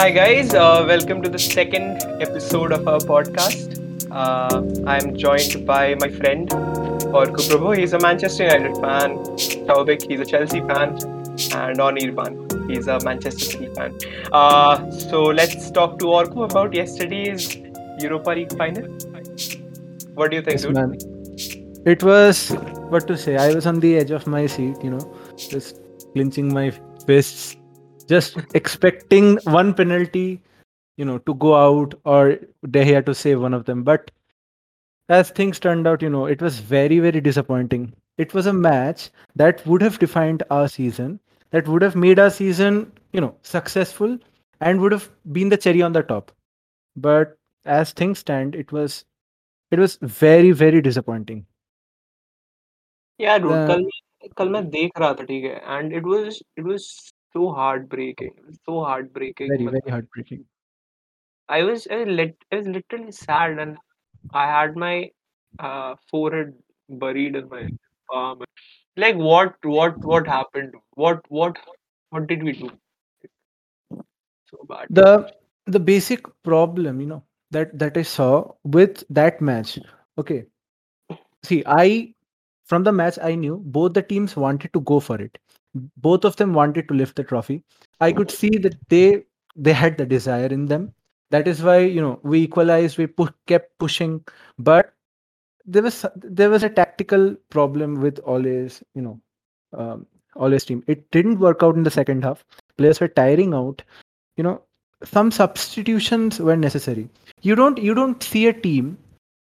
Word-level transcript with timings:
Hi, 0.00 0.10
guys. 0.10 0.54
Uh, 0.54 0.84
welcome 0.88 1.20
to 1.22 1.28
the 1.28 1.38
second 1.38 2.02
episode 2.22 2.72
of 2.72 2.88
our 2.88 3.00
podcast. 3.00 3.76
Uh, 4.10 4.62
I'm 4.88 5.14
joined 5.16 5.66
by 5.66 5.94
my 5.96 6.08
friend 6.08 6.48
Orko 7.18 7.42
Prabhu. 7.48 7.76
He's 7.76 7.92
a 7.92 7.98
Manchester 7.98 8.44
United 8.44 8.76
fan. 8.76 9.18
Taubik, 9.70 10.08
he's 10.10 10.20
a 10.20 10.24
Chelsea 10.24 10.60
fan. 10.60 10.94
And 11.60 11.78
Onirban, 11.86 12.70
he's 12.70 12.88
a 12.88 12.98
Manchester 13.00 13.44
City 13.44 13.68
fan. 13.74 13.98
Uh, 14.32 14.90
so 14.90 15.22
let's 15.24 15.70
talk 15.70 15.98
to 15.98 16.06
Orko 16.06 16.50
about 16.50 16.72
yesterday's 16.72 17.56
Europa 17.98 18.30
League 18.30 18.56
final. 18.56 18.84
What 20.14 20.30
do 20.30 20.36
you 20.36 20.42
think, 20.42 20.60
Yes, 20.60 20.62
dude? 20.62 20.74
man. 20.74 20.96
It 21.84 22.02
was 22.02 22.48
what 22.88 23.06
to 23.06 23.18
say. 23.18 23.36
I 23.36 23.54
was 23.54 23.66
on 23.66 23.80
the 23.80 23.96
edge 23.98 24.10
of 24.10 24.26
my 24.26 24.46
seat, 24.46 24.76
you 24.82 24.90
know, 24.90 25.14
just 25.36 25.80
clenching 26.14 26.52
my 26.52 26.72
fists, 27.06 27.49
just 28.09 28.37
expecting 28.53 29.37
one 29.45 29.73
penalty, 29.73 30.41
you 30.97 31.05
know, 31.05 31.17
to 31.19 31.33
go 31.35 31.55
out 31.55 31.95
or 32.05 32.37
De 32.69 32.85
Gea 32.85 33.05
to 33.05 33.15
save 33.15 33.41
one 33.41 33.53
of 33.53 33.65
them. 33.65 33.83
But 33.83 34.11
as 35.09 35.29
things 35.29 35.59
turned 35.59 35.87
out, 35.87 36.01
you 36.01 36.09
know, 36.09 36.25
it 36.25 36.41
was 36.41 36.59
very, 36.59 36.99
very 36.99 37.21
disappointing. 37.21 37.93
It 38.17 38.33
was 38.33 38.45
a 38.45 38.53
match 38.53 39.09
that 39.35 39.65
would 39.65 39.81
have 39.81 39.99
defined 39.99 40.43
our 40.49 40.67
season, 40.67 41.19
that 41.51 41.67
would 41.67 41.81
have 41.81 41.95
made 41.95 42.19
our 42.19 42.29
season, 42.29 42.91
you 43.11 43.21
know, 43.21 43.35
successful 43.41 44.17
and 44.61 44.79
would 44.79 44.91
have 44.91 45.09
been 45.31 45.49
the 45.49 45.57
cherry 45.57 45.81
on 45.81 45.93
the 45.93 46.03
top. 46.03 46.31
But 46.95 47.37
as 47.65 47.91
things 47.91 48.19
stand, 48.19 48.55
it 48.55 48.71
was 48.71 49.05
it 49.71 49.79
was 49.79 49.97
very, 50.01 50.51
very 50.51 50.81
disappointing. 50.81 51.45
Yeah, 53.17 53.39
dude. 53.39 53.51
The- 53.51 53.67
कल 53.67 54.29
कल 54.37 54.49
मैं 54.49 54.69
देख 54.69 54.99
रहा 54.99 55.13
था 55.13 55.23
ठीक 55.23 55.43
है 55.43 55.61
and 55.77 55.93
it 55.97 56.05
was 56.11 56.41
it 56.57 56.65
was 56.65 56.85
so 57.33 57.51
heartbreaking. 57.51 58.33
It 58.37 58.45
was 58.45 58.59
so 58.65 58.83
heartbreaking. 58.83 59.49
very, 59.49 59.63
मतलब 59.65 59.81
very 59.81 59.91
heartbreaking. 59.91 60.45
I 61.49 61.63
was 61.63 61.87
I 61.87 61.97
was, 62.03 62.07
lit, 62.07 62.35
I 62.51 62.55
was 62.57 62.67
literally 62.67 63.11
sad 63.11 63.59
and 63.59 63.77
I 64.33 64.45
had 64.47 64.75
my 64.75 65.11
uh, 65.59 65.95
forehead 66.09 66.53
buried 66.89 67.35
in 67.35 67.49
my 67.49 67.67
palm. 68.11 68.43
Like 68.97 69.15
what 69.15 69.55
what 69.63 70.03
what 70.05 70.27
happened? 70.27 70.73
What 70.95 71.21
what 71.29 71.57
what 72.09 72.27
did 72.27 72.43
we 72.43 72.53
do? 72.53 72.71
So 74.45 74.65
bad. 74.69 74.87
The 74.89 75.33
the 75.65 75.79
basic 75.79 76.25
problem, 76.43 76.99
you 77.01 77.07
know, 77.07 77.23
that 77.51 77.77
that 77.79 77.97
I 77.97 78.03
saw 78.03 78.53
with 78.63 79.03
that 79.09 79.41
match. 79.41 79.79
Okay, 80.17 80.45
see, 81.43 81.63
I 81.65 82.13
from 82.65 82.83
the 82.83 82.91
match 82.91 83.17
I 83.21 83.35
knew 83.35 83.57
both 83.65 83.93
the 83.93 84.01
teams 84.01 84.35
wanted 84.35 84.73
to 84.73 84.81
go 84.81 84.99
for 84.99 85.19
it. 85.21 85.37
Both 85.74 86.24
of 86.24 86.36
them 86.36 86.52
wanted 86.52 86.88
to 86.88 86.94
lift 86.94 87.16
the 87.16 87.24
trophy. 87.24 87.62
I 88.00 88.12
could 88.12 88.30
see 88.30 88.50
that 88.58 88.76
they 88.88 89.24
they 89.56 89.72
had 89.72 89.98
the 89.98 90.06
desire 90.06 90.46
in 90.46 90.66
them. 90.66 90.92
That 91.30 91.46
is 91.46 91.62
why 91.62 91.78
you 91.78 92.00
know 92.00 92.18
we 92.22 92.40
equalized. 92.42 92.98
We 92.98 93.06
pu- 93.06 93.34
kept 93.46 93.78
pushing, 93.78 94.24
but 94.58 94.94
there 95.64 95.82
was 95.82 96.04
there 96.16 96.50
was 96.50 96.62
a 96.62 96.68
tactical 96.68 97.36
problem 97.50 98.00
with 98.00 98.20
Ole's 98.24 98.82
you 98.94 99.02
know 99.02 99.20
um, 99.72 100.06
Ole's 100.36 100.64
team. 100.64 100.82
It 100.86 101.10
didn't 101.10 101.38
work 101.38 101.62
out 101.62 101.76
in 101.76 101.84
the 101.84 101.90
second 101.90 102.24
half. 102.24 102.44
Players 102.76 103.00
were 103.00 103.08
tiring 103.08 103.54
out. 103.54 103.82
You 104.36 104.44
know, 104.44 104.62
some 105.04 105.30
substitutions 105.30 106.40
were 106.40 106.56
necessary. 106.56 107.08
You 107.42 107.54
don't 107.54 107.78
you 107.78 107.94
don't 107.94 108.22
see 108.22 108.46
a 108.46 108.52
team 108.52 108.98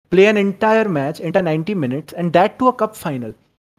play 0.09 0.25
an 0.27 0.37
entire 0.37 0.87
match, 0.87 1.19
entire 1.19 1.43
90 1.43 1.73
minutes, 1.75 2.13
and 2.13 2.33
that 2.33 2.57
to 2.59 2.67
a 2.67 2.73
cup 2.73 2.95
final 2.95 3.33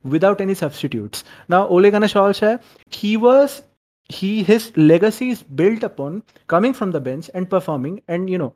without 0.07 0.41
any 0.41 0.53
substitutes. 0.53 1.23
Now 1.49 1.67
Ole 1.67 1.89
Gunnar 1.91 2.07
Solskjaer, 2.07 2.61
he 2.91 3.17
was 3.17 3.63
he 4.09 4.43
his 4.43 4.71
legacy 4.75 5.29
is 5.29 5.43
built 5.43 5.83
upon 5.83 6.23
coming 6.47 6.73
from 6.73 6.91
the 6.91 6.99
bench 6.99 7.29
and 7.33 7.49
performing 7.49 8.01
and 8.07 8.29
you 8.29 8.37
know 8.37 8.55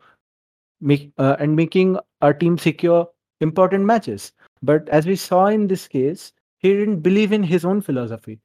make 0.82 1.12
uh, 1.18 1.36
and 1.40 1.56
making 1.56 1.98
our 2.22 2.34
team 2.34 2.58
secure 2.58 3.08
important 3.42 3.86
matches. 3.86 4.32
But 4.62 4.90
as 4.90 5.06
we 5.06 5.16
saw 5.16 5.48
in 5.48 5.68
this 5.68 5.88
case, 5.88 6.34
he 6.60 6.74
didn't 6.74 7.02
believe 7.02 7.32
in 7.32 7.44
his 7.44 7.66
own 7.66 7.82
philosophy. 7.82 8.40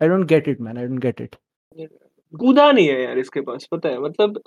I 0.00 0.08
don't 0.08 0.26
get 0.26 0.48
it, 0.48 0.60
man. 0.60 0.78
I 0.78 0.82
don't 0.82 0.96
get 0.96 1.20
it. 1.20 1.36
कूदा 2.36 2.70
नहीं 2.72 2.88
है 2.88 3.02
यार 3.02 3.18
इसके 3.18 3.40
पास 3.40 3.66
पता 3.72 3.88
है 3.88 3.98
मतलब 4.00 4.42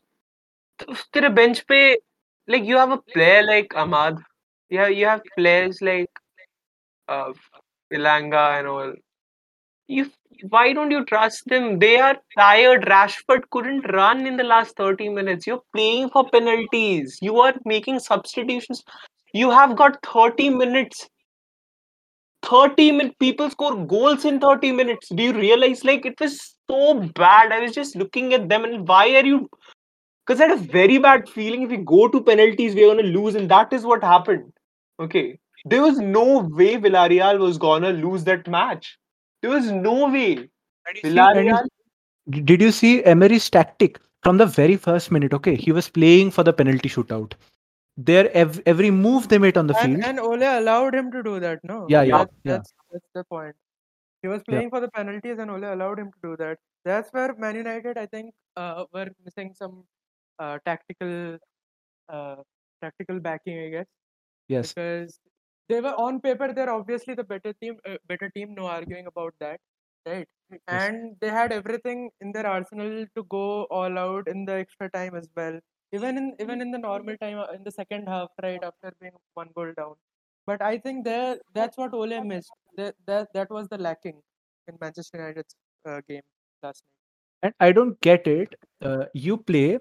तेरे 1.13 1.29
bench 1.38 1.59
पे 1.69 1.95
like 2.47 2.66
you 2.66 2.77
have 2.77 2.91
a 2.91 2.97
player 3.13 3.41
like 3.44 3.73
Ahmad 3.75 4.17
you 4.69 4.79
have 4.79 4.91
you 4.91 5.05
have 5.05 5.22
players 5.38 5.81
like 5.81 6.19
uh, 7.07 7.31
Elanga 7.92 8.58
and 8.58 8.69
all. 8.69 8.92
You 9.88 10.10
why 10.50 10.72
don't 10.72 10.91
you 10.91 11.04
trust 11.04 11.44
them? 11.47 11.78
They 11.78 11.98
are 11.98 12.16
tired. 12.36 12.86
Rashford 12.86 13.42
couldn't 13.50 13.82
run 13.92 14.26
in 14.26 14.36
the 14.36 14.44
last 14.44 14.76
30 14.76 15.08
minutes. 15.10 15.47
You're 15.47 15.62
playing 15.74 16.10
for 16.10 16.28
penalties. 16.28 17.19
You 17.22 17.41
are 17.41 17.54
making 17.64 18.00
substitutions. 18.00 18.82
You 19.32 19.50
have 19.50 19.76
got 19.76 20.04
30 20.04 20.50
minutes. 20.50 21.08
30 22.42 22.92
minutes 22.92 23.16
people 23.19 23.50
score 23.50 23.86
goals 23.86 24.24
in 24.24 24.41
30 24.41 24.72
minutes. 24.72 25.08
Do 25.08 25.22
you 25.22 25.32
realize 25.32 25.84
like 25.84 26.04
it 26.04 26.20
was 26.20 26.56
so 26.68 26.94
bad? 27.14 27.53
I 27.53 27.60
was 27.60 27.72
just 27.72 27.97
looking 27.97 28.34
at 28.34 28.48
them 28.48 28.64
and 28.64 28.86
why 28.86 29.14
are 29.16 29.24
you 29.24 29.48
because 30.26 30.41
I 30.41 30.48
had 30.48 30.58
a 30.58 30.60
very 30.60 30.98
bad 30.98 31.28
feeling 31.28 31.62
if 31.62 31.70
we 31.70 31.76
go 31.76 32.08
to 32.08 32.20
penalties, 32.20 32.74
we're 32.74 32.92
going 32.92 33.04
to 33.04 33.20
lose, 33.20 33.36
and 33.36 33.48
that 33.50 33.72
is 33.72 33.84
what 33.84 34.03
happened. 34.03 34.53
Okay. 34.98 35.38
There 35.66 35.82
was 35.82 35.99
no 35.99 36.41
way 36.41 36.77
Villarreal 36.77 37.38
was 37.38 37.59
going 37.59 37.82
to 37.82 37.91
lose 37.91 38.25
that 38.25 38.49
match. 38.49 38.99
There 39.43 39.50
was 39.50 39.71
no 39.71 40.10
way. 40.10 40.49
Villarreal, 41.04 41.66
D- 42.31 42.41
Did 42.43 42.60
you 42.62 42.72
see 42.72 43.04
Emery's 43.04 43.50
tactic 43.50 44.00
from 44.22 44.38
the 44.38 44.47
very 44.47 44.77
first 44.77 45.10
minute? 45.10 45.34
Okay, 45.34 45.56
he 45.56 45.72
was 45.72 45.88
playing 45.91 46.31
for 46.31 46.44
the 46.44 46.53
penalty 46.53 46.88
shootout. 46.88 47.34
Their 47.97 48.31
ev- 48.32 48.60
every 48.66 48.91
move 48.91 49.28
they 49.28 49.38
made 49.38 49.56
on 49.56 49.66
the 49.66 49.75
field. 49.75 49.94
And, 49.97 50.04
and 50.04 50.21
Ole 50.21 50.43
allowed 50.43 50.94
him 50.94 51.10
to 51.12 51.22
do 51.22 51.41
that, 51.41 51.60
no? 51.65 51.87
Yeah, 51.88 52.03
yeah, 52.03 52.19
That's, 52.19 52.33
yeah. 52.44 52.53
that's, 52.59 52.75
that's 52.93 53.06
the 53.15 53.25
point. 53.25 53.56
He 54.22 54.28
was 54.28 54.43
Yeah. 54.48 54.54
playing 54.56 54.71
for 54.71 54.81
the 54.81 54.88
penalties, 54.91 55.38
and 55.38 55.50
Ole 55.50 55.65
allowed 55.72 55.98
him 55.98 56.10
to 56.12 56.19
do 56.31 56.37
that. 56.38 56.59
That's 56.84 57.12
where 57.12 57.34
Man 57.37 57.56
United, 57.56 57.98
I 57.98 58.06
think, 58.06 58.34
uh, 58.56 58.84
were 58.93 59.09
missing 59.25 59.54
some 59.54 59.84
uh, 60.38 60.59
tactical, 60.65 61.38
uh, 62.09 62.37
tactical 62.83 63.19
backing, 63.21 63.59
I 63.66 63.69
guess, 63.71 63.87
yes, 64.48 64.72
because 64.75 65.19
they 65.69 65.81
were 65.81 65.94
on 65.94 66.21
paper. 66.21 66.53
They're 66.53 66.72
obviously 66.72 67.15
the 67.15 67.25
better 67.25 67.53
team, 67.54 67.77
uh, 67.88 67.97
better 68.09 68.31
team. 68.31 68.54
No 68.54 68.66
arguing 68.66 69.06
about 69.06 69.34
that, 69.41 69.60
right? 70.06 70.28
And 70.69 71.16
they 71.21 71.28
had 71.28 71.53
everything 71.53 72.10
in 72.21 72.32
their 72.32 72.47
arsenal 72.47 73.06
to 73.16 73.25
go 73.25 73.65
all 73.65 73.99
out 73.99 74.28
in 74.28 74.44
the 74.44 74.54
extra 74.54 74.91
time 74.91 75.15
as 75.16 75.28
well. 75.37 75.59
Even 75.93 76.19
in 76.19 76.37
even 76.41 76.60
in 76.60 76.71
the 76.71 76.78
normal 76.78 77.16
time, 77.19 77.38
uh, 77.38 77.47
in 77.53 77.65
the 77.65 77.71
second 77.72 78.09
half, 78.09 78.28
right 78.43 78.62
after 78.62 78.93
being 79.00 79.12
one 79.34 79.49
goal 79.54 79.72
down. 79.77 79.94
But 80.47 80.62
I 80.62 80.78
think 80.78 81.04
there 81.04 81.38
that's 81.54 81.77
what 81.77 81.94
Ole 81.94 82.22
missed. 82.25 82.53
That 82.77 82.94
that, 83.06 83.33
that 83.34 83.50
was 83.50 83.69
the 83.69 83.78
lacking 83.78 84.21
in 84.69 84.78
Manchester 84.81 85.19
United's 85.19 85.56
uh, 85.88 86.00
game 86.09 86.22
last 86.62 86.83
night. 86.84 87.47
and 87.47 87.54
I 87.60 87.72
don't 87.72 88.00
get 88.00 88.27
it. 88.27 88.54
Uh, 88.83 89.06
you 89.15 89.37
play 89.37 89.78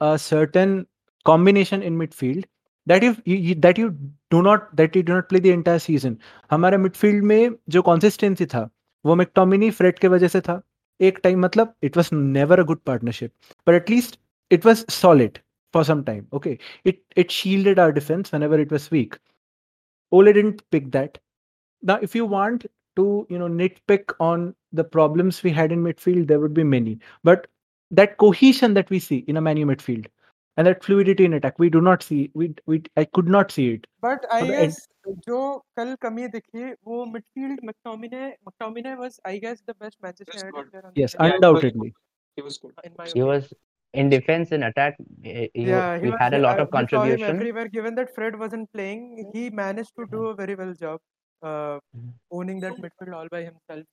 a 0.00 0.18
certain 0.18 0.86
combination 1.24 1.82
in 1.82 1.96
midfield 1.98 2.44
that 2.87 3.03
if 3.03 3.21
you, 3.25 3.35
you 3.35 3.55
that 3.55 3.77
you 3.77 3.97
do 4.29 4.41
not 4.41 4.75
that 4.75 4.95
you 4.95 5.03
do 5.03 5.13
not 5.13 5.29
play 5.29 5.39
the 5.39 5.51
entire 5.51 5.79
season. 5.79 6.17
हमारा 6.51 6.77
midfield 6.77 7.23
में 7.23 7.55
जो 7.69 7.81
consistency 7.81 8.45
था 8.45 8.69
वो 9.05 9.15
McTominay 9.15 9.71
Fred 9.71 9.99
के 9.99 10.07
वजह 10.07 10.27
से 10.27 10.41
था 10.41 10.61
एक 11.01 11.19
टाइम 11.23 11.39
मतलब 11.45 11.73
it 11.81 11.95
was 11.95 12.11
never 12.11 12.59
a 12.59 12.63
good 12.63 12.83
partnership 12.85 13.31
but 13.65 13.75
at 13.75 13.89
least 13.89 14.17
it 14.49 14.65
was 14.65 14.85
solid 14.89 15.39
for 15.73 15.83
some 15.83 16.03
time 16.09 16.27
okay 16.33 16.57
it 16.91 17.01
it 17.15 17.31
shielded 17.31 17.79
our 17.79 17.91
defense 17.91 18.31
whenever 18.31 18.59
it 18.59 18.71
was 18.71 18.89
weak 18.91 19.17
Ole 20.11 20.31
didn't 20.33 20.61
pick 20.71 20.91
that 20.91 21.17
now 21.81 21.97
if 22.07 22.15
you 22.15 22.25
want 22.25 22.65
to 22.95 23.05
you 23.29 23.39
know 23.39 23.47
nitpick 23.47 24.13
on 24.19 24.53
the 24.71 24.83
problems 24.83 25.41
we 25.43 25.51
had 25.51 25.71
in 25.71 25.83
midfield 25.83 26.27
there 26.27 26.39
would 26.39 26.53
be 26.53 26.63
many 26.63 26.99
but 27.23 27.47
that 27.91 28.17
cohesion 28.17 28.73
that 28.73 28.89
we 28.89 28.99
see 28.99 29.23
in 29.27 29.37
a 29.37 29.41
manu 29.41 29.65
midfield 29.65 30.05
and 30.57 30.67
that 30.67 30.83
fluidity 30.85 31.25
in 31.27 31.33
attack 31.35 31.57
we 31.61 31.67
do 31.75 31.79
not 31.85 32.03
see 32.07 32.17
we 32.41 32.47
we 32.71 32.79
i 33.01 33.03
could 33.17 33.29
not 33.35 33.51
see 33.59 33.67
it 33.75 33.87
But 34.05 34.25
I 34.31 34.39
For 34.41 34.47
the 34.47 34.57
end- 34.63 34.73
guess 34.73 34.81
जो 35.27 35.37
कल 35.77 35.95
कमी 36.03 36.27
दिखी 36.33 36.65
वो 36.89 36.97
midfield 37.13 37.63
McTominay 37.69 38.27
McTominay 38.49 38.93
was 39.03 39.19
I 39.31 39.37
guess 39.45 39.61
the 39.71 39.73
best 39.85 39.97
Manchester 40.05 40.33
Yes, 40.35 40.43
United 40.43 40.59
good. 40.59 40.71
player 40.71 40.85
on 40.89 40.93
the 40.97 41.01
yes 41.01 41.15
pitch, 41.15 41.33
undoubtedly 41.33 41.89
he 42.37 42.43
was 42.49 42.57
good. 42.65 42.73
in 42.89 42.93
my 42.99 43.05
He 43.05 43.09
opinion. 43.11 43.27
was 43.31 43.49
in 44.03 44.09
defense 44.13 44.53
and 44.57 44.63
attack. 44.69 44.95
eh, 45.31 45.47
you- 45.63 45.65
Yeah, 45.71 45.97
he 45.97 46.05
we 46.05 46.11
was, 46.11 46.19
had 46.21 46.35
a 46.37 46.39
lot 46.45 46.59
uh, 46.59 46.63
of 46.63 46.69
we 46.69 46.77
saw 46.77 46.83
him 46.83 46.87
contribution. 46.93 47.35
everywhere. 47.35 47.67
Given 47.75 47.97
that 47.99 48.13
Fred 48.15 48.37
wasn't 48.43 48.71
playing, 48.77 49.03
he 49.33 49.43
managed 49.59 49.93
to 49.99 50.07
do 50.13 50.21
a 50.29 50.33
very 50.39 50.55
well 50.61 50.73
job 50.85 51.01
uh, 51.51 51.75
Mhm. 51.97 52.13
owning 52.39 52.63
that 52.63 52.79
midfield 52.85 53.13
all 53.19 53.27
by 53.35 53.41
himself. 53.49 53.83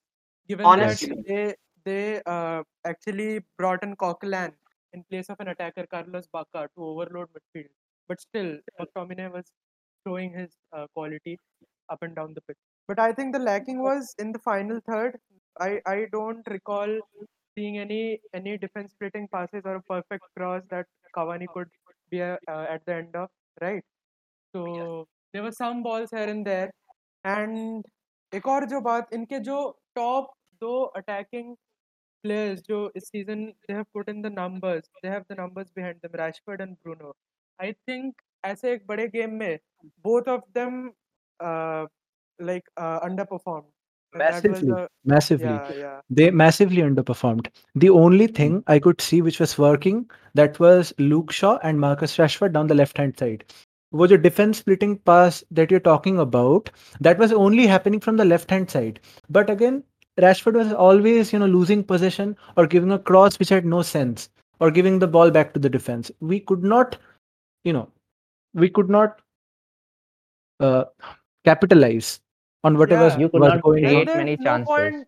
Given 0.53 0.67
Honestly. 0.75 1.09
that 1.17 1.27
they 1.33 1.45
they 1.91 2.23
uh, 2.37 2.63
actually 2.93 3.29
brought 3.59 3.83
in 3.89 3.97
Coquelin 4.05 4.55
in 4.96 5.04
place 5.12 5.30
of 5.30 5.40
an 5.40 5.50
attacker 5.50 5.86
Carlos 5.94 6.28
Bacca 6.34 6.68
to 6.76 6.84
overload 6.92 7.30
midfield. 7.38 7.72
But 8.08 8.22
still, 8.22 8.58
McTominay 8.80 9.32
was 9.32 9.52
showing 10.08 10.34
his 10.34 10.52
uh, 10.74 10.86
quality 10.94 11.38
up 11.90 12.02
and 12.02 12.16
down 12.16 12.34
the 12.34 12.42
pitch. 12.42 12.58
But 12.88 13.00
I 13.00 13.12
think 13.14 13.34
the 13.34 13.40
lacking 13.40 13.82
was 13.82 14.14
in 14.20 14.32
the 14.32 14.40
final 14.40 14.80
third. 14.88 15.18
I, 15.60 15.80
I 15.86 16.06
don't 16.12 16.46
recall 16.48 17.00
seeing 17.58 17.80
any 17.80 18.20
any 18.34 18.58
defense 18.58 18.92
splitting 18.92 19.28
passes 19.34 19.62
or 19.66 19.76
a 19.76 19.82
perfect 19.82 20.24
cross 20.38 20.62
that 20.70 20.86
Cavani 21.16 21.48
could 21.54 21.70
be 22.10 22.20
a, 22.20 22.38
uh, 22.48 22.66
at 22.70 22.86
the 22.86 22.96
end 22.96 23.16
of, 23.16 23.30
right? 23.62 23.84
So 24.54 24.66
yeah. 24.76 25.04
there 25.34 25.44
were 25.44 25.52
some 25.52 25.84
balls 25.84 26.10
here 26.12 26.30
and 26.36 26.46
there. 26.46 26.72
And 27.24 27.84
एक 28.36 28.48
और 28.48 28.66
जो 28.70 28.80
बात 28.82 29.14
इनके 29.14 29.40
जो 29.48 29.58
top 29.96 30.32
दो 30.62 30.94
players 32.25 32.63
जो 32.69 32.81
इस 32.97 33.11
season 33.15 33.45
they 33.69 33.75
have 33.75 33.87
put 33.97 34.09
in 34.09 34.23
the 34.23 34.31
numbers, 34.31 34.83
they 35.03 35.09
have 35.09 35.25
the 35.29 35.37
numbers 35.37 35.71
behind 35.71 36.01
them, 36.03 36.13
Rashford 36.23 36.61
and 36.67 36.77
Bruno. 36.83 37.15
I 37.61 37.73
think 37.87 38.15
ऐसे 38.45 38.73
एक 38.73 38.87
बड़े 38.87 39.09
game 39.15 39.39
में 39.43 39.59
both 40.09 40.29
of 40.29 40.43
them 40.55 40.93
uh, 41.41 41.87
like 42.41 42.65
uh, 42.77 43.01
underperformed. 43.01 43.71
And 44.15 44.29
that 44.29 44.47
was 44.49 44.63
Massively, 44.63 44.71
a- 44.71 44.89
massively. 45.05 45.47
yeah, 45.47 45.73
yeah. 45.79 46.01
They 46.11 46.31
massively 46.31 46.83
underperformed. 46.83 47.49
The 47.75 47.91
only 47.91 48.27
thing 48.27 48.63
I 48.67 48.79
could 48.79 49.01
see 49.01 49.23
which 49.23 49.39
was 49.41 49.59
working 49.59 50.11
that 50.35 50.59
was 50.61 50.93
Luke 50.99 51.31
Shaw 51.33 51.59
and 51.63 51.81
Marcus 51.81 52.17
Rashford 52.17 52.53
down 52.53 52.67
the 52.67 52.75
left 52.75 52.97
hand 52.99 53.19
side. 53.19 53.45
Was 53.93 54.11
a 54.13 54.19
defense 54.19 54.59
splitting 54.59 54.99
pass 54.99 55.45
that 55.51 55.71
you're 55.71 55.81
talking 55.81 56.19
about 56.19 56.71
that 57.01 57.19
was 57.19 57.33
only 57.33 57.67
happening 57.67 58.01
from 58.01 58.17
the 58.17 58.25
left 58.25 58.51
hand 58.51 58.71
side. 58.71 59.01
But 59.29 59.51
again, 59.51 59.85
Rashford 60.19 60.55
was 60.55 60.73
always, 60.73 61.33
you 61.33 61.39
know, 61.39 61.47
losing 61.47 61.83
possession 61.83 62.37
or 62.57 62.67
giving 62.67 62.93
a 62.93 62.99
cross 62.99 63.39
which 63.39 63.49
had 63.49 63.65
no 63.65 63.83
sense 63.83 64.29
or 64.61 64.71
giving 64.71 64.99
the 64.99 65.09
ball 65.09 65.31
back 65.31 65.55
to 65.55 65.61
the 65.61 65.69
defense. 65.69 66.11
We 66.21 66.41
could 66.41 66.63
not, 66.63 66.99
you 67.65 67.73
know, 67.73 67.89
we 68.55 68.69
could 68.69 68.91
not 68.91 69.21
uh, 70.61 70.85
capitalize 71.45 72.21
on 72.65 72.77
whatever 72.77 73.09
Yeah. 73.09 73.19
You 73.19 73.29
could 73.29 73.41
was 73.41 73.53
not 73.55 73.63
going 73.63 73.85
create 73.85 73.95
on. 73.95 74.01
And 74.01 74.09
there's 74.09 74.17
many 74.17 74.37
no 74.37 74.45
chances. 74.45 74.67
point 74.67 75.07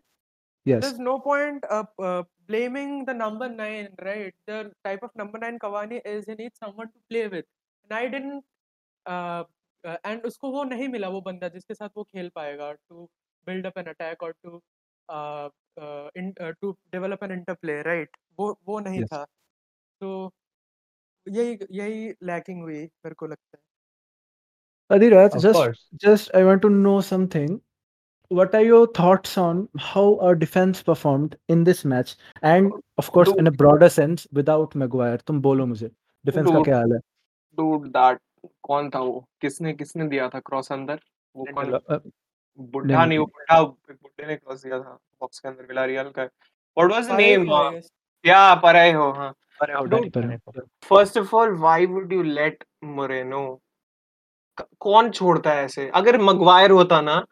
Yes. 0.65 0.83
there's 0.83 0.99
no 0.99 1.19
point 1.19 1.65
uh, 1.69 1.85
uh, 1.99 2.23
blaming 2.47 3.05
the 3.05 3.13
number 3.13 3.49
nine, 3.49 3.89
right? 4.01 4.33
The 4.47 4.73
type 4.85 5.03
of 5.03 5.11
number 5.17 5.39
nine 5.39 5.59
Cavani 5.59 6.01
is 6.05 6.25
he 6.25 6.35
needs 6.35 6.59
someone 6.59 6.87
to 6.87 7.01
play 7.11 7.27
with. 7.27 7.45
And 7.91 7.99
I 7.99 8.09
didn't 8.09 8.45
uh, 9.07 9.45
uh, 9.85 9.97
and 10.05 10.23
उसको 10.23 10.51
वो 10.53 10.65
नहीं 10.65 10.89
मिला 10.89 11.09
वो 11.09 11.21
बंदा 11.21 11.49
जिसके 11.49 11.75
साथ 11.75 11.89
वो 11.97 12.05
खेल 12.05 12.31
पाएगा 12.37 12.75
to 12.91 13.09
build 13.45 13.67
up 13.67 13.77
an 13.77 13.89
attack 13.89 14.23
or 14.23 14.33
to 14.45 14.61
uh, 15.10 15.50
uh, 15.82 16.10
uh, 16.42 16.54
to 16.64 16.74
develop 16.96 17.22
an 17.22 17.32
interplay, 17.32 17.84
right? 17.84 18.08
वो 18.40 18.60
वो 18.68 18.80
नहीं 18.80 19.00
Yes. 19.00 19.14
था. 19.14 19.26
तो 20.02 20.34
यही 21.28 21.58
यही 21.72 22.14
lacking 22.24 22.62
हुई 22.62 22.84
मेरे 22.84 23.16
को 23.16 23.28
लगता 23.28 23.58
है. 23.58 23.64
Adhiraj, 24.92 25.30
Of 25.30 25.42
just 25.42 25.60
course. 25.60 25.80
just 26.06 26.36
I 26.36 26.44
want 26.50 26.62
to 26.62 26.70
know 26.70 27.00
something. 27.14 27.60
What 28.32 28.56
are 28.56 28.66
your 28.66 28.86
thoughts 29.00 29.38
on 29.38 29.60
how 29.80 30.20
our 30.20 30.36
defense 30.36 30.84
performed 30.90 31.36
in 31.50 31.64
this 31.64 31.86
match? 31.86 32.16
And 32.44 32.72
of 33.02 33.12
course, 33.12 33.30
dude, 33.30 33.40
in 33.40 33.48
a 33.48 33.56
broader 33.62 33.90
sense, 33.90 34.28
without 34.40 34.76
Maguire. 34.76 35.18
तुम 35.28 35.42
बोलो 35.42 35.66
मुझे 35.66 35.92
defence 36.26 36.48
का 36.50 36.64
क्या 36.64 36.78
हाल 36.78 36.94
है? 36.94 37.00
Dude, 37.60 37.92
that 37.92 38.18
कौन 38.64 38.90
था 38.90 39.00
वो 39.00 39.30
किसने 39.42 39.74
किसने 39.74 40.08
दिया 40.08 40.30
था 40.30 40.40
क्रॉस 40.40 40.72
अंदर 40.72 41.00
वो 41.36 41.46
कौन 41.54 41.72
uh, 41.72 42.12
बुढ़ा 42.60 43.06
नहीं, 43.06 43.18
वो 43.18 43.26
बुढ़ा 43.26 43.60
एक 43.62 43.98
बुढ़े 44.02 44.28
ने 44.28 44.36
क्रॉस 44.36 44.64
दिया 44.64 44.80
था 44.80 44.98
बॉक्स 45.22 45.40
के 45.40 45.48
अंदर 45.48 45.66
विलारियल 45.66 46.10
का 46.18 46.24
व्हाट 46.24 46.92
वाज 46.92 47.08
द 47.08 47.12
नेम. 47.12 47.82
या 48.26 48.56
परेहो 48.64 49.12
हाँ 49.12 49.34
हो 49.62 49.86
first 50.88 51.18
of 51.18 51.36
all 51.36 51.56
why 51.60 51.86
would 51.86 52.14
you 52.14 52.24
let 52.24 52.64
Moreno 52.84 53.44
कौन 54.80 55.10
छोड़ता 55.12 55.52
है 55.54 55.66
ऐसे 55.66 55.90
अगर 55.96 56.18
मगवायर 56.22 56.72
होता 56.72 57.02
ना 57.02 57.26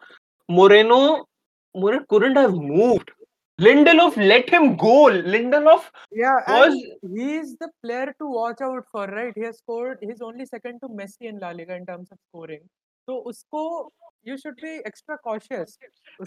मोरेनो 0.50 1.27
मोरे 1.75 2.00
couldn't 2.12 2.38
have 2.38 2.54
moved 2.56 3.12
Lindelof 3.60 4.16
let 4.30 4.50
him 4.50 4.66
go 4.75 4.94
Lindelof 5.33 5.83
Yeah, 6.12 6.39
was 6.48 6.74
and 6.74 7.18
he's 7.18 7.56
the 7.57 7.69
player 7.83 8.13
to 8.19 8.27
watch 8.27 8.62
out 8.62 8.86
for, 8.92 9.07
right? 9.07 9.33
He 9.36 9.42
has 9.42 9.57
scored. 9.57 10.00
He's 10.01 10.22
only 10.22 10.45
second 10.45 10.80
to 10.81 10.89
Messi 10.89 11.30
in 11.30 11.39
La 11.39 11.51
Liga 11.51 11.75
in 11.75 11.86
terms 11.86 12.12
of 12.12 12.18
scoring. 12.30 12.62
So 13.07 13.18
उसको 13.31 13.62
you 14.25 14.38
should 14.38 14.56
be 14.57 14.81
extra 14.86 15.18
cautious 15.19 15.77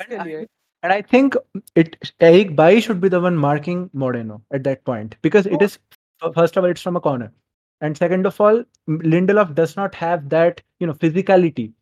and 0.09 0.23
I, 0.23 0.47
and 0.83 0.93
I 0.93 1.03
think 1.03 1.35
it 1.75 2.13
Eric 2.21 2.55
Bailly 2.55 2.81
should 2.81 3.01
be 3.01 3.09
the 3.09 3.21
one 3.21 3.37
marking 3.37 3.91
Moreno 3.93 4.43
at 4.53 4.65
that 4.65 4.85
point 4.85 5.17
because 5.23 5.47
it 5.47 5.61
is 5.61 5.79
first 6.35 6.57
of 6.57 6.65
all 6.65 6.71
it's 6.71 6.83
from 6.83 6.97
a 6.97 7.01
corner. 7.01 7.33
And 7.81 7.97
second 7.97 8.27
of 8.27 8.41
all 8.41 8.65
Lindelof 8.89 9.55
does 9.55 9.77
not 9.77 9.95
have 9.95 10.29
that 10.31 10.61
you 10.79 10.87
know 10.87 10.95
physicality. 10.95 11.73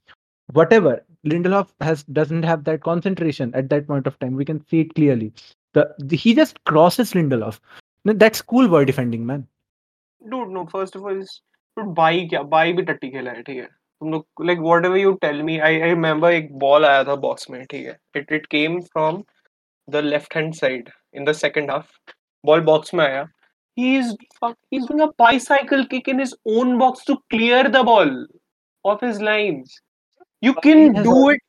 Whatever 0.52 1.04
Lindelof 1.26 1.68
has 1.80 2.02
doesn't 2.04 2.42
have 2.44 2.64
that 2.64 2.82
concentration 2.82 3.54
at 3.54 3.68
that 3.70 3.86
point 3.86 4.06
of 4.06 4.18
time. 4.18 4.34
We 4.34 4.44
can 4.44 4.66
see 4.68 4.80
it 4.80 4.94
clearly. 4.94 5.32
The, 5.74 5.94
the 5.98 6.16
he 6.16 6.34
just 6.34 6.62
crosses 6.64 7.12
Lindelof. 7.12 7.60
That's 8.04 8.40
cool 8.40 8.68
boy 8.68 8.84
defending 8.84 9.26
man. 9.26 9.46
Dude 10.30 10.48
no 10.48 10.66
first 10.66 10.96
of 10.96 11.02
all 11.02 11.20
is 11.20 11.40
dude 11.76 11.94
bhai 11.94 12.28
kya 12.28 12.48
bhai 12.48 12.72
bhi 12.72 12.86
tatti 12.86 13.12
khela 13.12 13.34
hai 13.34 13.42
theek 13.42 13.64
hai. 13.64 13.68
तुम 14.00 14.10
लोग 14.12 14.44
like 14.46 14.58
whatever 14.86 14.96
you 14.96 15.12
I 15.12 15.28
remember 15.28 15.62
I 15.64 15.80
I 15.80 15.88
remember 15.88 16.40
box 16.40 16.58
ball 16.60 16.84
here. 16.84 17.06
It 17.06 17.20
box 17.20 17.50
में 17.50 17.64
ठीक 17.70 17.86
है 17.86 17.98
it 18.16 18.32
it 18.32 18.46
came 18.56 18.80
from 18.80 19.22
the 19.90 20.04
left 20.04 20.36
hand 20.36 20.54
side 20.54 20.90
in 21.14 21.24
the 21.24 21.32
second 21.32 21.70
half 21.70 21.90
he's 23.76 24.86
doing 24.86 25.00
a 25.00 25.12
bicycle 25.12 25.86
kick 25.86 26.08
in 26.08 26.18
his 26.18 26.34
own 26.46 26.78
box 26.78 27.04
to 27.04 27.16
clear 27.30 27.64
the 27.64 27.82
ball 27.82 28.26
off 28.84 29.00
his 29.00 29.20
lines. 29.20 29.80
You 30.40 30.54
can 30.54 30.94
do 31.02 31.30
it. 31.30 31.40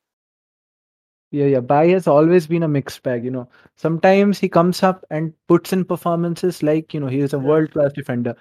Yeah, 1.31 1.45
yeah. 1.45 1.59
Bailly 1.59 1.91
has 1.91 2.07
always 2.07 2.47
been 2.47 2.63
a 2.63 2.67
mixed 2.67 3.03
bag. 3.03 3.23
You 3.25 3.31
know, 3.31 3.49
sometimes 3.75 4.39
he 4.39 4.49
comes 4.49 4.81
up 4.81 5.05
and 5.09 5.33
puts 5.47 5.73
in 5.73 5.83
performances 5.83 6.63
like 6.63 6.93
you 6.93 6.99
know 6.99 7.07
he 7.07 7.19
is 7.19 7.33
a 7.33 7.39
world 7.39 7.71
class 7.71 7.91
defender, 7.93 8.35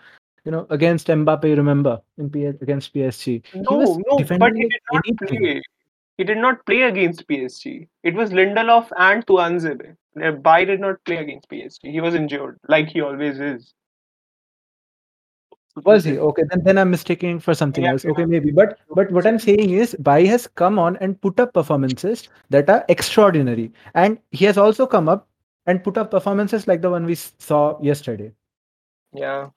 you 0.47 0.53
know, 0.53 0.67
against 0.71 1.09
Mbappe, 1.09 1.57
remember 1.57 2.01
in 2.19 2.31
PS 2.31 2.63
against 2.63 2.95
PSG, 2.95 3.43
no 3.55 3.79
no 4.09 4.25
but 4.39 4.55
he 4.55 4.69
did 4.69 4.81
not 4.93 5.05
anything. 5.05 5.39
play 5.43 5.63
he 6.19 6.25
did 6.25 6.39
not 6.39 6.65
play 6.67 6.83
against 6.83 7.27
PSG 7.29 7.89
it 8.03 8.15
was 8.15 8.31
Lindelof 8.31 8.91
and 8.99 9.27
Tuanzebe 9.27 9.97
uh, 10.23 10.31
Bailly 10.31 10.67
did 10.67 10.81
not 10.81 11.05
play 11.05 11.17
against 11.19 11.51
PSG 11.51 11.91
he 11.91 12.01
was 12.01 12.15
injured 12.15 12.59
like 12.69 12.89
he 12.89 13.01
always 13.01 13.41
is 13.41 13.75
Was 15.85 16.05
he 16.05 16.19
okay? 16.19 16.43
Then 16.51 16.63
then 16.65 16.79
I'm 16.79 16.91
mistaking 16.91 17.39
for 17.39 17.55
something 17.55 17.85
Yeah, 17.85 17.91
else. 17.91 18.05
yeah. 18.05 18.11
Okay, 18.13 18.25
maybe. 18.25 18.51
But 18.51 18.79
but 18.95 19.11
what 19.13 19.27
I'm 19.27 19.39
saying 19.39 19.71
is, 19.71 19.95
Bailly 20.01 20.27
has 20.29 20.47
come 20.47 20.79
on 20.79 20.97
and 20.99 21.21
put 21.21 21.39
up 21.39 21.53
performances 21.53 22.29
that 22.49 22.71
are 22.71 22.83
extraordinary, 22.89 23.67
and 23.95 24.19
he 24.31 24.47
has 24.47 24.57
also 24.57 24.87
come 24.87 25.07
up 25.09 25.29
and 25.67 25.85
put 25.85 25.99
up 25.99 26.11
performances 26.11 26.67
like 26.67 26.81
the 26.81 26.91
one 26.91 27.05
we 27.05 27.15
saw 27.17 27.79
yesterday. 27.83 28.33
Yeah, 29.13 29.51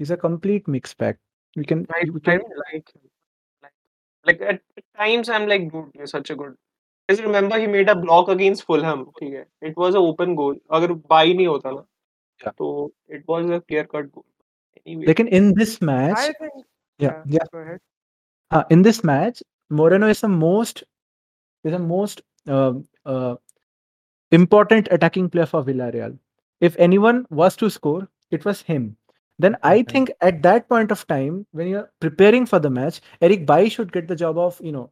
He's 0.00 0.10
a 0.10 0.16
complete 0.16 0.68
mixed 0.68 0.98
bag. 0.98 1.18
We 1.56 1.64
can 1.64 1.86
I, 1.90 2.04
we 2.10 2.20
I 2.20 2.24
can 2.24 2.38
don't 2.40 2.62
like 2.72 2.92
him. 2.94 3.02
Like, 3.62 3.72
like 4.24 4.40
at, 4.42 4.60
at 4.76 4.84
times 4.98 5.28
I'm 5.28 5.48
like, 5.48 5.70
dude, 5.72 5.90
you're 5.94 6.06
such 6.06 6.30
a 6.30 6.36
good. 6.36 6.54
Just 7.08 7.22
remember 7.22 7.58
he 7.58 7.66
made 7.66 7.88
a 7.88 7.94
block 7.94 8.28
against 8.28 8.64
Fulham. 8.64 9.04
ठीक 9.20 9.34
है, 9.34 9.44
it 9.62 9.76
was 9.76 9.94
an 9.94 10.08
open 10.12 10.34
goal. 10.34 10.56
अगर 10.72 10.92
buy 11.12 11.24
नहीं 11.34 11.46
होता 11.46 11.70
ना, 11.70 11.84
Yeah. 12.44 12.52
तो 12.58 12.92
it 13.08 13.22
was 13.28 13.50
a 13.50 13.60
clear 13.60 13.84
cut 13.84 14.10
goal. 14.12 14.24
Anyway, 14.86 15.06
like 15.06 15.20
in, 15.20 15.28
in 15.28 15.54
this 15.54 15.80
match. 15.80 16.18
I 16.18 16.32
think. 16.40 16.64
Yeah, 16.98 17.22
yeah. 17.26 17.46
Go 17.52 17.58
ahead. 17.58 17.80
Uh, 18.50 18.64
in 18.70 18.82
this 18.82 19.02
match, 19.04 19.42
Moreno 19.70 20.08
is 20.08 20.20
the 20.20 20.28
most 20.28 20.84
is 21.64 21.72
the 21.72 21.78
most 21.78 22.22
uh, 22.48 22.74
uh, 23.04 23.36
important 24.32 24.88
attacking 24.90 25.30
player 25.30 25.46
for 25.46 25.64
Villarreal. 25.64 26.18
If 26.60 26.76
anyone 26.78 27.26
was 27.30 27.56
to 27.56 27.70
score, 27.70 28.08
it 28.30 28.44
was 28.44 28.62
him. 28.62 28.96
Then 29.41 29.57
I 29.63 29.81
think 29.81 30.11
at 30.21 30.41
that 30.43 30.69
point 30.69 30.91
of 30.91 31.05
time, 31.07 31.45
when 31.51 31.67
you're 31.67 31.91
preparing 31.99 32.45
for 32.45 32.59
the 32.59 32.69
match, 32.69 33.01
Eric 33.21 33.45
Bailly 33.47 33.69
should 33.69 33.91
get 33.91 34.07
the 34.07 34.15
job 34.15 34.37
of 34.37 34.59
you 34.61 34.71
know 34.71 34.91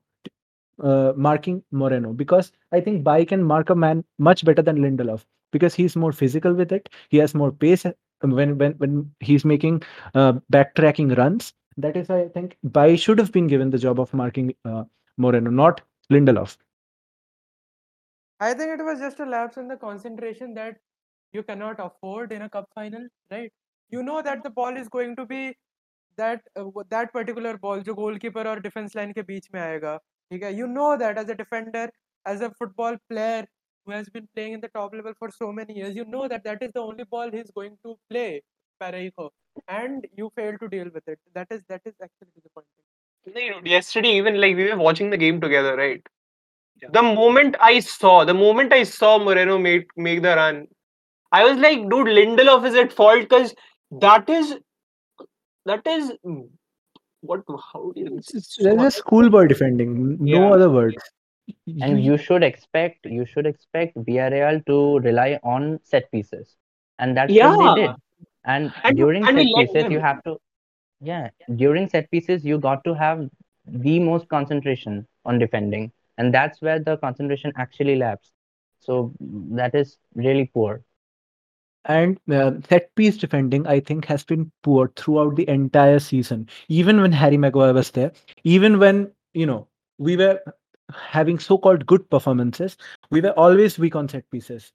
uh, 0.82 1.14
marking 1.16 1.62
Moreno 1.72 2.14
because 2.14 2.52
I 2.72 2.82
think 2.82 3.04
Bailly 3.04 3.26
can 3.26 3.44
mark 3.44 3.70
a 3.70 3.76
man 3.76 4.04
much 4.18 4.44
better 4.44 4.64
than 4.64 4.78
Lindelof 4.78 5.26
because 5.52 5.76
he's 5.76 5.96
more 5.96 6.12
physical 6.12 6.54
with 6.54 6.72
it. 6.72 6.90
He 7.10 7.18
has 7.18 7.36
more 7.36 7.52
pace 7.52 7.86
when 8.22 8.58
when 8.58 8.74
when 8.84 9.12
he's 9.20 9.46
making 9.46 9.84
uh, 10.16 10.34
backtracking 10.52 11.16
runs. 11.18 11.54
That 11.78 11.96
is 11.96 12.10
why 12.10 12.22
I 12.22 12.28
think 12.30 12.58
Bailly 12.72 12.98
should 12.98 13.20
have 13.20 13.32
been 13.32 13.48
given 13.48 13.70
the 13.70 13.78
job 13.78 14.00
of 14.00 14.14
marking 14.14 14.54
uh, 14.66 14.84
Moreno, 15.18 15.52
not 15.52 15.82
Lindelof. 16.12 16.58
I 18.40 18.54
think 18.54 18.80
it 18.80 18.84
was 18.84 19.00
just 19.00 19.20
a 19.20 19.26
lapse 19.26 19.58
in 19.58 19.68
the 19.68 19.78
concentration 19.78 20.54
that 20.56 20.78
you 21.34 21.44
cannot 21.44 21.80
afford 21.80 22.32
in 22.32 22.42
a 22.42 22.50
cup 22.50 22.70
final, 22.74 23.08
right? 23.30 23.52
You 23.91 24.03
know 24.03 24.23
that 24.23 24.43
the 24.43 24.51
ball 24.51 24.77
is 24.77 24.89
going 24.89 25.17
to 25.17 25.27
be 25.27 25.57
that 26.17 26.41
uh, 26.57 26.65
w- 26.65 26.87
that 26.91 27.13
particular 27.13 27.57
ball 27.59 27.83
जो 27.89 27.95
goalkeeper 27.95 28.47
और 28.47 28.63
defense 28.63 28.97
line 28.97 29.13
के 29.15 29.23
बीच 29.33 29.49
में 29.55 29.61
आएगा 29.61 29.97
ठीक 30.33 30.43
है 30.43 30.53
you 30.59 30.67
know 30.77 30.97
that 31.05 31.19
as 31.25 31.31
a 31.35 31.37
defender 31.43 31.89
as 32.33 32.41
a 32.41 32.51
football 32.61 32.97
player 33.13 33.45
who 33.87 33.93
has 33.93 34.09
been 34.09 34.29
playing 34.35 34.55
in 34.55 34.61
the 34.61 34.69
top 34.69 34.95
level 34.95 35.15
for 35.19 35.31
so 35.31 35.53
many 35.53 35.79
years 35.79 35.95
you 35.95 36.05
know 36.17 36.27
that 36.29 36.45
that 36.45 36.63
is 36.63 36.73
the 36.73 36.81
only 36.81 37.05
ball 37.17 37.31
he's 37.31 37.51
going 37.61 37.77
to 37.87 37.97
play 38.11 38.43
Parejo 38.83 39.31
and 39.69 40.07
you 40.17 40.31
fail 40.37 40.57
to 40.59 40.69
deal 40.69 40.91
with 40.95 41.07
it 41.09 41.19
that 41.35 41.47
is 41.51 41.63
that 41.69 41.83
is 41.85 41.95
actually 42.03 42.31
disappointing 42.35 42.85
नहीं, 43.29 43.51
dude, 43.51 43.67
yesterday 43.67 44.11
even 44.17 44.41
like 44.41 44.57
we 44.57 44.71
were 44.71 44.77
watching 44.77 45.11
the 45.11 45.17
game 45.17 45.41
together, 45.41 45.77
right? 45.77 46.03
Yeah. 46.83 46.89
The 46.93 47.03
moment 47.03 47.57
I 47.61 47.81
saw, 47.81 48.25
the 48.25 48.35
moment 48.35 48.73
I 48.73 48.83
saw 48.83 49.19
Moreno 49.19 49.59
make 49.59 49.87
make 49.97 50.23
the 50.23 50.35
run, 50.37 50.67
I 51.33 51.45
was 51.45 51.59
like, 51.59 51.79
dude, 51.79 52.09
Lindelof 52.19 52.67
is 52.67 52.75
at 52.75 52.93
fault 52.93 53.21
because 53.21 53.55
that 53.92 54.30
is 54.30 54.56
that 55.66 55.86
is 55.86 56.12
what 57.22 57.44
how 57.74 57.92
do 57.96 58.02
you 58.02 58.18
It's, 58.18 58.34
it's, 58.34 58.56
there's 58.58 58.82
a 58.82 58.92
schoolboy 58.92 59.48
defending. 59.48 60.18
No 60.24 60.48
Yeah. 60.48 60.52
other 60.54 60.70
words. 60.70 60.98
And 61.82 62.04
you 62.04 62.18
should 62.18 62.44
expect 62.44 63.06
you 63.06 63.26
should 63.26 63.46
expect 63.48 63.96
Villarreal 63.98 64.64
to 64.68 65.00
rely 65.00 65.40
on 65.44 65.80
set 65.84 66.12
pieces, 66.12 66.56
and 67.00 67.18
that's 67.18 67.34
what 67.34 67.76
they 67.76 67.82
did. 67.88 67.96
And 68.46 68.72
And- 68.84 68.98
during 68.98 69.28
and 69.28 69.38
set 69.38 69.48
let 69.56 69.74
pieces, 69.74 69.92
you 69.92 70.00
have 70.00 70.24
to, 70.24 70.38
yeah, 71.02 71.30
during 71.56 71.90
set 71.90 72.10
pieces, 72.12 72.46
you 72.46 72.60
got 72.60 72.84
to 72.84 72.94
have 72.94 73.28
the 73.66 74.00
most 74.00 74.30
concentration 74.30 75.08
on 75.26 75.40
defending, 75.40 75.92
and 76.18 76.34
that's 76.34 76.62
where 76.62 76.80
the 76.80 76.98
concentration 76.98 77.52
actually 77.58 77.96
laps. 77.96 78.32
So 78.80 79.12
that 79.52 79.74
is 79.76 79.98
really 80.16 80.46
poor. 80.54 80.82
And 81.87 82.19
uh, 82.33 82.53
set 82.69 82.95
piece 82.95 83.19
defending, 83.19 83.67
I 83.67 83.81
think, 83.81 84.07
has 84.07 84.25
been 84.25 84.51
poor 84.63 84.91
throughout 84.97 85.37
the 85.37 85.49
entire 85.49 85.99
season. 85.99 86.49
Even 86.69 87.03
when 87.03 87.13
Harry 87.13 87.37
Maguire 87.37 87.75
was 87.75 87.91
there, 87.91 88.13
even 88.45 88.79
when 88.79 89.11
you 89.35 89.45
know 89.45 89.69
we 89.99 90.17
were 90.17 90.41
having 90.93 91.39
so-called 91.39 91.85
good 91.87 92.09
performances, 92.09 92.77
we 93.11 93.21
were 93.21 93.33
always 93.33 93.79
weak 93.79 93.97
on 93.97 94.09
set 94.09 94.31
pieces. 94.31 94.73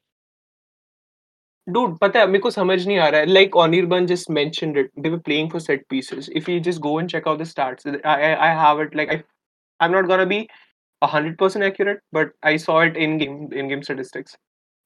Dude, 1.72 1.98
पता 2.02 2.20
है 2.20 2.28
मेरे 2.28 2.40
को 2.40 2.50
समझ 2.52 2.86
नहीं 2.88 2.98
आ 2.98 3.08
रहा 3.10 3.22
है 3.22 3.28
like 3.28 3.56
Anirban 3.64 4.08
just 4.08 4.30
mentioned 4.30 4.78
it 4.78 4.88
they 4.98 5.10
were 5.16 5.20
playing 5.20 5.50
for 5.50 5.60
set 5.60 5.88
pieces 5.90 6.30
if 6.40 6.48
you 6.48 6.60
just 6.60 6.82
go 6.82 6.98
and 6.98 7.10
check 7.10 7.28
out 7.28 7.38
the 7.38 7.48
stats 7.50 7.86
I 8.04 8.16
I, 8.30 8.48
I 8.48 8.54
have 8.60 8.80
it 8.80 8.96
like 8.96 9.12
I 9.16 9.24
I'm 9.80 9.92
not 9.92 10.08
gonna 10.08 10.26
be 10.26 10.40
hundred 11.04 11.38
percent 11.38 11.64
accurate 11.64 12.02
but 12.12 12.32
I 12.42 12.58
saw 12.58 12.80
it 12.80 12.98
in 12.98 13.20
game 13.20 13.50
in 13.52 13.68
game 13.68 13.84
statistics 13.84 14.36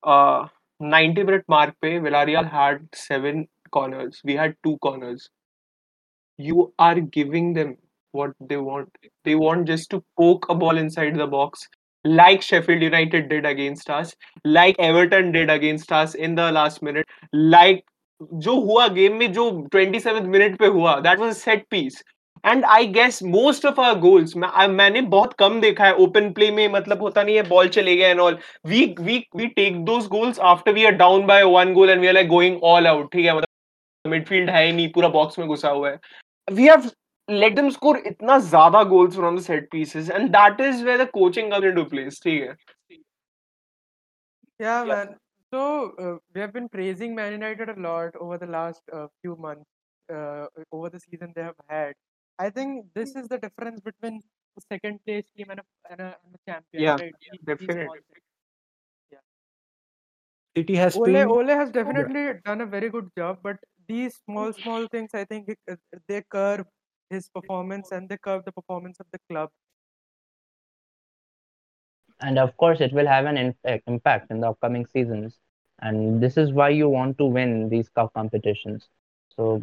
uh 0.03 0.47
90 0.80 1.24
minute 1.24 1.44
mark 1.48 1.74
पे 1.82 2.00
Villarreal 2.00 2.48
had 2.50 2.86
seven 2.94 3.48
corners 3.70 4.20
we 4.24 4.36
had 4.36 4.54
two 4.62 4.76
corners 4.78 5.28
you 6.38 6.72
are 6.78 7.00
giving 7.00 7.52
them 7.52 7.76
what 8.12 8.30
they 8.40 8.56
want 8.56 8.88
they 9.24 9.34
want 9.34 9.66
just 9.66 9.90
to 9.90 10.02
poke 10.16 10.46
a 10.48 10.54
ball 10.54 10.78
inside 10.78 11.16
the 11.16 11.26
box 11.26 11.68
like 12.04 12.42
Sheffield 12.42 12.82
United 12.82 13.28
did 13.28 13.44
against 13.44 13.90
us 13.90 14.14
like 14.44 14.76
Everton 14.78 15.32
did 15.32 15.50
against 15.50 15.90
us 15.92 16.14
in 16.14 16.36
the 16.36 16.50
last 16.52 16.82
minute 16.82 17.06
like 17.32 17.84
जो 18.44 18.54
हुआ 18.60 18.86
game 18.94 19.16
में 19.16 19.32
जो 19.32 19.50
27th 19.74 20.26
minute 20.28 20.58
पे 20.58 20.66
हुआ 20.76 20.94
that 21.00 21.18
was 21.18 21.34
set 21.36 21.66
piece 21.70 22.02
and 22.46 22.64
I 22.64 22.86
guess 22.92 23.22
most 23.22 23.66
of 23.66 23.80
our 23.80 23.98
goals 24.00 24.36
मैंने 24.36 25.00
बहुत 25.14 25.32
कम 25.38 25.60
देखा 25.60 25.84
है 25.86 25.94
ओपन 26.04 26.30
प्ले 26.32 26.50
में 26.50 26.68
मतलब 26.72 27.02
होता 27.02 27.22
नहीं 27.22 27.36
है 27.36 27.42
बॉल 27.48 27.68
चले 27.78 27.96
गया 27.96 28.08
and 28.08 28.20
all 28.20 28.38
we 28.66 28.84
we 29.00 29.18
we 29.36 29.46
take 29.56 29.84
those 29.84 30.06
goals 30.08 30.40
after 30.52 30.72
we 30.72 30.84
are 30.84 30.92
down 31.02 31.26
by 31.26 31.42
one 31.56 31.72
goal 31.74 31.90
and 31.90 32.00
we 32.00 32.06
are 32.06 32.14
like 32.14 32.28
going 32.28 32.62
all 32.72 32.86
out 32.86 33.12
ठीक 33.12 33.26
है 33.26 33.36
मतलब 33.36 34.10
मिडफील्ड 34.12 34.50
है 34.50 34.64
ही 34.66 34.72
नहीं 34.72 34.88
पूरा 34.92 35.08
बॉक्स 35.18 35.38
में 35.38 35.48
घुसा 35.48 35.68
हुआ 35.70 35.90
है 35.90 35.98
we 36.52 36.68
have 36.68 36.90
let 37.28 37.56
them 37.56 37.66
score 37.70 37.96
इतना 38.06 38.38
ज़्यादा 38.40 38.80
goals 38.90 39.16
from 39.16 39.34
the 39.38 39.42
set 39.46 39.64
pieces 39.72 40.06
and 40.10 40.34
that 40.34 40.60
is 40.66 40.82
where 40.82 40.96
the 40.96 41.06
coaching 41.16 41.50
comes 41.50 41.66
into 41.70 41.84
place 41.90 42.22
ठीक 42.22 42.42
है 42.42 42.54
Yeah, 44.60 44.84
Yeah. 44.84 44.84
man. 44.86 45.16
So 45.52 45.92
uh, 45.98 46.16
we 46.34 46.40
have 46.40 46.52
been 46.52 46.68
praising 46.68 47.14
Man 47.14 47.32
United 47.32 47.68
a 47.68 47.80
lot 47.80 48.16
over 48.16 48.38
the 48.38 48.46
last 48.46 48.82
uh, 48.92 49.06
few 49.22 49.36
months, 49.36 49.64
uh, 50.08 50.46
over 50.72 50.90
the 50.90 51.00
season 51.00 51.32
they 51.34 51.42
have 51.42 51.54
had. 51.68 51.94
I 52.38 52.50
think 52.50 52.86
this 52.94 53.16
is 53.16 53.28
the 53.28 53.38
difference 53.38 53.80
between 53.80 54.22
the 54.56 54.62
second 54.72 55.00
place 55.04 55.24
team 55.36 55.46
and 55.50 55.60
a, 55.60 55.64
and 55.90 56.00
a, 56.00 56.16
and 56.24 56.34
a 56.34 56.50
champion. 56.50 56.82
Yeah, 56.82 56.96
right? 56.96 57.14
These- 57.20 57.30
these 57.32 57.44
definitely. 57.44 57.84
small 57.84 57.94
things. 58.12 58.24
City 60.56 60.76
has 60.76 60.96
Ole, 60.96 61.04
been 61.04 61.28
Ole 61.28 61.46
has 61.48 61.70
definitely 61.70 62.40
done 62.44 62.60
a 62.60 62.66
very 62.66 62.88
good 62.90 63.08
job, 63.16 63.38
but 63.42 63.56
these 63.86 64.16
small, 64.24 64.52
small 64.52 64.86
things, 64.88 65.10
I 65.14 65.24
think, 65.24 65.48
it, 65.48 65.58
uh, 65.70 65.76
they 66.08 66.22
curb 66.28 66.66
his 67.10 67.28
performance 67.28 67.92
and 67.92 68.08
they 68.08 68.16
curb 68.18 68.44
the 68.44 68.52
performance 68.52 68.98
of 69.00 69.06
the 69.12 69.18
club. 69.30 69.50
and 72.20 72.38
of 72.38 72.56
course 72.56 72.80
it 72.80 72.92
will 72.92 73.06
have 73.06 73.26
an 73.26 73.36
in- 73.36 73.54
uh, 73.66 73.78
impact 73.86 74.30
in 74.30 74.40
the 74.40 74.48
upcoming 74.48 74.86
seasons 74.86 75.38
and 75.80 76.22
this 76.22 76.36
is 76.36 76.52
why 76.52 76.68
you 76.68 76.88
want 76.88 77.16
to 77.18 77.24
win 77.24 77.68
these 77.68 77.88
cup 77.90 78.12
competitions 78.14 78.88
so 79.36 79.62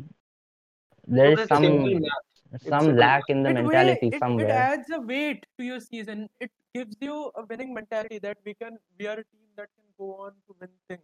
there 1.07 1.31
is 1.31 1.37
that's 1.37 1.49
some 1.49 1.63
simple 1.63 1.99
math. 1.99 2.34
Some 2.59 2.81
simple 2.81 2.99
lack 2.99 3.23
in 3.29 3.43
the 3.43 3.53
mentality 3.53 4.07
it, 4.07 4.15
it 4.15 4.19
somewhere 4.19 4.51
adds 4.51 4.89
a 4.91 4.99
weight 4.99 5.45
to 5.57 5.65
your 5.65 5.79
season. 5.79 6.29
It 6.39 6.51
gives 6.73 6.95
you 6.99 7.31
a 7.35 7.45
winning 7.49 7.73
mentality 7.73 8.19
that 8.19 8.37
we 8.45 8.53
can 8.53 8.77
we 8.99 9.07
are 9.07 9.13
a 9.13 9.23
team 9.23 9.47
that 9.57 9.69
can 9.77 9.85
go 9.97 10.15
on 10.25 10.31
to 10.47 10.55
win 10.59 10.69
things. 10.89 11.03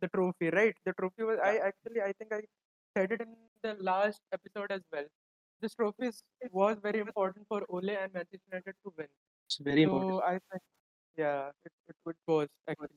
The 0.00 0.08
trophy, 0.08 0.50
right? 0.50 0.74
The 0.84 0.92
trophy 0.92 1.22
was 1.22 1.38
I 1.42 1.56
actually 1.58 2.02
I 2.02 2.12
think 2.18 2.32
I 2.32 2.42
said 2.96 3.12
it 3.12 3.20
in 3.20 3.34
the 3.62 3.76
last 3.82 4.20
episode 4.32 4.70
as 4.70 4.82
well. 4.92 5.04
This 5.60 5.74
trophy 5.74 6.06
is, 6.08 6.22
was 6.52 6.76
very 6.82 7.00
important 7.00 7.46
for 7.48 7.64
Ole 7.68 7.90
and 7.90 8.12
Manchester 8.12 8.44
United 8.50 8.74
to 8.84 8.92
win. 8.98 9.06
It's 9.46 9.58
very 9.58 9.82
important. 9.84 10.12
So 10.12 10.22
I 10.22 10.32
think 10.32 10.62
yeah, 11.16 11.48
it, 11.64 11.72
it, 11.88 11.96
it 12.06 12.16
was 12.26 12.48
actually. 12.68 12.88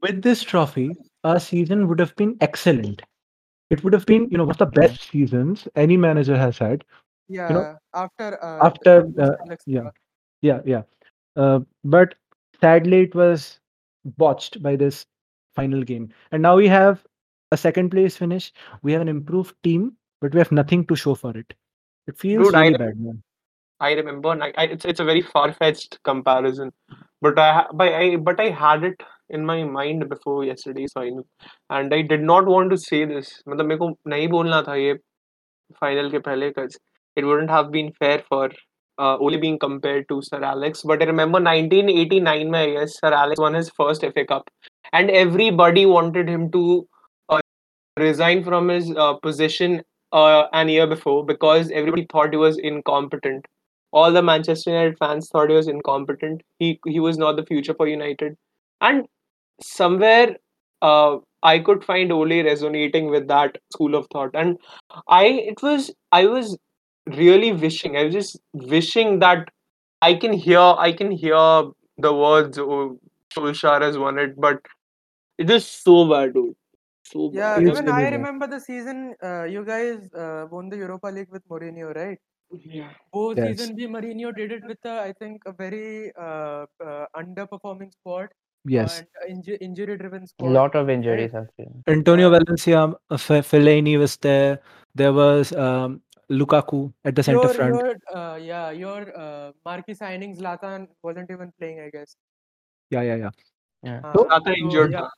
with 0.00 0.22
this 0.22 0.42
trophy, 0.42 0.96
our 1.24 1.38
season 1.38 1.86
would 1.88 2.00
have 2.00 2.16
been 2.16 2.36
excellent. 2.40 3.02
It 3.70 3.82
would 3.84 3.92
have 3.92 4.06
been, 4.06 4.28
you 4.30 4.38
know, 4.38 4.44
one 4.44 4.50
of 4.50 4.58
the 4.58 4.66
best 4.66 5.10
seasons 5.10 5.68
any 5.76 5.96
manager 5.96 6.36
has 6.36 6.58
had 6.58 6.84
Yeah, 7.31 7.75
after 7.93 8.43
uh, 8.43 8.65
after, 8.65 9.03
post 9.03 9.19
uh, 9.19 9.35
Alex 9.45 9.63
yeah. 9.65 9.79
Silva. 9.79 9.91
Yeah, 10.41 10.61
yeah. 10.65 10.81
Uh, 11.35 11.59
but 11.83 12.15
sadly, 12.61 13.01
it 13.01 13.15
was 13.15 13.59
botched 14.17 14.61
by 14.63 14.75
this 14.75 15.05
final 15.55 15.83
game. 15.83 16.09
And 16.31 16.41
now 16.41 16.55
we 16.55 16.67
have 16.67 17.03
a 17.51 17.57
second 17.57 17.89
place 17.89 18.15
finish. 18.15 18.53
We 18.81 18.93
have 18.93 19.01
an 19.01 19.07
improved 19.07 19.55
team, 19.63 19.97
but 20.21 20.33
we 20.33 20.39
have 20.39 20.51
nothing 20.51 20.85
to 20.87 20.95
show 20.95 21.15
for 21.15 21.37
it. 21.37 21.53
It 22.07 22.17
feels 22.17 22.45
Dude, 22.45 22.55
I 22.55 22.59
really 22.59 22.77
rem- 22.77 22.87
bad, 22.87 22.99
man. 22.99 23.23
I 23.79 23.91
remember, 23.91 24.31
and 24.31 24.43
I, 24.43 24.53
I, 24.57 24.63
it's 24.63 24.85
it's 24.85 24.99
a 24.99 25.03
very 25.03 25.21
far 25.21 25.53
fetched 25.53 25.99
comparison, 26.03 26.71
but 27.21 27.37
I 27.37 27.53
ha- 27.53 27.67
but 27.73 27.93
I 27.93 28.15
but 28.15 28.39
I 28.39 28.49
had 28.49 28.83
it 28.83 29.03
in 29.29 29.45
my 29.45 29.63
mind 29.63 30.09
before 30.09 30.45
yesterday's 30.45 30.93
final, 30.93 31.27
and 31.69 31.93
I 31.93 32.01
did 32.01 32.21
not 32.21 32.47
want 32.47 32.71
to 32.71 32.77
say 32.77 33.05
this. 33.05 33.43
मतलब 33.47 33.65
मेरे 33.65 33.77
को 33.79 33.89
नहीं 34.07 34.27
बोलना 34.27 34.61
था 34.67 34.75
ये 34.75 34.97
final 35.83 36.11
के 36.11 36.19
पहले 36.19 36.49
because 36.49 36.79
it 37.16 37.24
wouldn't 37.24 37.50
have 37.50 37.70
been 37.70 37.92
fair 37.98 38.22
for 38.28 38.50
uh, 38.98 39.16
Ole 39.16 39.38
being 39.38 39.58
compared 39.58 40.08
to 40.08 40.20
Sir 40.22 40.42
Alex. 40.42 40.82
But 40.82 41.02
I 41.02 41.06
remember 41.06 41.40
1989 41.40 42.50
में 42.50 42.58
I 42.58 42.70
guess 42.72 42.98
Sir 42.98 43.12
Alex 43.12 43.40
won 43.40 43.54
his 43.54 43.70
first 43.70 44.02
FA 44.02 44.24
Cup, 44.26 44.50
and 44.92 45.10
everybody 45.10 45.86
wanted 45.86 46.28
him 46.28 46.50
to 46.52 46.88
uh, 47.28 47.40
resign 47.98 48.44
from 48.44 48.68
his 48.68 48.90
uh, 48.96 49.14
position 49.14 49.82
uh, 50.12 50.44
an 50.52 50.68
year 50.68 50.86
before 50.86 51.24
because 51.24 51.70
everybody 51.70 52.06
thought 52.12 52.30
he 52.32 52.36
was 52.36 52.58
incompetent 52.58 53.46
all 53.92 54.12
the 54.12 54.22
Manchester 54.22 54.70
United 54.70 54.98
fans 54.98 55.28
thought 55.28 55.50
he 55.50 55.56
was 55.56 55.68
incompetent. 55.68 56.42
He 56.58 56.80
he 56.86 57.00
was 57.00 57.18
not 57.18 57.36
the 57.36 57.44
future 57.44 57.74
for 57.74 57.86
United, 57.86 58.36
and 58.80 59.06
somewhere 59.62 60.36
uh, 60.80 61.18
I 61.42 61.58
could 61.58 61.84
find 61.84 62.12
Ole 62.12 62.42
resonating 62.44 63.10
with 63.10 63.28
that 63.28 63.58
school 63.72 63.94
of 63.94 64.06
thought, 64.12 64.30
and 64.34 64.58
I 65.08 65.24
it 65.26 65.62
was 65.62 65.90
I 66.10 66.26
was 66.26 66.56
really 67.06 67.52
wishing 67.52 67.96
I 67.96 68.04
was 68.04 68.14
just 68.14 68.38
wishing 68.52 69.18
that 69.20 69.48
I 70.02 70.14
can 70.14 70.32
hear 70.32 70.60
I 70.60 70.92
can 70.92 71.10
hear 71.10 71.36
the 71.98 72.12
words 72.14 72.58
oh, 72.58 72.98
Solskjaer 73.34 73.82
has 73.82 73.98
won 73.98 74.18
it, 74.18 74.34
but 74.40 74.60
it 75.38 75.50
is 75.50 75.66
so 75.66 76.08
bad, 76.08 76.34
dude. 76.34 76.54
So 77.04 77.30
Yeah, 77.30 77.56
bad. 77.56 77.68
It's 77.68 77.80
even 77.80 77.88
I 77.88 78.08
remember 78.10 78.46
the 78.46 78.60
season 78.60 79.14
uh, 79.22 79.44
you 79.44 79.64
guys 79.64 80.12
uh, 80.14 80.46
won 80.50 80.68
the 80.68 80.76
Europa 80.76 81.08
League 81.08 81.30
with 81.30 81.46
Mourinho, 81.48 81.94
right? 81.94 82.18
Yeah. 82.52 82.90
वो 83.14 83.34
Yes. 83.36 83.46
season 83.46 83.74
भी 83.76 83.86
Mourinho 83.94 84.34
did 84.36 84.52
it 84.52 84.64
with 84.64 84.84
a, 84.84 85.00
I 85.00 85.12
think 85.12 85.42
a 85.46 85.52
very 85.52 86.12
uh, 86.16 86.66
uh, 86.86 87.06
underperforming 87.16 87.92
squad 87.92 88.28
Yes. 88.64 89.02
inju- 89.30 89.58
injury 89.60 89.96
driven 89.96 90.26
squad. 90.26 90.48
a 90.50 90.52
lot 90.58 90.74
of 90.74 90.90
injuries 90.90 91.34
actually 91.34 91.68
Antonio 91.88 92.30
Valencia, 92.30 92.82
uh, 93.10 93.16
Fellaini 93.16 93.98
was 93.98 94.16
there. 94.18 94.60
There 94.94 95.12
was 95.12 95.52
um, 95.52 96.00
Lukaku 96.30 96.92
at 97.04 97.14
the 97.14 97.22
center 97.22 97.40
Your 97.42 97.54
front. 97.54 97.74
your 97.74 97.94
uh, 98.14 98.36
yeah 98.36 98.70
your 98.70 99.00
uh, 99.18 99.52
marquee 99.64 99.94
signings 99.94 100.38
Zlatan 100.38 100.86
wasn't 101.02 101.30
even 101.30 101.52
playing, 101.58 101.80
I 101.80 101.90
guess. 101.90 102.16
Yeah, 102.90 103.02
yeah, 103.02 103.16
yeah. 103.16 103.30
yeah 103.84 104.00
Uh, 104.00 104.12
So- 104.14 104.24
Zlatan 104.24 104.54
so, 104.54 104.64
injured. 104.64 104.92
yeah, 104.92 105.08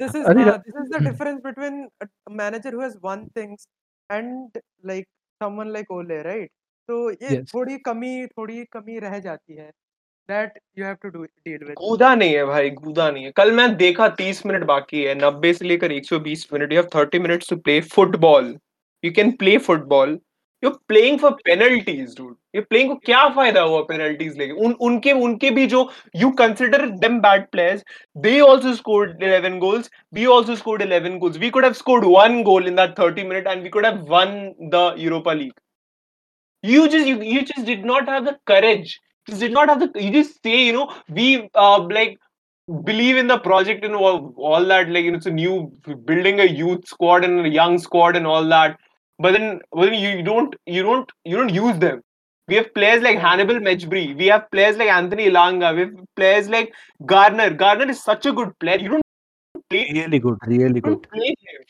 this 0.00 0.14
is 0.14 0.26
uh, 0.26 0.34
this 0.34 0.76
is 0.84 0.88
the 0.90 1.00
difference 1.00 1.40
between 1.42 1.88
a 2.00 2.08
manager 2.30 2.70
who 2.70 2.80
has 2.80 2.96
won 3.02 3.28
things 3.34 3.66
and 4.10 4.56
like 4.82 5.08
someone 5.40 5.72
like 5.72 5.90
Ole, 5.90 6.16
right? 6.30 6.50
So 6.88 7.00
ये 7.10 7.30
Yes. 7.36 7.50
थोड़ी 7.54 7.76
कमी 7.86 8.26
थोड़ी 8.38 8.64
कमी 8.72 8.98
रह 9.06 9.18
जाती 9.28 9.56
है 9.56 9.70
that 10.28 10.56
you 10.74 10.84
have 10.84 10.98
to 11.04 11.10
do 11.16 11.24
deal 11.46 11.60
with. 11.66 11.74
कूदा 11.78 12.14
नहीं 12.14 12.34
है 12.34 12.44
भाई 12.46 12.70
कूदा 12.70 13.10
नहीं 13.10 13.24
है 13.24 13.30
कल 13.36 13.52
मैं 13.56 13.66
देखा 13.76 14.06
30 14.20 14.44
मिनट 14.46 14.64
बाकी 14.70 15.02
है 15.04 15.14
90 15.18 15.52
से 15.58 15.64
लेकर 15.64 15.92
120 15.92 16.46
minute 16.52 16.72
you 16.72 16.80
have 16.80 16.88
30 16.94 17.20
minutes 17.26 17.50
to 17.50 17.56
play 17.68 17.80
football 17.94 18.56
you 19.04 19.12
can 19.16 19.30
play 19.42 19.56
football 19.66 20.18
you're 20.65 20.77
playing 20.87 21.17
for 21.19 21.35
penalties 21.45 22.13
dude 22.15 22.35
you're 22.53 22.65
playing 22.73 22.89
को 22.89 22.95
क्या 23.05 23.27
फायदा 23.35 23.61
हुआ 23.61 23.81
penalties 23.91 24.37
लेके 24.37 24.53
उन 24.65 24.73
उनके 24.87 25.11
उनके 25.27 25.49
भी 25.57 25.65
जो 25.73 25.81
you 26.23 26.31
consider 26.41 26.81
them 27.03 27.19
bad 27.25 27.49
players 27.55 27.83
they 28.25 28.35
also 28.47 28.73
scored 28.81 29.23
11 29.29 29.59
goals 29.59 29.89
we 30.11 30.27
also 30.35 30.55
scored 30.55 30.81
11 30.87 31.19
goals 31.19 31.39
we 31.45 31.51
could 31.51 31.63
have 31.69 31.77
scored 31.77 32.05
one 32.05 32.43
goal 32.43 32.71
in 32.73 32.75
that 32.81 32.95
30 32.95 33.23
minute 33.31 33.47
and 33.53 33.63
we 33.63 33.69
could 33.69 33.85
have 33.85 34.01
won 34.15 34.35
the 34.75 34.85
Europa 35.05 35.29
League 35.29 35.57
you 36.63 36.87
just 36.89 37.07
you, 37.07 37.21
you 37.21 37.45
just 37.53 37.65
did 37.65 37.83
not 37.83 38.07
have 38.07 38.25
the 38.25 38.37
courage 38.45 38.99
just 39.27 39.39
did 39.39 39.51
not 39.51 39.69
have 39.69 39.79
the 39.79 40.03
you 40.03 40.11
just 40.11 40.43
say 40.43 40.65
you 40.65 40.73
know 40.73 40.93
we 41.09 41.49
uh, 41.55 41.79
like 41.79 42.17
believe 42.85 43.17
in 43.17 43.27
the 43.27 43.39
project 43.39 43.83
and 43.83 43.95
all, 43.95 44.33
all 44.37 44.63
that 44.65 44.89
like 44.89 45.03
you 45.03 45.11
know, 45.11 45.17
it's 45.17 45.25
a 45.25 45.31
new 45.31 45.71
building 46.05 46.39
a 46.39 46.45
youth 46.45 46.87
squad 46.87 47.23
and 47.23 47.45
a 47.45 47.49
young 47.49 47.79
squad 47.79 48.15
and 48.15 48.27
all 48.27 48.45
that 48.45 48.77
but 49.18 49.32
then, 49.32 49.60
well, 49.72 49.92
you 49.92 50.22
don't 50.22 50.54
you 50.66 50.82
don't 50.82 51.10
you 51.24 51.36
don't 51.36 51.54
use 51.54 51.78
them. 51.78 52.02
We 52.48 52.54
have 52.56 52.72
players 52.74 53.02
like 53.02 53.18
Hannibal 53.18 53.56
Mejbri. 53.56 54.16
We 54.16 54.26
have 54.26 54.50
players 54.50 54.76
like 54.76 54.88
Anthony 54.88 55.28
Elanga. 55.28 55.74
We 55.74 55.80
have 55.80 55.94
players 56.14 56.48
like 56.48 56.72
Garner. 57.04 57.50
Garner 57.50 57.88
is 57.90 58.02
such 58.02 58.26
a 58.26 58.32
good 58.32 58.56
player. 58.60 58.78
You 58.78 58.88
don't 58.90 59.02
play 59.68 59.90
really 59.92 60.18
good, 60.18 60.38
really 60.46 60.80
good. 60.80 61.08
Play 61.10 61.28
him. 61.28 61.64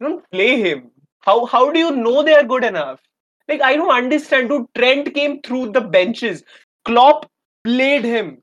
You 0.00 0.08
don't 0.08 0.30
play 0.30 0.60
him. 0.60 0.90
How 1.20 1.46
how 1.46 1.70
do 1.72 1.78
you 1.78 1.92
know 1.92 2.22
they 2.22 2.34
are 2.34 2.44
good 2.44 2.64
enough? 2.64 3.00
Like 3.48 3.62
I 3.62 3.76
don't 3.76 3.90
understand. 3.90 4.50
Dude, 4.50 4.66
Trent 4.76 5.14
came 5.14 5.40
through 5.42 5.72
the 5.72 5.80
benches. 5.80 6.42
Klopp 6.84 7.30
played 7.64 8.04
him. 8.04 8.42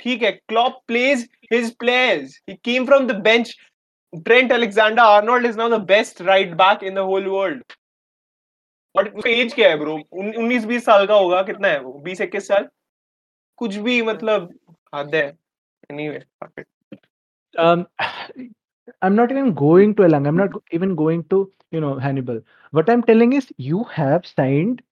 Okay, 0.00 0.40
Klopp 0.48 0.86
plays 0.88 1.28
his 1.50 1.74
players. 1.74 2.40
He 2.46 2.56
came 2.56 2.86
from 2.86 3.06
the 3.06 3.14
bench. 3.14 3.54
Trent 4.26 4.50
Alexander 4.50 5.02
Arnold 5.02 5.44
is 5.44 5.56
now 5.56 5.68
the 5.68 5.78
best 5.78 6.20
right 6.20 6.56
back 6.56 6.82
in 6.82 6.94
the 6.94 7.04
whole 7.04 7.30
world. 7.30 7.62
But 8.96 9.14
उसका 9.14 9.30
age 9.30 9.52
क्या 9.54 9.68
है 9.68 9.76
bro 9.78 9.98
उन्नीस 10.12 10.64
बीस 10.64 10.84
साल 10.84 11.06
का 11.06 11.14
होगा 11.14 11.42
कितना 11.50 11.68
है 11.68 11.80
वो 11.80 11.92
बीस 12.04 12.20
इक्कीस 12.20 12.48
साल 12.48 12.68
कुछ 13.56 13.76
भी 13.76 14.00
मतलब 14.02 14.52
हद 14.94 15.14
है 15.14 15.30
anyway. 15.90 16.22
Um, 17.58 17.86
I'm 19.02 19.16
not 19.16 19.30
even 19.30 19.52
going 19.54 19.94
to 19.96 20.02
Elang. 20.02 20.26
I'm 20.26 20.36
not 20.36 20.50
even 20.70 20.94
going 20.94 21.24
to 21.24 21.50
you 21.70 21.80
know 21.80 21.98
Hannibal. 21.98 22.40
What 22.70 22.90
I'm 22.90 23.02
telling 23.02 23.32
is, 23.32 23.48
you 23.56 23.84
have 23.84 24.26
signed 24.26 24.82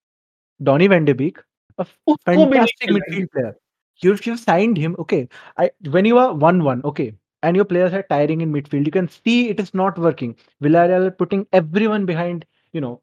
Donny 0.63 0.89
Van 0.89 1.05
de 1.05 1.15
Beek, 1.15 1.39
a 1.79 1.87
fantastic 2.25 2.91
midfield 2.91 3.31
player. 3.33 3.57
You've, 4.01 4.25
you've 4.27 4.41
signed 4.41 4.77
him. 4.77 4.97
Okay, 4.99 5.29
I 5.57 5.71
when 5.91 6.05
you 6.05 6.19
are 6.19 6.33
one-one, 6.33 6.83
okay, 6.85 7.13
and 7.43 7.57
your 7.57 7.65
players 7.65 7.93
are 7.93 8.05
tiring 8.05 8.41
in 8.41 8.53
midfield, 8.53 8.87
you 8.87 8.93
can 8.93 9.09
see 9.09 9.49
it 9.49 9.61
is 9.61 9.75
not 9.75 9.99
working. 9.99 10.37
Villarreal 10.63 11.17
putting 11.17 11.47
everyone 11.53 12.07
behind. 12.07 12.45
You 12.73 12.81
know, 12.81 13.01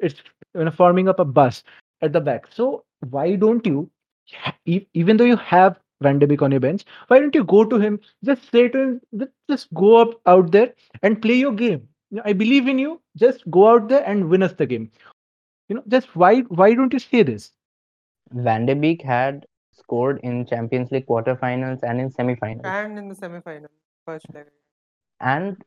it's 0.00 0.22
you 0.54 0.64
know 0.64 0.70
forming 0.70 1.08
up 1.08 1.20
a 1.20 1.24
bus 1.24 1.62
at 2.02 2.12
the 2.12 2.20
back. 2.20 2.46
So 2.50 2.84
why 3.10 3.36
don't 3.36 3.66
you, 3.66 3.90
e- 4.66 4.86
even 4.94 5.16
though 5.16 5.24
you 5.24 5.36
have 5.36 5.78
Van 6.02 6.18
de 6.18 6.26
Beek 6.26 6.42
on 6.42 6.50
your 6.50 6.60
bench, 6.60 6.84
why 7.08 7.18
don't 7.18 7.34
you 7.34 7.44
go 7.44 7.64
to 7.64 7.78
him? 7.78 8.00
Just 8.24 8.50
say 8.50 8.68
to 8.68 8.78
him, 8.78 9.00
just, 9.18 9.32
just 9.48 9.74
go 9.74 9.96
up 9.96 10.20
out 10.26 10.50
there 10.52 10.72
and 11.02 11.20
play 11.20 11.34
your 11.34 11.52
game. 11.52 11.88
You 12.10 12.16
know, 12.18 12.22
I 12.24 12.32
believe 12.32 12.68
in 12.68 12.78
you. 12.78 13.00
Just 13.16 13.48
go 13.50 13.68
out 13.68 13.88
there 13.88 14.04
and 14.06 14.28
win 14.28 14.42
us 14.42 14.52
the 14.52 14.66
game. 14.66 14.90
You 15.68 15.76
know, 15.76 15.82
just 15.88 16.14
why 16.16 16.40
why 16.60 16.74
don't 16.74 16.92
you 16.92 16.98
say 16.98 17.22
this? 17.22 17.52
Van 18.32 18.66
de 18.66 18.74
Beek 18.74 19.02
had 19.02 19.46
scored 19.72 20.20
in 20.22 20.46
Champions 20.46 20.90
League 20.90 21.06
quarterfinals 21.06 21.82
and 21.82 22.00
in 22.00 22.10
semifinals. 22.10 22.64
And 22.64 22.98
in 22.98 23.08
the 23.08 23.14
semi-final, 23.14 23.70
first 24.04 24.26
leg. 24.34 24.46
And 25.20 25.62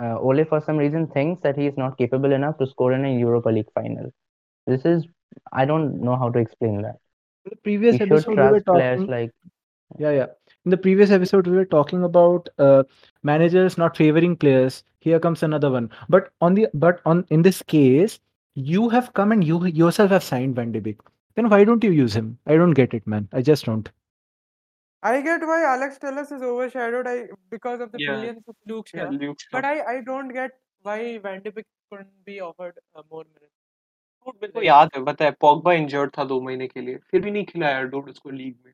uh, 0.00 0.18
Ole, 0.18 0.44
for 0.44 0.60
some 0.60 0.76
reason, 0.76 1.06
thinks 1.08 1.42
that 1.42 1.56
he 1.56 1.66
is 1.66 1.76
not 1.76 1.98
capable 1.98 2.32
enough 2.32 2.58
to 2.58 2.66
score 2.66 2.92
in 2.92 3.04
a 3.04 3.18
Europa 3.18 3.48
League 3.48 3.72
final. 3.74 4.12
This 4.66 4.84
is, 4.84 5.06
I 5.52 5.64
don't 5.64 6.00
know 6.00 6.16
how 6.16 6.30
to 6.30 6.38
explain 6.38 6.82
that. 6.82 6.96
In 7.44 7.50
the 7.50 7.56
previous 7.56 7.96
He 7.96 8.02
episode, 8.02 8.36
we 8.36 8.48
were 8.48 8.60
talking. 8.60 9.06
like 9.06 9.32
Yeah, 9.98 10.10
yeah. 10.10 10.26
In 10.64 10.70
the 10.70 10.76
previous 10.76 11.10
episode, 11.10 11.46
we 11.46 11.56
were 11.56 11.64
talking 11.64 12.04
about 12.04 12.48
uh, 12.58 12.84
managers 13.22 13.78
not 13.78 13.96
favoring 13.96 14.36
players. 14.36 14.84
Here 15.00 15.18
comes 15.18 15.42
another 15.42 15.70
one. 15.70 15.90
But 16.08 16.30
on 16.40 16.54
the 16.54 16.68
but 16.74 17.00
on 17.06 17.24
in 17.30 17.42
this 17.42 17.62
case, 17.62 18.20
you 18.54 18.88
have 18.90 19.12
come 19.14 19.32
and 19.32 19.42
you 19.42 19.64
yourself 19.66 20.10
have 20.10 20.24
signed 20.24 20.56
Van 20.56 20.72
de 20.72 20.80
Beek. 20.80 21.00
Then 21.36 21.48
why 21.48 21.64
don't 21.64 21.82
you 21.84 21.92
use 21.92 22.14
him? 22.14 22.38
I 22.46 22.56
don't 22.56 22.72
get 22.72 22.92
it, 22.92 23.06
man. 23.06 23.28
I 23.32 23.40
just 23.40 23.64
don't. 23.64 23.88
I 25.02 25.20
get 25.20 25.40
why 25.42 25.62
Alex 25.64 25.98
Telles 25.98 26.32
is 26.32 26.42
overshadowed 26.42 27.06
I 27.06 27.28
because 27.50 27.80
of 27.80 27.92
the 27.92 27.98
yeah. 28.00 28.12
brilliance 28.12 28.42
of 28.48 28.56
Luke 28.66 28.88
Shaw. 28.88 28.98
Yeah, 28.98 29.10
Luke 29.10 29.40
Shaw. 29.40 29.48
But 29.52 29.64
I, 29.64 29.80
I 29.82 30.00
don't 30.00 30.28
get 30.28 30.50
why 30.84 31.18
Van 31.18 31.42
de 31.42 31.52
Beek 31.52 31.66
couldn't 31.90 32.24
be 32.24 32.40
offered 32.40 32.74
uh, 32.94 33.02
more 33.10 33.24
minutes. 33.24 33.52
बिल्कुल 34.40 34.64
याद 34.64 34.88
है 34.94 35.00
बताया 35.02 35.30
Pogba 35.40 35.72
injured 35.72 36.10
था 36.16 36.24
दो 36.30 36.40
महीने 36.40 36.66
के 36.68 36.80
लिए 36.80 36.96
फिर 37.10 37.20
भी 37.20 37.30
नहीं 37.30 37.44
खिलाया 37.44 37.82
डूड 37.92 38.08
उसको 38.10 38.30
लीग 38.30 38.54
में 38.64 38.72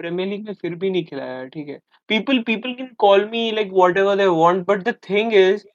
प्रीमियर 0.00 0.28
लीग 0.28 0.44
में 0.46 0.54
फिर 0.60 0.74
भी 0.74 0.90
नहीं 0.90 1.04
खिलाया 1.04 1.44
ठीक 1.54 1.68
है 1.68 1.78
people 2.08 2.38
people 2.46 2.74
can 2.74 2.92
call 2.98 3.24
me 3.30 3.50
like 3.52 3.70
whatever 3.98 4.16
they 4.16 4.26
want 4.36 4.66
but 4.68 4.82
the 4.88 4.94
thing 5.08 5.34
is 5.34 5.66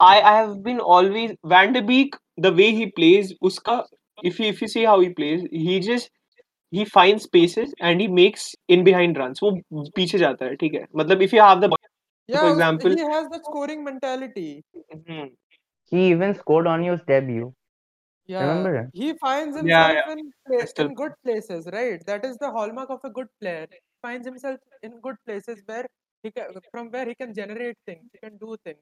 I 0.00 0.20
I 0.20 0.36
have 0.36 0.54
been 0.68 0.80
always 0.96 1.36
van de Beek 1.54 2.16
the 2.40 2.54
way 2.60 2.66
he 2.78 2.86
plays 2.96 3.34
उसका 3.50 3.82
if 4.24 4.40
if 4.40 4.62
you 4.62 4.68
see 4.68 4.84
how 4.84 5.00
he 5.00 5.08
plays 5.20 5.48
he 5.54 5.78
just 5.90 6.12
he 6.76 6.84
finds 6.92 7.24
spaces 7.28 7.72
and 7.88 8.00
he 8.02 8.08
makes 8.18 8.44
in 8.76 8.84
behind 8.88 9.18
runs 9.22 9.40
वो 9.42 9.50
पीछे 9.96 10.18
जाता 10.18 10.44
है 10.50 10.54
ठीक 10.62 10.74
है 10.74 10.84
मतलब 11.00 11.24
if 11.28 11.34
you 11.36 11.42
have 11.46 11.64
the 11.64 11.70
ball 11.74 11.82
Yeah, 12.32 12.42
for 12.42 12.48
us- 12.50 12.54
example 12.56 12.94
he 13.00 13.06
has 13.14 13.28
the 13.34 13.40
scoring 13.48 13.80
mentality. 13.88 14.46
Mhm. 14.96 15.30
he 15.94 16.04
even 16.10 16.34
scored 16.42 16.68
on 16.74 16.84
his 16.88 17.00
debut. 17.12 17.48
Yeah, 18.32 18.42
Remember? 18.44 18.82
he 19.00 19.08
finds 19.24 19.56
himself 19.60 19.70
Yeah, 19.70 19.88
himself 20.10 20.18
in 20.18 20.28
pla- 20.50 20.60
I 20.62 20.68
still- 20.72 20.90
in 20.90 20.94
good 21.00 21.14
places, 21.28 21.66
right? 21.74 22.04
That 22.10 22.24
is 22.28 22.36
the 22.44 22.50
hallmark 22.58 22.92
of 22.96 23.06
a 23.08 23.10
good 23.18 23.30
player. 23.40 23.66
He 23.72 23.80
finds 24.08 24.30
himself 24.30 24.60
in 24.88 24.94
good 25.06 25.18
places 25.30 25.62
where 25.72 25.84
he 26.22 26.30
can, 26.38 26.54
from 26.70 26.90
where 26.96 27.06
he 27.12 27.16
can 27.22 27.34
generate 27.40 27.76
things, 27.90 28.04
he 28.12 28.22
can 28.26 28.38
do 28.44 28.56
things. 28.68 28.80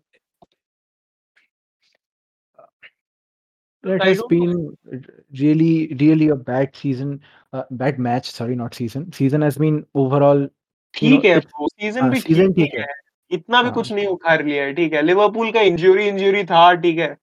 It 3.85 4.03
I 4.03 4.09
has 4.09 4.19
don't 4.19 4.31
know. 4.33 4.73
been 4.85 5.07
really, 5.33 5.97
really 6.01 6.29
a 6.29 6.37
bad 6.37 6.77
season, 6.77 7.21
uh, 7.53 7.62
bad 7.71 7.99
match. 7.99 8.31
Sorry, 8.31 8.55
not 8.55 8.75
season. 8.75 9.11
Season 9.12 9.40
has 9.43 9.57
been 9.57 9.87
overall. 9.95 10.49
ठीक 10.95 11.25
है 11.25 11.40
season 11.40 12.01
हाँ, 12.01 12.11
भी 12.11 12.21
season 12.21 12.55
ठीक 12.55 12.75
है। 12.75 12.87
इतना 13.31 13.62
भी 13.62 13.69
हाँ। 13.69 13.75
कुछ 13.75 13.93
नहीं 13.93 14.07
उखाड़ 14.07 14.43
लिया 14.43 14.64
है 14.64 14.73
ठीक 14.75 14.93
है 14.93 15.03
लिवरपूल 15.03 15.51
का 15.53 15.61
इंजरी 15.61 16.07
इंजरी 16.09 16.45
था 16.45 16.73
ठीक 16.75 16.99
है 16.99 17.16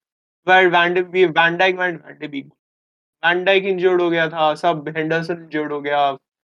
वैन 3.23 3.43
डाइक 3.43 3.65
इंजर्ड 3.65 4.01
हो 4.01 4.09
गया 4.09 4.27
था 4.29 4.53
सब 4.55 4.93
हेंडरसन 4.97 5.33
इंजर्ड 5.33 5.71
हो 5.71 5.81
गया 5.81 5.99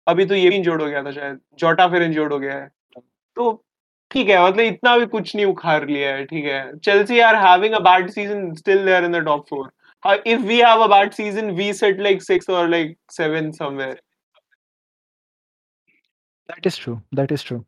अभी 0.07 0.25
तो 0.27 0.35
ये 0.35 0.49
भी 0.51 0.57
इंजर्ड 0.57 0.83
हो 0.83 0.87
गया 0.89 1.03
था 1.03 1.11
शायद 1.13 1.39
जोटा 1.59 1.87
फिर 1.89 2.03
इंजर्ड 2.03 2.33
हो 2.33 2.39
गया 2.39 2.55
है 2.55 2.71
तो 3.37 3.65
ठीक 4.11 4.29
है 4.29 4.47
मतलब 4.47 4.65
इतना 4.65 4.97
भी 4.99 5.07
कुछ 5.07 5.35
नहीं 5.37 5.47
उखाड़ 5.47 5.85
लिया 5.91 6.15
है 6.15 6.25
ठीक 6.25 6.45
है 6.45 6.79
Chelsea 6.79 7.19
are 7.21 7.37
having 7.47 7.75
a 7.75 7.79
bad 7.79 8.11
season 8.11 8.55
still 8.55 8.85
there 8.85 9.05
in 9.05 9.13
the 9.13 9.25
top 9.25 9.47
4 10.05 10.23
if 10.25 10.43
we 10.43 10.59
have 10.59 10.81
a 10.81 10.89
bad 10.89 11.15
season 11.15 11.55
we 11.55 11.73
sit 11.73 11.99
like 11.99 12.23
6 12.23 12.49
or 12.49 12.69
like 12.69 12.97
7 13.11 13.53
somewhere 13.53 13.99
that 16.49 16.67
is 16.67 16.77
true. 16.77 17.01
That 17.13 17.33
is 17.33 17.43
true. 17.43 17.65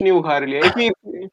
नहीं 0.00 0.12
उखाड़ 0.12 0.44
लिया 0.44 0.60
if 0.62 0.76
we 0.76 1.28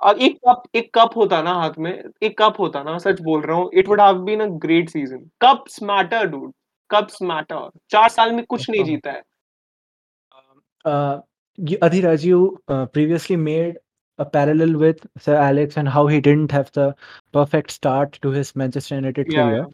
और 0.00 0.18
एक 0.22 0.38
cup 0.46 0.62
एक 0.76 0.90
cup 0.94 1.16
होता 1.16 1.40
ना 1.42 1.52
हाथ 1.54 1.78
में 1.78 1.92
एक 2.22 2.36
कप 2.38 2.54
होता 2.58 2.82
ना 2.82 2.96
सच 2.98 3.20
बोल 3.20 3.42
रहा 3.42 3.56
हूँ 3.56 3.70
it 3.74 3.88
would 3.88 4.00
have 4.00 4.18
been 4.24 4.40
a 4.40 4.46
great 4.64 4.88
season 4.90 5.18
cups 5.42 5.82
matter 5.82 6.26
dude 6.26 6.52
cups 6.90 7.22
matter 7.22 7.70
चार 7.90 8.08
साल 8.08 8.32
में 8.32 8.44
कुछ 8.44 8.68
नहीं 8.70 8.82
Um, 8.82 8.86
जीता 8.86 9.12
है 9.12 9.22
uh, 10.84 11.20
Adhiraj, 11.58 12.24
you 12.24 12.58
uh, 12.68 12.86
previously 12.86 13.36
made 13.36 13.78
a 14.18 14.24
parallel 14.24 14.78
with 14.78 15.06
Sir 15.18 15.36
Alex 15.36 15.76
and 15.76 15.88
how 15.88 16.06
he 16.06 16.20
didn't 16.20 16.52
have 16.52 16.70
the 16.72 16.94
perfect 17.32 17.70
start 17.70 18.18
to 18.22 18.30
his 18.30 18.54
Manchester 18.54 18.94
United 18.96 19.26
Yeah, 19.30 19.42
career 19.42 19.66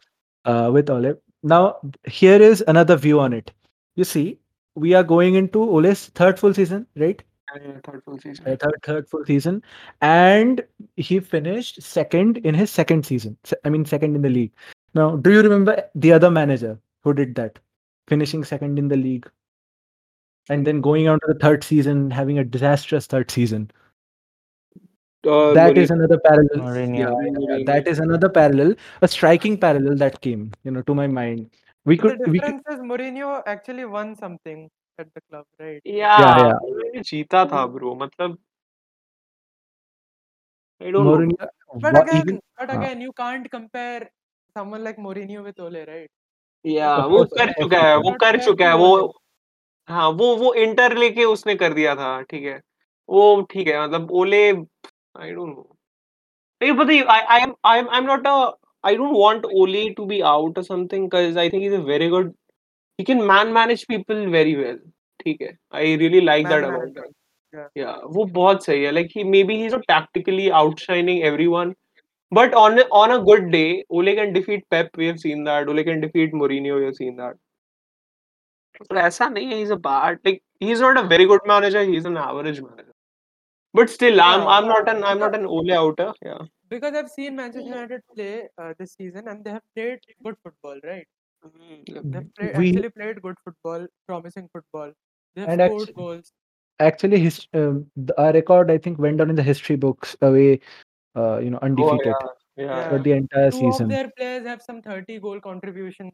uh, 0.45 0.71
with 0.71 0.89
Ole. 0.89 1.15
Now, 1.43 1.77
here 2.05 2.41
is 2.41 2.63
another 2.67 2.95
view 2.95 3.19
on 3.19 3.33
it. 3.33 3.51
You 3.95 4.03
see, 4.03 4.39
we 4.75 4.93
are 4.93 5.03
going 5.03 5.35
into 5.35 5.61
Ole's 5.61 6.07
third 6.09 6.39
full 6.39 6.53
season, 6.53 6.87
right? 6.95 7.21
yeah, 7.55 7.79
third 7.83 8.01
full 8.05 8.17
season 8.17 8.47
Uh, 8.47 8.55
third, 8.55 8.79
third 8.83 9.09
full 9.09 9.25
season, 9.25 9.61
and 10.01 10.63
he 10.95 11.19
finished 11.19 11.81
second 11.81 12.37
in 12.37 12.55
his 12.55 12.71
second 12.71 13.05
season. 13.05 13.37
I 13.65 13.69
mean, 13.69 13.83
second 13.85 14.15
in 14.15 14.21
the 14.21 14.29
league. 14.29 14.53
Now, 14.93 15.17
do 15.17 15.31
you 15.31 15.41
remember 15.41 15.83
the 15.95 16.13
other 16.13 16.31
manager 16.31 16.79
who 17.03 17.13
did 17.13 17.35
that, 17.35 17.59
finishing 18.07 18.43
second 18.45 18.79
in 18.79 18.87
the 18.87 18.95
league, 18.95 19.29
and 20.49 20.65
then 20.65 20.79
going 20.81 21.07
on 21.09 21.19
to 21.19 21.33
the 21.33 21.39
third 21.39 21.63
season, 21.63 22.09
having 22.09 22.39
a 22.39 22.43
disastrous 22.45 23.05
third 23.05 23.29
season? 23.29 23.69
Uh, 25.25 25.53
That 25.53 25.73
Mourinho. 25.73 25.77
is 25.77 25.91
another 25.91 26.19
parallel. 26.19 26.59
Mourinho. 26.59 26.97
Yeah, 26.97 27.13
yeah, 27.21 27.57
yeah, 27.57 27.63
that 27.65 27.87
is 27.87 27.99
another 27.99 28.29
parallel, 28.29 28.75
a 29.01 29.07
striking 29.07 29.57
parallel 29.57 29.95
that 29.97 30.21
came, 30.21 30.51
you 30.63 30.71
know, 30.71 30.81
to 30.81 30.95
my 30.95 31.07
mind. 31.07 31.49
We 31.85 31.97
could, 31.97 32.19
the 32.19 32.31
difference 32.31 32.63
we 32.67 32.75
could, 32.75 32.79
is 32.79 32.79
Mourinho 32.79 33.43
actually 33.45 33.85
won 33.85 34.15
something 34.15 34.69
at 34.99 35.07
the 35.13 35.21
club, 35.29 35.45
right? 35.59 35.81
yeah 35.83 36.19
Yeah, 36.19 36.37
yeah. 36.37 36.53
Mourinho 36.63 37.03
जीता 37.03 37.45
था 37.45 37.65
bro 37.67 37.95
मतलब 37.95 38.37
I 40.81 40.91
don't 40.91 41.05
know 41.05 41.15
Mourinho. 41.17 41.47
But 41.81 41.93
wa- 41.93 42.01
again, 42.01 42.21
even, 42.21 42.39
but 42.59 42.69
हाँ. 42.69 42.77
again, 42.77 43.01
you 43.01 43.11
can't 43.13 43.51
compare 43.51 44.09
someone 44.57 44.83
like 44.83 44.97
Mourinho 44.97 45.43
with 45.43 45.59
Ole, 45.59 45.85
right? 45.85 46.09
Of 46.65 47.11
वो 47.11 47.25
कर 47.25 47.51
चुका 47.51 47.77
है 47.77 47.97
वो 47.97 48.11
कर 48.11 48.39
चुका 48.39 48.67
है 48.67 48.75
वो. 48.77 49.17
हाँ 49.87 50.09
वो 50.09 50.37
वो 50.37 50.53
इंटर 50.53 50.97
लेके 50.97 51.23
उसने 51.25 51.55
कर 51.55 51.73
दिया 51.73 51.95
था 51.95 52.21
ठीक 52.21 52.43
है 52.43 52.61
वो 53.09 53.41
ठीक 53.51 53.67
है 53.67 53.87
मतलब 53.87 54.11
ओले 54.11 54.53
आई 55.20 55.32
डोंट 55.32 55.56
नो 55.56 55.76
नहीं 56.60 56.72
पता 56.78 57.12
आई 57.14 57.20
I 57.36 57.42
am 57.42 57.54
I 57.66 57.78
am 57.78 57.88
I 57.90 57.98
am 57.98 58.04
not 58.06 58.26
a 58.26 58.34
I 58.84 58.96
don't 58.96 59.16
want 59.18 59.44
ओले 59.62 59.88
टू 59.96 60.04
बी 60.06 60.20
आउट 60.32 60.58
और 60.58 60.64
something 60.64 61.10
cuz 61.14 61.38
I 61.38 61.50
think 61.50 61.62
he 61.62 61.66
is 61.68 61.74
a 61.74 61.84
very 61.92 62.08
good 62.16 62.34
he 62.98 63.04
can 63.08 63.18
man 63.28 63.48
manage 63.54 63.82
people 63.92 64.20
very 64.34 64.52
well 64.58 64.76
ठीक 65.20 65.40
है 65.42 65.48
I 65.80 65.96
really 65.96 66.20
like 66.20 66.46
Man 66.46 66.52
that 66.54 66.64
about 66.64 66.88
manager. 66.88 67.04
Him 67.04 67.12
Yeah. 67.54 67.66
या 67.78 67.90
वो 68.14 68.24
बहुत 68.36 68.64
सही 68.64 68.82
है 68.84 68.90
like 68.92 69.10
he 69.16 69.22
may 69.24 69.42
be 69.50 69.54
he 69.56 69.66
is 69.66 69.74
not 69.74 69.84
tactically 69.90 70.46
outshining 70.60 71.20
everyone 71.28 71.70
but 72.32 72.56
on 72.62 72.78
a, 72.82 72.84
on 73.00 73.12
a 73.14 73.18
good 73.28 73.46
day 73.54 73.68
Ole 73.98 74.10
can 74.18 74.32
defeat 74.36 74.64
Pep 74.74 74.98
we 75.02 75.06
have 75.10 75.20
seen 75.24 75.44
that 75.48 75.70
Ole 75.74 75.82
can 75.88 76.02
defeat 76.04 76.34
Mourinho 76.40 76.78
we 76.80 76.86
have 76.88 76.96
seen 77.00 77.14
that 77.22 77.38
तो 78.80 78.96
ऐसा 79.04 79.28
नहीं 79.28 79.46
है 79.52 79.58
he's 79.60 79.72
a 79.76 79.78
bad 79.86 80.18
like 80.28 80.40
he's 80.66 80.82
not 80.86 81.00
a 81.02 81.06
very 81.14 81.28
good 81.32 81.48
manager 81.52 81.84
he's 81.92 82.08
an 82.12 82.18
average 82.24 82.60
manager 82.62 82.89
but 83.73 83.89
still 83.89 84.19
I'm 84.21 84.47
I'm 84.47 84.67
not 84.67 84.89
an 84.89 85.03
I'm 85.03 85.19
not 85.19 85.31
because, 85.31 85.43
an 85.43 85.45
Ole 85.47 85.73
outer 85.73 86.13
yeah 86.23 86.39
because 86.69 86.93
I've 86.95 87.09
seen 87.09 87.35
Manchester 87.35 87.67
United 87.67 88.01
play 88.15 88.47
uh, 88.57 88.73
this 88.79 88.93
season 88.93 89.27
and 89.27 89.43
they 89.43 89.51
have 89.51 89.63
played 89.75 89.99
good 90.23 90.35
football, 90.43 90.79
right? 90.83 91.07
Mhm. 91.45 92.11
They've 92.13 92.25
play, 92.35 92.51
we 92.57 92.69
actually 92.69 92.89
played 92.89 93.21
good 93.21 93.35
football, 93.43 93.87
promising 94.07 94.49
football. 94.53 94.91
They've 95.35 95.47
and 95.47 95.59
scored 95.61 95.81
actually, 95.81 95.93
goals. 95.93 96.31
actually 96.79 97.19
his 97.19 97.47
um, 97.53 97.85
the, 97.95 98.19
our 98.21 98.31
record 98.33 98.69
I 98.71 98.77
think 98.77 98.99
went 98.99 99.17
down 99.17 99.29
in 99.29 99.35
the 99.35 99.43
history 99.43 99.75
books 99.75 100.15
away, 100.21 100.59
uh, 101.15 101.39
you 101.39 101.49
know, 101.49 101.59
oh 101.61 101.65
undefeated 101.65 102.07
yeah 102.07 102.27
yeah 102.57 102.65
Yeah. 102.77 102.89
for 102.89 102.99
the 102.99 103.11
entire 103.13 103.51
Two 103.51 103.57
of 103.67 103.73
season. 103.73 103.87
their 103.87 104.09
players 104.17 104.45
have 104.45 104.61
some 104.61 104.81
30 104.81 105.19
goal 105.19 105.39
contributions 105.39 106.11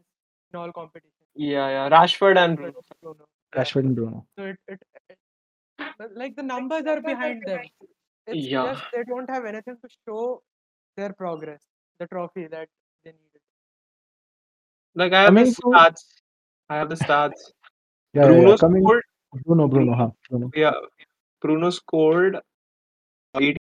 in 0.54 0.60
all 0.60 0.72
competitions. 0.72 1.14
yeah 1.36 1.68
yeah 1.70 1.90
Rashford 1.90 2.38
and 2.38 2.56
Bruno 2.58 2.82
Bruno. 3.02 3.26
Rashford 3.56 3.86
and 3.90 3.96
Bruno. 3.96 4.26
So 4.38 4.46
it, 4.46 4.58
it, 4.68 4.74
it 4.74 4.82
but, 4.96 4.97
like 6.15 6.37
the 6.37 6.43
numbers 6.43 6.85
are 6.87 7.01
behind 7.01 7.43
them. 7.47 7.61
It's 8.27 8.47
yeah 8.47 8.73
just 8.73 8.85
they 8.95 9.05
don't 9.05 9.29
have 9.31 9.45
anything 9.45 9.77
to 9.85 9.89
show 10.07 10.43
their 10.97 11.13
progress, 11.13 11.63
the 11.99 12.07
trophy 12.07 12.47
that 12.49 12.69
they 13.05 13.11
needed. 13.13 13.43
like 14.95 15.13
I 15.13 15.23
have 15.23 15.29
Coming 15.29 15.47
the 15.47 15.55
to 15.55 15.63
stats 15.63 16.03
I 16.69 16.77
have 16.77 16.89
the 16.91 16.97
stats 16.97 17.43
yeah, 18.15 18.23
yeah, 18.23 18.27
Bruno 18.27 18.51
yeah. 18.51 18.57
Coming 18.57 18.83
scored 18.83 19.03
Bruno, 19.45 19.69
Bruno, 19.69 19.69
Bruno 19.69 19.95
huh? 19.95 20.11
Bruno. 20.29 20.51
yeah 20.55 20.73
Bruno 21.41 21.71
scored 21.71 22.39
18 23.37 23.57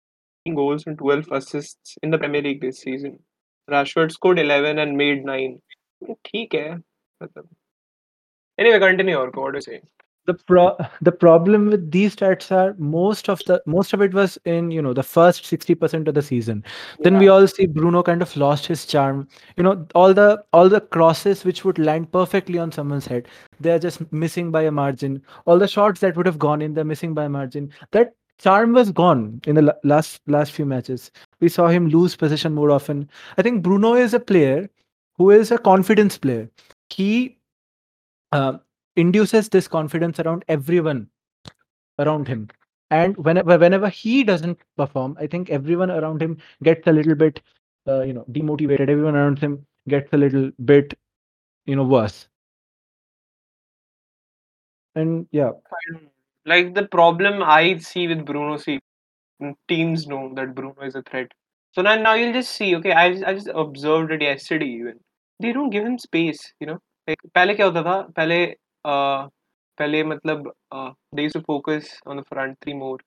goals 0.55 0.87
and 0.87 0.99
12 0.99 1.31
assists 1.33 1.97
in 2.03 2.11
the 2.11 2.19
Premier 2.19 2.43
League 2.43 2.61
this 2.61 2.81
season. 2.81 3.19
Rashford 3.71 4.11
scored 4.13 4.39
11 4.39 4.79
and 4.79 4.97
made 4.97 5.25
9. 5.25 5.61
ठीक 6.27 6.55
है 6.55 6.75
मतलब 7.23 7.49
Anyway, 8.59 8.79
continue 8.79 9.17
Orko, 9.17 9.43
what 9.43 9.53
do 9.53 9.59
you 9.59 9.63
say? 9.63 9.81
The 10.26 10.34
pro 10.34 10.76
the 11.02 11.12
problem 11.12 11.68
with 11.68 11.92
these 11.92 12.16
stats 12.16 12.52
are 12.52 12.76
most 12.78 13.30
of 13.30 13.42
the 13.46 13.62
most 13.66 13.94
of 13.94 14.02
it 14.02 14.14
was 14.14 14.38
in 14.46 14.72
you 14.72 14.82
know 14.82 14.94
the 14.94 15.04
first 15.04 15.44
60% 15.44 16.08
of 16.08 16.14
the 16.14 16.22
season. 16.22 16.64
Then 17.00 17.18
we 17.18 17.28
all 17.28 17.48
see 17.48 17.66
bruno 17.66 18.04
kind 18.04 18.22
of 18.22 18.36
lost 18.36 18.66
his 18.66 18.86
charm. 18.86 19.28
You 19.58 19.64
know 19.64 19.88
all 19.96 20.14
the 20.14 20.44
all 20.54 20.70
the 20.70 20.82
crosses 20.82 21.46
which 21.46 21.64
would 21.64 21.78
land 21.78 22.12
perfectly 22.12 22.58
on 22.58 22.72
someone's 22.72 23.06
head 23.06 23.28
they 23.60 23.72
are 23.72 23.80
just 23.80 24.12
missing 24.12 24.52
by 24.52 24.64
a 24.64 24.72
margin. 24.72 25.22
All 25.46 25.60
the 25.60 25.68
shots 25.68 26.02
that 26.02 26.16
would 26.18 26.26
have 26.26 26.40
gone 26.40 26.62
in 26.62 26.74
they're 26.74 26.84
missing 26.84 27.14
by 27.14 27.26
a 27.26 27.30
margin. 27.30 27.72
That 27.92 28.14
charm 28.38 28.74
was 28.74 28.92
gone 28.92 29.42
in 29.46 29.56
the 29.56 29.78
last 29.84 30.22
last 30.28 30.52
few 30.52 30.66
matches. 30.66 31.12
We 31.40 31.50
saw 31.50 31.68
him 31.68 31.88
lose 31.88 32.16
possession 32.16 32.54
more 32.54 32.72
often. 32.72 33.10
I 33.38 33.42
think 33.42 33.64
bruno 33.64 33.94
is 33.94 34.14
a 34.14 34.20
player 34.20 34.70
who 35.18 35.32
is 35.32 35.52
a 35.52 35.58
confidence 35.58 36.18
player. 36.18 36.50
He 36.90 37.38
uh, 38.32 38.58
induces 38.97 39.49
this 39.49 39.69
confidence 39.69 40.21
around 40.21 40.45
everyone 40.49 41.09
around 41.99 42.29
him 42.29 42.49
and 42.91 43.17
whenever 43.17 43.59
whenever 43.59 43.89
he 43.89 44.25
doesn't 44.25 44.59
perform 44.77 45.17
i 45.21 45.27
think 45.27 45.51
everyone 45.51 45.91
around 45.91 46.23
him 46.23 46.37
gets 46.63 46.87
a 46.87 46.93
little 46.93 47.15
bit 47.15 47.41
uh, 47.89 48.01
you 48.03 48.13
know 48.13 48.25
demotivated 48.31 48.89
everyone 48.89 49.15
around 49.15 49.39
him 49.39 49.65
gets 49.89 50.13
a 50.13 50.17
little 50.17 50.51
bit 50.65 50.95
you 51.67 51.77
know 51.77 51.85
worse 51.85 52.29
and 54.95 55.27
yeah 55.31 55.53
Like 56.47 56.75
the 56.75 56.89
problem 56.89 57.43
I 57.43 57.79
see 57.79 58.09
with 58.09 58.25
Bruno, 58.25 58.57
see, 58.57 58.81
teams 59.69 60.07
know 60.07 60.33
that 60.35 60.55
Bruno 60.55 60.83
is 60.83 60.95
a 60.95 61.03
threat. 61.03 61.33
So 61.73 61.83
now, 61.83 61.97
now 61.97 62.15
you'll 62.15 62.33
just 62.33 62.53
see, 62.53 62.75
okay, 62.77 62.93
I, 62.93 63.05
I 63.27 63.35
just 63.35 63.51
observed 63.55 64.11
it 64.13 64.23
yesterday 64.23 64.67
even. 64.67 64.99
They 65.39 65.53
don't 65.53 65.71
give 65.71 65.85
him 65.85 65.99
space, 65.99 66.41
you 66.61 66.67
know. 66.67 66.79
Like, 67.07 67.19
पहले 67.35 67.55
क्या 67.55 67.67
होता 67.67 67.83
था? 67.83 68.13
पहले, 68.17 68.57
पहले 68.86 70.04
मतलब 70.04 70.52
they 71.16 71.24
you 71.24 71.40
focus 71.42 72.00
on 72.08 72.20
the 72.20 72.24
front 72.24 72.58
three 72.64 72.74
more 72.74 73.04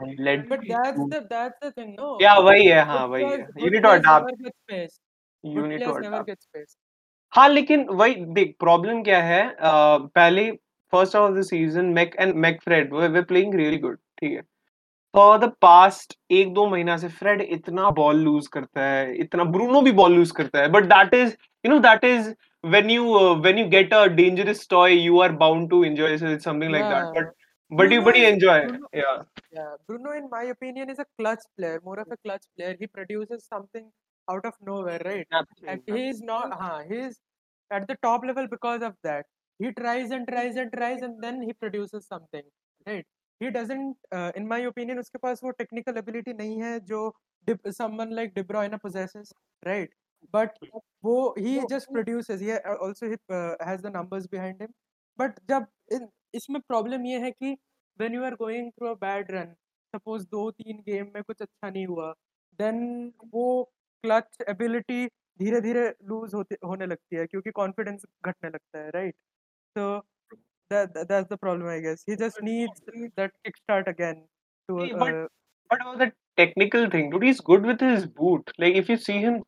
late 0.00 0.48
but 0.48 0.60
that's 0.60 0.98
the 1.00 1.22
that's 1.32 1.66
the 1.66 1.72
thing 1.78 1.88
no 1.90 2.18
या 2.22 2.34
वही 2.40 2.66
है 2.66 2.84
हाँ 2.86 3.06
वही 3.06 3.24
है। 3.24 3.38
You 3.58 3.70
need 3.70 3.82
to 3.82 3.88
adopt 3.88 4.50
you 5.44 5.66
need 5.66 5.84
to 5.84 5.92
adopt 5.92 6.76
हाँ 7.32 7.48
लेकिन 7.48 7.86
वही 7.90 8.14
देख 8.34 8.54
प्रॉब्लम 8.60 9.02
क्या 9.02 9.22
है? 9.22 9.42
पहले 9.62 10.50
first 10.92 11.16
of 11.16 11.32
the 11.32 11.42
season 11.44 11.84
Mac 11.94 12.14
and 12.20 12.34
Mac 12.36 12.60
Fred 12.62 12.94
were 12.94 13.08
were 13.08 13.22
playing 13.22 13.54
really 13.54 13.78
good 13.78 13.96
ठीक 14.18 14.32
है? 14.32 14.42
फॉर 15.14 15.38
द 15.38 15.52
पास्ट 15.62 16.16
एक 16.30 16.52
दो 16.54 16.66
महीना 16.68 16.96
से 16.96 17.08
फ्रेड 17.10 17.40
इतना 17.42 17.90
बॉल 17.90 18.16
लूज 18.20 18.46
करता 18.46 18.82
है 18.82 19.14
इतना 19.20 19.44
ब्रूनो 19.44 19.80
भी 19.82 19.92
बॉल 19.92 20.12
लूज 20.14 20.30
करता 20.30 20.60
है 20.60 20.68
but 20.72 20.84
that 20.86 21.14
is 21.14 21.34
you 21.64 21.72
know 21.72 21.78
that 21.80 22.04
is 22.04 22.32
when 22.74 22.88
you 22.88 23.14
uh, 23.14 23.34
when 23.38 23.58
you 23.58 23.66
get 23.68 23.92
a 23.92 24.08
dangerous 24.08 24.66
toy 24.66 24.88
you 24.88 25.20
are 25.20 25.32
bound 25.32 25.70
to 25.70 25.82
enjoy 25.82 26.10
it's 26.16 26.44
something 26.44 26.70
yeah. 26.70 26.78
like 26.78 26.90
that. 26.90 27.14
But 27.14 27.34
but 27.70 27.90
you 27.92 28.02
but 28.02 28.16
you 28.16 28.26
enjoy. 28.26 28.66
Bruno, 28.66 28.88
yeah. 28.92 29.22
Yeah 29.52 29.72
Bruno 29.86 30.12
in 30.12 30.28
my 30.30 30.44
opinion 30.44 30.90
is 30.90 30.98
a 30.98 31.06
clutch 31.18 31.44
player 31.56 31.80
more 31.84 31.98
of 31.98 32.08
a 32.10 32.16
clutch 32.18 32.44
player. 32.56 32.76
He 32.78 32.86
produces 32.86 33.46
something 33.46 33.90
out 34.30 34.44
of 34.44 34.54
nowhere 34.60 35.00
right? 35.04 35.26
Absolutely. 35.32 35.68
and 35.68 35.98
he 35.98 36.08
is 36.08 36.20
not 36.20 36.56
uh, 36.60 36.80
he 36.88 36.96
is 36.96 37.18
at 37.70 37.86
the 37.88 37.96
top 38.02 38.24
level 38.24 38.46
because 38.48 38.82
of 38.82 38.94
that. 39.02 39.26
He 39.58 39.72
tries 39.72 40.10
and 40.10 40.26
tries 40.28 40.56
and 40.56 40.72
tries 40.72 41.02
and 41.02 41.22
then 41.22 41.42
he 41.42 41.52
produces 41.52 42.06
something 42.06 42.42
right? 42.86 43.04
He 43.40 43.50
doesn't 43.50 43.96
uh, 44.12 44.32
in 44.34 44.48
my 44.48 44.60
opinion 44.72 44.98
uske 44.98 45.20
paas 45.24 45.42
wo 45.42 45.52
technical 45.62 45.98
ability 45.98 46.34
nahi 46.42 46.60
hai 46.66 46.80
jo 46.92 47.12
someone 47.70 48.10
like 48.20 48.34
de 48.34 48.44
bruyne 48.44 48.78
possesses 48.80 49.32
right? 49.64 49.90
But 50.33 50.57
वो 51.03 51.35
he 51.37 51.59
just 51.69 51.91
produces. 51.91 52.39
He 52.39 52.51
uh, 52.51 52.75
also 52.81 53.09
he 53.09 53.17
uh, 53.29 53.55
has 53.61 53.81
the 53.81 53.89
numbers 53.89 54.27
behind 54.27 54.61
him. 54.61 54.73
But 55.17 55.39
जब 55.49 55.67
इन 55.91 56.07
इसमें 56.35 56.61
problem 56.61 57.05
ये 57.05 57.19
है 57.19 57.31
कि 57.31 57.55
when 57.97 58.13
you 58.13 58.23
are 58.23 58.35
going 58.35 58.71
through 58.71 58.91
a 58.91 58.95
bad 58.95 59.33
run, 59.33 59.55
suppose 59.95 60.25
दो 60.31 60.49
तीन 60.51 60.77
game 60.87 61.11
में 61.15 61.23
कुछ 61.23 61.41
अच्छा 61.41 61.69
नहीं 61.69 61.85
हुआ, 61.87 62.13
then 62.61 62.79
वो 63.33 63.47
क्लच 64.03 64.41
एबिलिटी 64.49 65.05
धीरे 65.39 65.61
धीरे 65.61 65.87
लूज 66.09 66.33
होते 66.35 66.55
होने 66.65 66.85
लगती 66.85 67.15
है 67.15 67.25
क्योंकि 67.27 67.51
कॉन्फिडेंस 67.51 68.05
घटने 68.25 68.49
लगता 68.49 68.79
है 68.79 68.89
right 68.95 69.15
so 69.75 69.85
that, 70.69 70.93
that 70.93 71.07
that's 71.07 71.29
the 71.29 71.37
problem 71.37 71.67
i 71.67 71.79
guess 71.85 72.03
he 72.09 72.15
just 72.15 72.41
needs 72.41 72.81
that 73.21 73.31
kickstart 73.45 73.87
again 73.87 74.19
to 74.69 74.79
See, 74.81 74.93
but 74.93 75.13
uh, 75.13 75.27
what 75.71 75.81
about 75.81 75.97
the 75.99 76.11
technical 76.37 76.89
thing 76.89 77.09
dude 77.09 77.23
he's 77.23 77.41
good 77.49 77.65
with 77.71 77.81
his 77.87 78.05
boot 78.05 78.53
like 78.63 78.75
if 78.83 78.91
you 78.93 78.97
see 78.97 79.17
him 79.25 79.41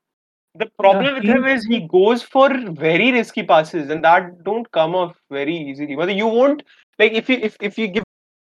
the 0.54 0.66
problem 0.78 1.14
with 1.14 1.24
him 1.24 1.44
is 1.44 1.64
he 1.64 1.86
goes 1.86 2.22
for 2.22 2.48
very 2.70 3.12
risky 3.12 3.42
passes 3.42 3.88
and 3.88 4.02
that 4.04 4.42
don't 4.42 4.70
come 4.72 4.94
off 4.94 5.16
very 5.30 5.56
easily. 5.56 5.96
Whether 5.96 6.12
you 6.12 6.26
won't 6.26 6.62
like 6.98 7.12
if 7.12 7.28
you 7.28 7.38
if, 7.40 7.56
if 7.60 7.78
you 7.78 7.86
give 7.86 8.04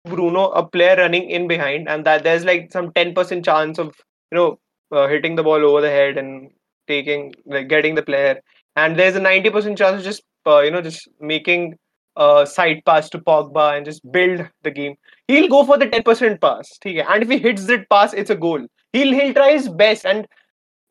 Bruno 0.06 0.50
a 0.52 0.66
player 0.66 0.96
running 0.96 1.30
in 1.30 1.48
behind 1.48 1.90
and 1.90 2.06
that 2.06 2.24
there's 2.24 2.46
like 2.46 2.72
some 2.72 2.92
10% 2.92 3.44
chance 3.44 3.78
of 3.78 3.94
you 4.32 4.38
know 4.38 4.60
uh, 4.92 5.08
hitting 5.08 5.36
the 5.36 5.44
ball 5.44 5.64
over 5.66 5.82
the 5.82 5.90
head 5.90 6.18
and 6.18 6.50
taking 6.88 7.34
like 7.46 7.68
getting 7.68 7.96
the 7.96 8.04
player. 8.04 8.40
And 8.78 8.98
there's 8.98 9.18
a 9.18 9.20
90% 9.20 9.78
chance 9.78 10.00
of 10.00 10.04
just 10.04 10.24
uh, 10.48 10.62
you 10.62 10.72
know 10.72 10.82
just 10.82 11.10
making 11.20 11.78
a 12.16 12.46
side 12.46 12.82
pass 12.86 13.10
to 13.10 13.20
Pogba 13.20 13.76
and 13.76 13.86
just 13.86 14.02
build 14.12 14.48
the 14.64 14.72
game. 14.72 14.96
He'll 15.28 15.50
go 15.50 15.66
for 15.66 15.78
the 15.78 15.88
10% 15.88 16.40
pass 16.40 16.70
okay? 16.86 17.02
and 17.02 17.24
if 17.24 17.30
he 17.30 17.38
hits 17.38 17.66
that 17.66 17.90
pass 17.90 18.14
it's 18.14 18.30
a 18.30 18.36
goal. 18.36 18.66
He'll 18.94 19.14
he'll 19.14 19.34
try 19.34 19.52
his 19.52 19.68
best 19.68 20.06
and 20.06 20.26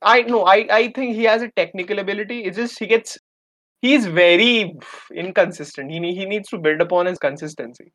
I 0.03 0.23
know 0.23 0.45
I 0.45 0.67
I 0.71 0.93
think 0.93 1.15
he 1.15 1.25
has 1.25 1.43
a 1.43 1.51
technical 1.51 1.99
ability 1.99 2.45
it's 2.45 2.57
just 2.57 2.79
he 2.79 2.87
gets 2.87 3.19
he's 3.83 4.07
very 4.07 4.75
inconsistent 5.15 5.91
he, 5.91 5.99
he 6.15 6.25
needs 6.27 6.49
to 6.49 6.59
build 6.59 6.81
upon 6.81 7.07
his 7.07 7.19
consistency 7.19 7.93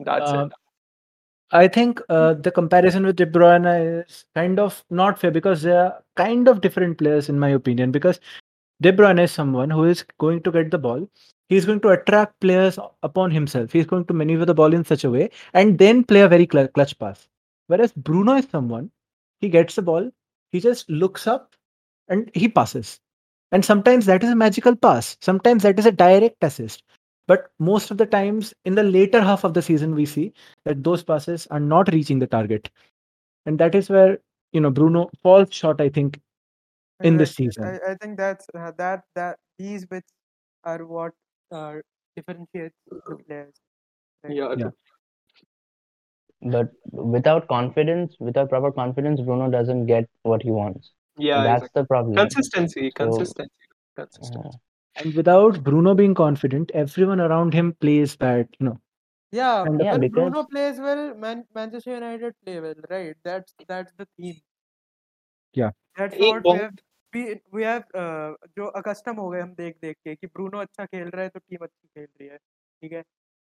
that's 0.00 0.30
uh, 0.30 0.46
it 0.46 0.52
I 1.50 1.66
think 1.66 2.00
uh, 2.10 2.34
the 2.34 2.50
comparison 2.50 3.06
with 3.06 3.16
De 3.16 3.24
Bruyne 3.24 4.04
is 4.06 4.26
kind 4.34 4.58
of 4.60 4.84
not 4.90 5.18
fair 5.18 5.30
because 5.30 5.62
they 5.62 5.72
are 5.72 6.02
kind 6.14 6.46
of 6.46 6.60
different 6.60 6.98
players 6.98 7.30
in 7.30 7.38
my 7.38 7.48
opinion. 7.48 7.90
Because 7.90 8.20
De 8.82 8.92
Bruyne 8.92 9.22
is 9.22 9.32
someone 9.32 9.70
who 9.70 9.84
is 9.84 10.04
going 10.18 10.42
to 10.42 10.52
get 10.52 10.70
the 10.70 10.78
ball, 10.78 11.08
he's 11.48 11.64
going 11.64 11.80
to 11.80 11.88
attract 11.88 12.38
players 12.40 12.78
upon 13.02 13.30
himself. 13.30 13.72
He's 13.72 13.86
going 13.86 14.04
to 14.06 14.14
maneuver 14.14 14.44
the 14.44 14.54
ball 14.54 14.74
in 14.74 14.84
such 14.84 15.04
a 15.04 15.10
way 15.10 15.30
and 15.54 15.78
then 15.78 16.04
play 16.04 16.20
a 16.20 16.28
very 16.28 16.46
cl- 16.50 16.68
clutch 16.68 16.98
pass. 16.98 17.26
Whereas 17.68 17.92
Bruno 17.92 18.34
is 18.34 18.46
someone 18.50 18.90
he 19.40 19.48
gets 19.48 19.74
the 19.74 19.82
ball, 19.82 20.10
he 20.52 20.60
just 20.60 20.88
looks 20.90 21.26
up 21.26 21.54
and 22.08 22.30
he 22.34 22.48
passes. 22.48 23.00
and 23.56 23.64
sometimes 23.66 24.06
that 24.08 24.24
is 24.26 24.30
a 24.32 24.36
magical 24.40 24.74
pass 24.84 25.06
sometimes 25.26 25.64
that 25.66 25.78
is 25.82 25.86
a 25.90 25.92
direct 26.00 26.46
assist 26.48 26.82
but 27.32 27.46
most 27.68 27.90
of 27.94 27.98
the 28.00 28.06
times 28.14 28.50
in 28.70 28.74
the 28.78 28.84
later 28.96 29.20
half 29.28 29.44
of 29.48 29.54
the 29.58 29.62
season 29.68 29.94
we 30.00 30.06
see 30.14 30.24
that 30.68 30.82
those 30.88 31.04
passes 31.10 31.46
are 31.58 31.60
not 31.72 31.92
reaching 31.96 32.18
the 32.24 32.30
target 32.34 32.70
and 33.46 33.58
that 33.64 33.74
is 33.80 33.90
where 33.96 34.18
you 34.58 34.60
know 34.66 34.70
bruno 34.80 35.04
falls 35.22 35.52
short 35.60 35.80
i 35.86 35.88
think 35.98 36.20
in 37.02 37.16
this 37.16 37.34
season 37.34 37.64
I, 37.64 37.92
I 37.92 37.94
think 38.02 38.16
that's 38.16 38.46
uh, 38.54 38.72
that 38.78 39.04
that 39.14 39.38
these 39.58 39.86
bits 39.86 40.12
are 40.64 40.84
what 40.84 41.12
uh, 41.52 41.74
differentiates 42.16 42.74
the 42.90 43.16
players. 43.26 43.54
Right. 44.24 44.36
Yeah. 44.36 44.54
Yeah. 44.56 44.70
But 46.41 46.71
without 46.91 47.47
confidence, 47.47 48.15
without 48.19 48.49
proper 48.49 48.71
confidence, 48.71 49.21
Bruno 49.21 49.49
doesn't 49.49 49.85
get 49.85 50.09
what 50.23 50.41
he 50.43 50.51
wants. 50.51 50.91
Yeah. 51.17 51.43
That's 51.43 51.63
exactly. 51.63 51.81
the 51.81 51.87
problem. 51.87 52.15
Consistency. 52.15 52.91
So- 52.97 53.05
Consistency. 53.05 53.51
Consistency. 53.95 54.49
Uh, 54.49 54.51
and 54.95 55.15
without 55.15 55.63
bruno 55.63 55.91
being 55.99 56.13
confident 56.13 56.71
everyone 56.79 57.19
around 57.19 57.53
him 57.57 57.69
plays 57.83 58.15
bad 58.15 58.47
you 58.59 58.65
know 58.67 58.73
Yeah, 59.33 59.63
And- 59.67 59.79
Yeah, 59.83 59.91
when 59.93 60.01
because- 60.01 60.31
Bruno 60.31 60.43
plays 60.49 60.79
well, 60.79 60.99
Man- 61.23 61.45
Manchester 61.55 61.93
United 61.93 62.35
play 62.43 62.59
well, 62.65 62.75
right? 62.91 63.15
That's 63.29 63.55
that's 63.71 63.93
the 64.01 64.05
theme. 64.17 64.35
Yeah. 65.55 65.71
That's 65.97 66.13
एक 66.15 66.21
what 66.21 66.35
we 66.35 66.41
बहुत- 66.49 66.61
have 66.61 66.75
we 67.13 67.23
we 67.57 67.63
have 67.69 67.87
uh, 68.03 68.29
जो 68.57 68.65
accustom 68.81 69.15
हो 69.23 69.29
गए 69.29 69.41
हम 69.41 69.53
देख 69.63 69.75
देख 69.81 69.97
के 70.05 70.15
कि 70.15 70.27
ब्रूनो 70.27 70.59
अच्छा 70.67 70.85
खेल 70.85 71.07
रहा 71.09 71.23
है 71.23 71.29
तो 71.29 71.39
टीम 71.39 71.65
अच्छी 71.65 71.87
खेल 71.87 72.07
रही 72.21 72.29
है 72.29 72.37
ठीक 72.37 72.91
है 72.91 73.03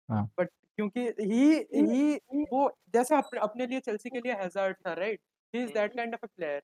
हाँ। 0.08 0.24
बट 0.40 0.48
क्योंकि 0.76 1.00
ही 1.20 1.52
ही 1.74 2.44
वो 2.52 2.70
जैसे 2.94 3.16
अपने 3.16 3.40
अपने 3.40 3.66
लिए 3.66 3.80
चेल्सी 3.80 4.10
के 4.10 4.20
लिए 4.20 4.32
हैजार्ड 4.42 4.76
था 4.86 4.92
right 4.94 5.20
he 5.54 5.62
is 5.62 5.72
that 5.72 5.94
kind 5.96 6.14
of 6.14 6.24
a 6.24 6.28
player 6.36 6.62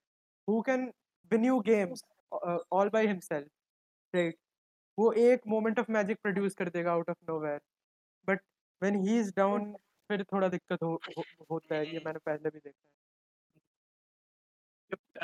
who 0.48 0.61
can 0.62 0.92
win 1.31 1.44
you 1.44 1.59
games 1.61 2.03
all 2.72 2.88
by 2.88 3.07
himself 3.07 3.48
right 4.14 4.37
वो 4.98 5.12
एक 5.24 5.46
मोमेंट 5.48 5.79
ऑफ़ 5.79 5.90
मैजिक 5.92 6.18
प्रोड्यूस 6.22 6.55
कर 6.55 6.68
देगा 6.68 6.92
out 6.92 7.11
of 7.11 7.18
nowhere 7.29 7.61
but 8.29 8.40
when 8.83 8.96
he 9.07 9.18
is 9.20 9.33
down 9.37 9.72
फिर 10.11 10.22
थोड़ा 10.24 10.48
दिक्कत 10.48 10.83
हो, 10.83 10.94
हो, 11.18 11.24
होता 11.51 11.74
है 11.74 11.92
ये 11.94 12.01
मैंने 12.07 12.18
पहले 12.27 12.51
भी 12.51 12.59
देखा 12.59 12.68
है। 12.68 12.96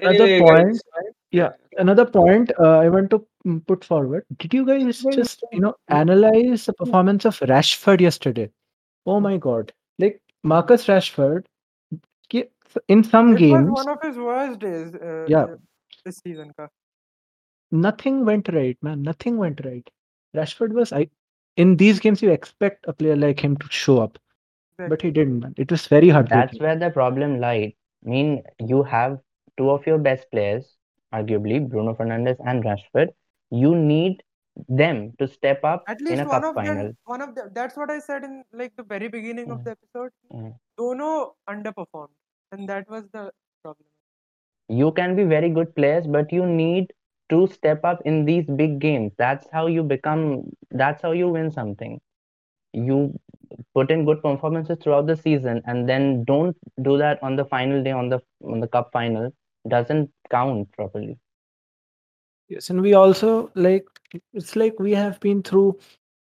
Another 0.02 0.26
point- 0.40 0.80
yeah 1.32 1.52
another 1.82 2.04
point 2.14 2.50
uh, 2.64 2.78
i 2.78 2.88
want 2.94 3.10
to 3.12 3.18
put 3.66 3.84
forward. 3.84 4.24
Did 4.38 4.54
you 4.54 4.66
guys 4.66 5.02
just 5.02 5.44
you 5.52 5.60
know 5.60 5.74
analyze 5.88 6.66
the 6.66 6.72
performance 6.72 7.24
of 7.24 7.38
rashford 7.40 8.00
yesterday? 8.00 8.50
Oh 9.06 9.20
my 9.20 9.36
god. 9.36 9.72
Like 9.98 10.20
marcus 10.42 10.86
rashford 10.86 11.46
in 12.88 13.04
some 13.04 13.28
It 13.28 13.32
was 13.32 13.40
games 13.40 13.70
one 13.70 13.88
of 13.88 13.98
his 14.02 14.16
worst 14.16 14.58
days 14.60 14.94
uh, 14.94 15.26
Yeah. 15.28 15.44
uh, 15.44 15.56
this 16.04 16.18
season 16.18 16.52
का 16.58 16.68
nothing 17.70 18.24
went 18.24 18.48
right 18.48 18.76
man. 18.82 19.02
Nothing 19.02 19.36
went 19.36 19.60
right. 19.64 19.88
Rashford 20.36 20.72
was 20.72 20.92
i 20.92 21.08
in 21.56 21.76
these 21.76 22.00
games 22.00 22.22
you 22.22 22.30
expect 22.30 22.84
a 22.88 22.92
player 22.92 23.16
like 23.16 23.40
him 23.40 23.56
to 23.56 23.68
show 23.70 24.00
up. 24.00 24.18
But 24.76 25.02
he 25.02 25.10
didn't 25.10 25.38
man. 25.40 25.54
It 25.56 25.70
was 25.70 25.86
very 25.86 26.08
hard 26.08 26.28
that's 26.28 26.58
where 26.58 26.76
the 26.78 26.90
problem 26.90 27.38
lied. 27.40 27.74
I 28.04 28.08
mean, 28.08 28.42
you 28.58 28.82
have 28.82 29.18
two 29.56 29.70
of 29.70 29.86
your 29.86 29.98
best 29.98 30.26
players, 30.32 30.74
arguably 31.12 31.60
Bruno 31.68 31.94
Fernandes 31.94 32.36
and 32.44 32.64
Rashford. 32.64 33.08
You 33.50 33.74
need 33.74 34.22
them 34.68 35.12
to 35.18 35.26
step 35.28 35.64
up 35.64 35.88
at 35.88 36.00
in 36.08 36.20
least 36.20 36.20
a 36.20 36.26
one 36.26 36.42
cup 36.42 36.44
of 36.44 36.54
final. 36.54 36.76
them 36.76 36.96
one 37.04 37.20
of 37.22 37.34
them 37.34 37.50
that's 37.54 37.76
what 37.76 37.90
I 37.90 37.98
said 37.98 38.24
in 38.24 38.44
like 38.52 38.74
the 38.76 38.82
very 38.94 39.08
beginning 39.08 39.50
of 39.50 39.58
Mm. 39.58 39.64
the 39.64 39.72
episode 39.72 40.12
Mm. 40.32 40.54
Dono 40.76 41.34
underperformed 41.48 42.14
and 42.52 42.68
that 42.68 42.88
was 42.88 43.04
the 43.10 43.30
problem 43.62 43.86
You 44.68 44.92
can 44.92 45.16
be 45.16 45.24
very 45.24 45.50
good 45.50 45.74
players, 45.74 46.06
but 46.06 46.32
you 46.32 46.46
need 46.46 46.92
to 47.30 47.46
step 47.46 47.84
up 47.84 48.00
in 48.04 48.24
these 48.24 48.46
big 48.46 48.78
games. 48.78 49.12
That's 49.18 49.48
how 49.52 49.66
you 49.66 49.82
become, 49.82 50.50
that's 50.70 51.02
how 51.02 51.12
you 51.12 51.28
win 51.28 51.50
something. 51.50 52.00
You 52.72 53.18
put 53.74 53.90
in 53.90 54.04
good 54.04 54.22
performances 54.22 54.78
throughout 54.82 55.06
the 55.06 55.16
season 55.16 55.62
and 55.66 55.88
then 55.88 56.24
don't 56.24 56.56
do 56.82 56.98
that 56.98 57.22
on 57.22 57.36
the 57.36 57.44
final 57.44 57.82
day 57.82 57.92
on 57.92 58.08
the 58.08 58.20
on 58.44 58.60
the 58.60 58.68
cup 58.68 58.90
final. 58.92 59.32
Doesn't 59.68 60.10
count 60.30 60.72
properly. 60.72 61.18
Yes, 62.49 62.69
and 62.69 62.81
we 62.81 62.93
also 62.95 63.51
like 63.55 63.85
it's 64.33 64.55
like 64.55 64.79
we 64.79 64.91
have 64.93 65.19
been 65.19 65.41
through 65.43 65.77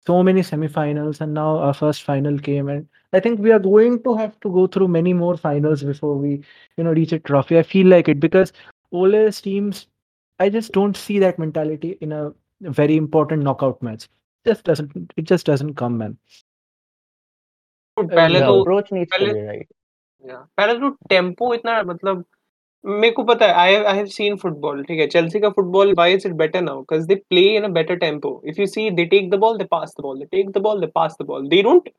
so 0.06 0.22
many 0.22 0.40
semifinals, 0.40 1.20
and 1.20 1.34
now 1.34 1.58
our 1.58 1.74
first 1.74 2.02
final 2.02 2.38
came, 2.38 2.68
and 2.68 2.88
I 3.12 3.20
think 3.20 3.40
we 3.40 3.52
are 3.52 3.58
going 3.58 4.02
to 4.04 4.14
have 4.16 4.38
to 4.40 4.50
go 4.56 4.66
through 4.66 4.88
many 4.88 5.12
more 5.12 5.36
finals 5.36 5.82
before 5.82 6.16
we, 6.16 6.42
you 6.76 6.84
know, 6.84 6.92
reach 6.92 7.12
a 7.12 7.18
trophy. 7.18 7.58
I 7.58 7.62
feel 7.62 7.86
like 7.86 8.08
it 8.08 8.18
because 8.20 8.52
Ole's 8.92 9.40
teams, 9.40 9.86
I 10.40 10.48
just 10.48 10.72
don't 10.72 10.96
see 10.96 11.18
that 11.20 11.38
mentality 11.38 11.96
in 12.00 12.12
a 12.12 12.32
very 12.60 12.96
important 12.96 13.42
knockout 13.42 13.82
match. 13.82 14.08
Just 14.46 14.64
doesn't 14.64 15.12
it 15.16 15.22
just 15.22 15.46
doesn't 15.46 15.74
come, 15.74 15.98
man. 15.98 16.18
पहले 17.98 18.38
The 18.40 18.46
तो 18.46 18.60
approach 18.62 18.92
needs 18.92 19.10
to 19.10 19.18
पहले- 19.18 19.34
be 19.34 19.42
right. 19.42 19.68
Yeah. 20.26 20.42
पहले 20.58 20.78
तो 20.80 20.90
tempo 21.10 21.54
इतना 21.54 21.82
मतलब 21.92 22.24
मेरे 22.85 23.11
को 23.13 23.23
पता 23.23 23.45
है 23.45 23.53
I 23.61 23.75
I 23.75 23.95
have 23.97 24.05
seen 24.13 24.35
football 24.37 24.83
ठीक 24.83 24.99
है 24.99 25.07
चेल्सी 25.07 25.39
का 25.39 25.49
football 25.57 25.93
why 25.95 26.13
is 26.13 26.27
it 26.27 26.33
better 26.35 26.61
now 26.61 26.83
cuz 26.91 27.03
they 27.11 27.17
play 27.33 27.43
in 27.57 27.67
a 27.67 27.69
better 27.77 27.97
tempo 28.03 28.31
if 28.53 28.61
you 28.61 28.67
see 28.75 28.85
they 28.99 29.05
take 29.11 29.27
the 29.33 29.39
ball 29.43 29.59
they 29.61 29.67
pass 29.73 29.93
the 29.99 30.05
ball 30.07 30.21
they 30.23 30.27
take 30.35 30.49
the 30.57 30.63
ball 30.67 30.81
they 30.85 30.89
pass 30.99 31.17
the 31.19 31.27
ball 31.31 31.45
they 31.53 31.61
don't 31.67 31.89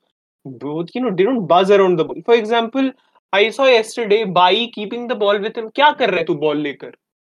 both 0.64 0.90
you 0.96 1.02
know 1.04 1.12
they 1.20 1.26
don't 1.28 1.46
buzz 1.52 1.70
around 1.76 2.02
the 2.02 2.06
ball 2.10 2.20
for 2.30 2.36
example 2.42 2.90
i 3.32 3.42
saw 3.58 3.68
yesterday 3.72 4.20
bai 4.40 4.50
keeping 4.78 5.06
the 5.12 5.18
ball 5.24 5.40
with 5.46 5.60
him 5.62 5.68
क्या 5.80 5.90
कर 6.00 6.10
रहा 6.10 6.18
है 6.18 6.24
तू 6.32 6.34
ball 6.46 6.62
लेकर 6.68 6.92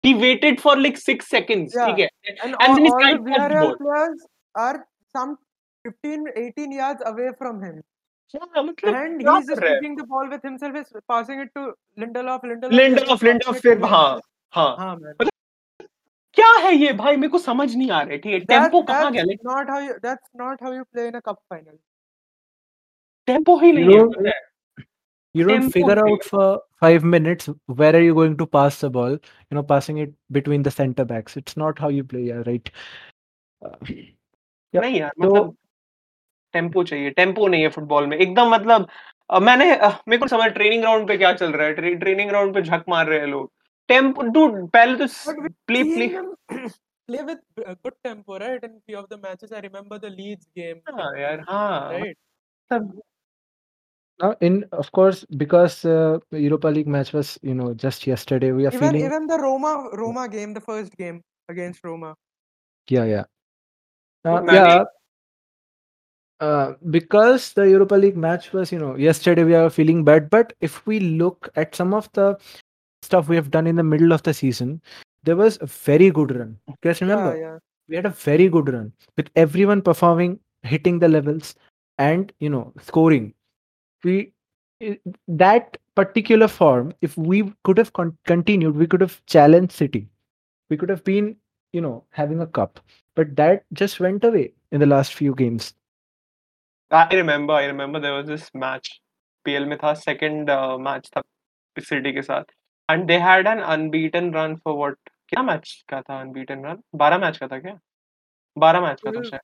he 0.04 0.14
waited 0.22 0.62
for 0.62 0.76
like 0.86 1.02
6 1.02 1.28
seconds 1.34 1.76
Yeah. 1.80 1.90
ठीक 1.90 2.00
है 2.00 2.08
and, 2.32 2.40
And 2.46 2.56
all, 2.56 2.76
then 2.76 2.86
he's 2.86 2.94
all 2.94 3.00
the 3.00 3.04
trying 3.04 3.18
to 3.18 3.24
pass 3.26 3.26
the 3.26 3.34
Villarreal 3.34 3.68
ball. 3.68 3.76
players 3.84 4.26
are 4.56 4.78
some 5.18 5.36
15 5.86 6.26
18 6.46 6.74
yards 6.80 7.06
away 7.12 7.30
from 7.44 7.62
him 7.68 7.78
क्या 8.36 8.62
मतलब 8.64 8.96
and 8.96 9.22
he's 9.22 9.48
just 9.48 9.64
है 9.64 9.70
taking 9.70 9.96
the 9.98 10.06
ball 10.14 10.30
with 10.34 10.46
himself 10.50 10.78
is 10.82 10.94
passing 11.12 11.42
it 11.46 11.52
to 11.58 11.66
Lindelof 12.04 12.48
Lindelof 12.52 12.78
Lindelof 12.80 13.26
Lindelof 13.30 13.62
फिर 13.62 13.84
हाँ 13.84 14.22
हाँ 14.54 14.76
हाँ 14.80 14.96
man 14.98 15.30
क्या 16.38 16.52
है 16.62 16.74
ये 16.76 16.94
भाई 17.00 17.16
मेरे 17.16 17.30
को 17.30 17.40
समझ 17.40 17.76
नहीं 17.76 17.90
आ 17.92 18.02
रहा 18.02 18.12
है 18.12 18.18
ठीक 18.18 18.34
है 18.34 18.40
टेंपो 18.52 18.82
कहाँ 18.84 19.12
गया 19.12 19.24
like 19.24 19.44
not 19.50 19.70
how 19.74 19.82
you 19.88 19.98
that's 20.06 20.30
not 20.42 20.64
how 20.64 20.72
you 20.78 20.86
play 20.96 21.08
in 21.08 21.16
a 21.16 21.22
cup 21.28 21.40
final 21.54 21.78
tempo 23.28 23.58
ही 23.60 23.72
नहीं 23.72 23.98
है 23.98 24.28
है 24.28 24.42
You 25.36 25.46
don't 25.46 25.62
Tempo 25.62 25.74
figure 25.74 26.00
out 26.00 26.24
for 26.24 26.48
five 26.80 27.04
minutes 27.04 27.50
where 27.78 27.96
are 27.96 28.02
you 28.02 28.14
going 28.14 28.34
to 28.38 28.46
pass 28.56 28.80
the 28.82 28.90
ball. 28.90 29.14
You 29.14 29.56
know, 29.58 29.64
passing 29.64 29.98
it 29.98 30.12
between 30.32 30.66
the 30.68 30.74
center 30.74 31.06
backs. 31.06 31.38
It's 31.38 31.58
not 31.58 31.80
how 31.80 31.90
you 31.90 32.04
play. 32.04 32.26
Yeah, 32.26 32.44
right. 32.50 32.70
Uh, 33.62 33.76
Yeah, 34.74 34.82
नहीं 34.82 35.00
यार 35.00 35.10
तो- 35.10 35.26
मतलब 35.26 35.56
tempo 36.54 36.84
चाहिए 36.84 37.10
tempo 37.10 37.48
नहीं 37.48 37.62
है 37.64 37.70
football 37.78 38.08
में 38.08 38.18
एकदम 38.18 38.50
मतलब 38.54 38.88
मैंने 39.42 39.66
मेरे 40.08 40.18
को 40.18 40.28
समझ 40.28 40.50
ट्रेनिंग 40.52 40.82
ग्राउंड 40.82 41.08
पे 41.08 41.18
क्या 41.18 41.34
चल 41.34 41.52
रहा 41.52 41.68
है 41.68 41.74
ट्रे, 41.74 41.96
ट्रेनिंग 41.96 42.30
ग्राउंड 42.30 42.54
पे 42.54 42.62
झक 42.62 42.84
मार 42.90 43.08
रहे 43.08 43.20
हैं 43.20 43.28
लोग 43.28 43.52
टेंपो 43.88 44.22
डूड 44.22 44.68
पहले 44.70 45.08
तो 45.08 45.52
play 45.68 45.84
play 45.84 46.08
play 47.12 47.22
with 47.28 47.40
good 47.86 47.96
tempo 48.06 48.36
right 48.42 48.62
in 48.66 48.76
few 48.90 48.98
of 48.98 49.08
the 49.08 49.18
matches 49.24 49.50
I 49.52 49.62
remember 49.64 49.98
the 50.04 50.12
Leeds 50.20 50.46
game 50.58 50.78
हाँ 50.90 51.10
यार 51.22 51.44
हाँ 51.50 51.92
right 51.94 52.16
मतलब 52.72 53.02
Now, 54.20 54.36
in 54.48 54.58
of 54.72 54.90
course, 54.92 55.26
because 55.38 55.84
uh, 55.92 56.20
Europa 56.32 56.68
League 56.68 56.88
match 56.88 57.12
was 57.14 57.30
you 57.42 57.56
know 57.56 57.74
just 57.74 58.06
yesterday, 58.08 58.52
we 58.52 58.68
are 58.68 58.74
even 58.74 58.92
feeling 58.92 59.06
even 59.06 59.26
the 59.28 59.40
Roma 59.40 59.90
Roma 60.02 60.28
game 60.30 60.54
the 60.54 60.62
first 60.62 60.96
game 60.98 61.18
against 61.50 61.84
Roma 61.84 62.14
yeah 62.88 63.06
yeah 63.06 63.24
uh, 64.26 64.42
yeah. 64.52 64.84
Uh, 66.40 66.74
because 66.90 67.54
the 67.54 67.70
Europa 67.70 67.96
League 67.96 68.18
match 68.18 68.52
was, 68.52 68.72
you 68.72 68.80
know, 68.80 68.96
yesterday 68.96 69.44
we 69.44 69.56
are 69.56 69.70
feeling 69.70 70.04
bad. 70.04 70.30
But 70.30 70.54
if 70.62 70.86
we 70.86 71.00
look 71.00 71.50
at 71.56 71.76
some 71.76 71.94
of 71.94 72.12
the 72.14 72.38
stuff 73.02 73.30
we 73.30 73.36
have 73.36 73.52
done 73.52 73.68
in 73.68 73.76
the 73.76 73.84
middle 73.84 74.12
of 74.12 74.24
the 74.24 74.34
season, 74.34 74.82
there 75.24 75.38
was 75.38 75.58
a 75.62 75.68
very 75.68 76.10
good 76.10 76.36
run. 76.36 76.58
Guys, 76.82 77.02
remember, 77.02 77.38
yeah 77.38 77.44
yeah 77.44 77.58
we 77.88 77.96
had 77.96 78.06
a 78.06 78.10
very 78.10 78.50
good 78.50 78.72
run 78.72 78.92
with 79.18 79.30
everyone 79.36 79.82
performing, 79.82 80.40
hitting 80.64 81.00
the 81.00 81.08
levels, 81.08 81.56
and 81.98 82.32
you 82.40 82.50
know, 82.50 82.74
scoring. 82.82 83.34
We 84.04 84.34
that 85.28 85.78
particular 85.96 86.48
form, 86.48 86.94
if 87.02 87.16
we 87.18 87.54
could 87.64 87.78
have 87.78 87.94
con- 87.94 88.18
continued, 88.26 88.76
we 88.76 88.88
could 88.88 89.02
have 89.02 89.22
challenged 89.28 89.72
City. 89.72 90.10
We 90.70 90.78
could 90.78 90.90
have 90.90 91.04
been, 91.04 91.38
you 91.72 91.82
know, 91.82 92.04
having 92.10 92.42
a 92.42 92.48
cup. 92.48 92.80
But 93.16 93.36
that 93.36 93.64
just 93.74 94.00
went 94.00 94.24
away 94.24 94.54
in 94.72 94.80
the 94.80 94.86
last 94.86 95.14
few 95.14 95.36
games. 95.36 95.74
I 96.94 97.08
remember 97.12 97.54
I 97.54 97.66
remember 97.66 98.00
there 98.00 98.14
was 98.14 98.28
this 98.28 98.50
match 98.54 98.90
PL 99.46 99.66
में 99.68 99.78
था 99.78 99.94
second 99.98 100.50
uh, 100.50 100.78
match 100.78 101.10
था 101.16 101.22
City 101.78 102.12
के 102.14 102.22
साथ 102.22 102.52
and 102.90 103.08
they 103.10 103.20
had 103.20 103.48
an 103.48 103.64
unbeaten 103.76 104.32
run 104.32 104.56
for 104.58 104.76
what 104.78 104.96
कितना 105.30 105.44
match 105.44 105.84
का 105.90 106.02
था 106.02 106.22
unbeaten 106.22 106.64
run 106.66 106.84
12 106.96 107.22
match 107.22 107.38
का 107.38 107.48
था 107.48 107.60
क्या 107.60 107.80
12 108.58 108.84
मैच 108.84 109.02
का 109.02 109.12
था 109.12 109.24
शायद 109.24 109.42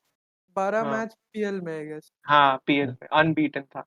12 0.55 0.85
हाँ। 0.85 0.97
मैच 0.97 1.15
PL 1.35 1.61
में 1.63 1.73
I 1.79 1.85
guess 1.85 2.11
हाँ 2.27 2.61
पीएल 2.67 2.87
में 2.87 3.07
अनबीटन 3.13 3.61
था 3.75 3.85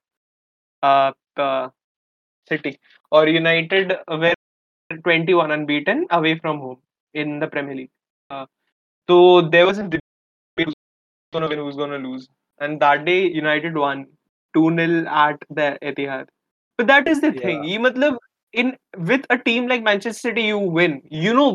सिटी 2.51 2.77
और 3.13 3.29
United 3.29 3.93
were 4.11 4.37
21 4.91 5.53
unbeaten 5.53 6.07
away 6.13 6.35
from 6.35 6.57
home 6.59 6.77
in 7.15 7.39
the 7.41 7.51
Premier 7.51 7.77
League 7.77 7.89
So 9.09 9.43
there 9.43 9.67
was 9.67 9.79
a 9.79 9.83
who's 9.83 10.75
gonna 11.33 11.49
win, 11.49 11.59
who's 11.59 11.77
gonna 11.77 11.99
lose, 11.99 12.29
and 12.63 12.81
that 12.81 13.05
day 13.05 13.21
United 13.39 13.77
won 13.77 14.07
two 14.55 14.69
0 14.71 15.05
at 15.25 15.45
the 15.51 15.69
Etihad. 15.83 16.27
But 16.79 16.87
that 16.89 17.09
is 17.09 17.21
the 17.21 17.33
yeah. 17.35 17.43
thing. 17.43 17.65
ये 17.65 17.79
मतलब 17.79 18.19
in 18.55 18.73
with 19.11 19.29
a 19.31 19.39
team 19.39 19.69
like 19.69 19.83
Manchester 19.83 20.29
City, 20.29 20.43
you 20.45 20.59
win. 20.59 21.01
You 21.11 21.35
know 21.35 21.51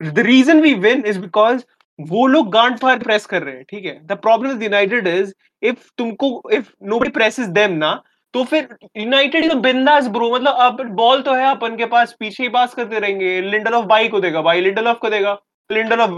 the 0.00 0.24
reason 0.24 0.60
we 0.60 0.74
win 0.86 1.04
is 1.04 1.18
because 1.18 1.68
वो 1.98 2.26
लोग 2.26 2.50
गांड 2.52 2.78
फाड़ 2.78 2.98
press 2.98 3.26
कर 3.26 3.42
रहे 3.42 3.54
हैं 3.54 3.64
ठीक 3.70 3.84
है 3.84 3.92
the 4.06 4.12
problem 4.22 4.50
with 4.50 4.62
United 4.62 5.06
is 5.08 5.32
if 5.62 5.88
तुमको 5.98 6.28
इफ़ 6.52 6.70
नोबडी 6.90 7.10
प्रेसेस 7.16 7.46
देम 7.58 7.72
ना 7.78 7.90
तो 8.34 8.44
फिर 8.44 8.68
यूनाइटेड 8.96 9.44
इज़ 9.44 9.54
बिंदास 9.66 10.06
ब्रो 10.14 10.30
मतलब 10.34 10.56
अब 10.66 10.80
बॉल 10.96 11.22
तो 11.22 11.34
है 11.34 11.50
अपन 11.50 11.76
के 11.76 11.86
पास 11.94 12.16
पीछे 12.20 12.42
ही 12.42 12.48
पास 12.48 12.74
करते 12.74 12.98
रहेंगे 12.98 13.40
लिंडल 13.50 13.74
ऑफ़ 13.74 13.86
बाई 13.86 14.08
को 14.08 14.20
देगा 14.20 14.42
बाई 14.42 14.60
लिंडल 14.60 14.88
ऑफ़ 14.88 14.98
को 14.98 15.10
देगा 15.10 15.38
लिंडल 15.70 16.00
ऑफ़ 16.00 16.10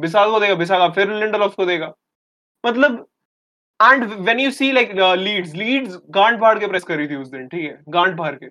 बिसाल 0.00 0.30
को 0.30 0.40
देगा 0.40 0.54
बिसाल 0.64 0.90
फिर 0.94 1.12
लिंडल 1.14 1.42
ऑफ़ 1.42 1.54
को 1.56 1.66
देगा 1.66 1.92
मतलब 2.64 3.06
and 3.80 4.04
when 4.04 4.40
you 4.40 4.50
see 4.52 4.70
like 4.72 4.90
Leeds 5.18 5.54
Leeds 5.54 5.98
गांड 6.10 6.40
फाड़ 6.40 6.58
के 6.58 6.66
प्रेस 6.66 6.84
कर 6.84 6.96
रही 6.96 7.08
थी 7.08 7.16
उस 7.16 7.28
दिन 7.30 7.48
ठीक 7.48 7.64
है? 7.64 7.82
गांड 7.88 8.16
फाड़ 8.18 8.34
के। 8.34 8.48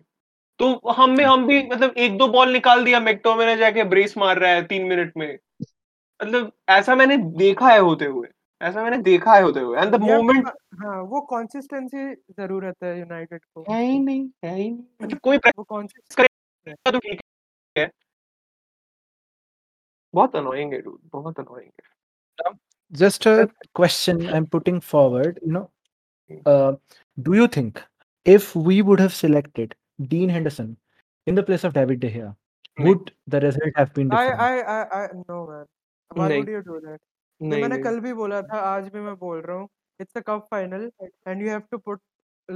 तो 0.60 0.92
हम 0.92 1.18
में 1.18 1.24
हम 1.26 1.46
भी 1.48 1.62
मतलब 1.64 1.94
एक 1.98 2.18
दो 2.18 2.28
बॉल 2.30 2.52
निकाल 2.54 2.84
दिया 2.86 3.00
मेक्टो 3.02 3.36
मैंने 3.36 3.56
जाके 3.58 3.84
ब्रेस 3.86 4.18
मार 4.18 4.38
रहा 4.40 4.52
है 4.52 4.66
तीन 4.68 4.86
मिनट 4.90 5.14
में। 5.18 5.38
मतलब 6.20 6.52
ऐसा 6.70 6.96
मैंने 6.96 7.18
देखा 7.40 7.70
है 7.70 7.80
होते 7.80 8.06
हुए 8.08 8.28
ऐसा 8.62 8.84
मैंने 8.84 8.98
देखा 9.04 9.34
है 9.34 9.42
होते 9.44 9.60
हुए। 9.60 9.80
एंड 9.80 9.96
द 9.96 10.00
मोमेंट 10.02 10.48
हाँ 10.84 11.02
वो 11.04 11.22
कंसिस्टेंसी 11.32 12.14
ज़रूरत 12.14 12.76
है 12.84 12.98
यूनाइटेड 13.00 13.42
को। 13.46 13.66
है 13.70 13.82
ही 13.84 14.00
नहीं 14.00 14.30
है 14.46 14.56
ही 14.56 14.70
नहीं। 14.70 14.84
मतलब 15.02 15.20
कोई 15.20 15.38
वो 15.38 15.64
कंसिस्टेंसी 15.64 16.22
करेगा 16.22 16.92
तो 16.92 17.00
ठीक 17.00 17.22
है। 17.76 17.90
बहुत 20.14 20.36
अनोइंग 20.36 20.74
है 20.74 20.82
डूड 20.82 21.00
बहुत 21.14 21.40
अनोइंग 21.40 21.72
है। 21.82 22.50
just 22.95 23.27
a 23.27 23.49
question 23.75 24.27
i'm 24.29 24.47
putting 24.47 24.81
forward 24.81 25.39
you 25.43 25.53
know 25.53 25.71
uh, 26.47 26.73
do 27.23 27.35
you 27.35 27.47
think 27.49 27.83
if 28.25 28.55
we 28.55 28.83
would 28.83 29.01
have 29.01 29.15
selected 29.15 29.75
dean 30.15 30.29
henderson 30.29 30.77
in 31.27 31.35
the 31.35 31.43
place 31.43 31.65
of 31.65 31.75
david 31.79 32.01
de 32.01 32.11
gea 32.17 32.29
नहीं 32.81 32.89
would 32.89 33.13
the 33.35 33.41
result 33.47 33.81
have 33.83 33.93
been 33.99 34.11
I 34.19 34.23
different 34.27 34.41
I 34.41 34.53
I 34.75 34.81
I 34.99 35.03
no 35.29 35.39
man 35.51 35.67
why 36.21 36.29
नहीं 36.29 36.39
would 36.39 36.53
you 36.57 36.63
do 36.71 36.81
that 36.87 37.01
ये 37.43 37.49
नहीं 37.49 37.61
मैंने 37.63 37.77
नहीं 37.77 37.83
कल 37.83 38.01
भी 38.07 38.13
बोला 38.21 38.41
था 38.53 38.61
आज 38.71 38.89
भी 38.95 39.01
मैं 39.09 39.17
बोल 39.25 39.41
रहा 39.49 39.57
हूँ 39.59 39.69
it's 40.05 40.21
a 40.21 40.23
cup 40.31 40.49
final 40.55 40.89
and 41.27 41.45
you 41.45 41.51
have 41.55 41.67
to 41.75 41.79
put 41.89 42.01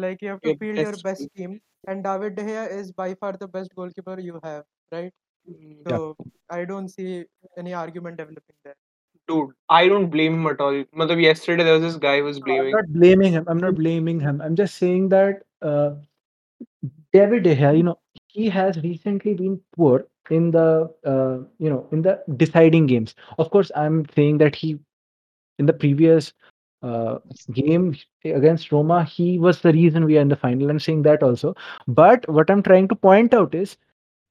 like 0.05 0.25
you 0.27 0.31
have 0.35 0.41
to 0.47 0.49
Your 0.49 0.57
field 0.63 0.83
your 0.85 0.93
best 0.93 1.05
best 1.09 1.29
team 1.41 1.61
and 1.93 2.05
David 2.09 2.37
De 2.37 2.45
Gea 2.49 2.65
is 2.81 2.93
by 3.03 3.09
far 3.23 3.33
the 3.45 3.49
best 3.57 3.75
goalkeeper 3.81 4.19
you 4.29 4.41
have 4.45 4.65
right 4.97 5.13
Mm, 5.49 5.87
so 5.89 6.17
I 6.49 6.65
don't 6.65 6.89
see 6.89 7.25
any 7.59 7.75
argument 7.75 8.17
developing 8.17 8.57
there 8.65 8.77
dude, 9.30 9.52
I 9.70 9.88
don't 9.88 10.10
blame 10.10 10.34
him 10.34 10.48
at 10.48 10.60
all. 10.60 10.84
Matlab, 10.96 11.22
yesterday 11.22 11.64
there 11.64 11.74
was 11.74 11.84
this 11.84 11.96
guy 11.96 12.18
who 12.18 12.26
was 12.26 12.40
blaming. 12.40 12.74
I'm 12.74 12.82
not 12.82 12.94
blaming 12.94 13.32
him. 13.32 13.46
I'm 13.48 13.60
not 13.60 13.76
blaming 13.76 14.20
him. 14.20 14.42
I'm 14.42 14.56
just 14.56 14.76
saying 14.76 15.10
that 15.10 15.44
uh, 15.62 15.92
David 17.14 17.44
De 17.44 17.56
Gea, 17.56 17.78
you 17.78 17.84
know, 17.84 18.00
he 18.28 18.50
has 18.50 18.78
recently 18.84 19.34
been 19.36 19.60
poor 19.76 20.06
in 20.30 20.52
the 20.52 20.92
uh, 21.06 21.38
you 21.60 21.70
know 21.70 21.88
in 21.92 22.02
the 22.02 22.22
deciding 22.38 22.88
games. 22.88 23.16
Of 23.38 23.52
course, 23.52 23.72
I'm 23.76 24.06
saying 24.16 24.40
that 24.40 24.56
he 24.56 24.80
in 25.60 25.66
the 25.66 25.74
previous 25.74 26.34
uh, 26.82 27.20
game 27.52 27.96
against 28.24 28.72
Roma, 28.72 29.04
he 29.04 29.38
was 29.38 29.62
the 29.62 29.74
reason 29.74 30.06
we 30.06 30.18
are 30.18 30.22
in 30.22 30.30
the 30.30 30.36
final. 30.36 30.70
and 30.70 30.82
saying 30.82 31.04
that 31.04 31.24
also. 31.24 31.56
But 31.88 32.28
what 32.30 32.50
I'm 32.50 32.64
trying 32.64 32.88
to 32.90 32.96
point 32.96 33.34
out 33.34 33.54
is, 33.54 33.78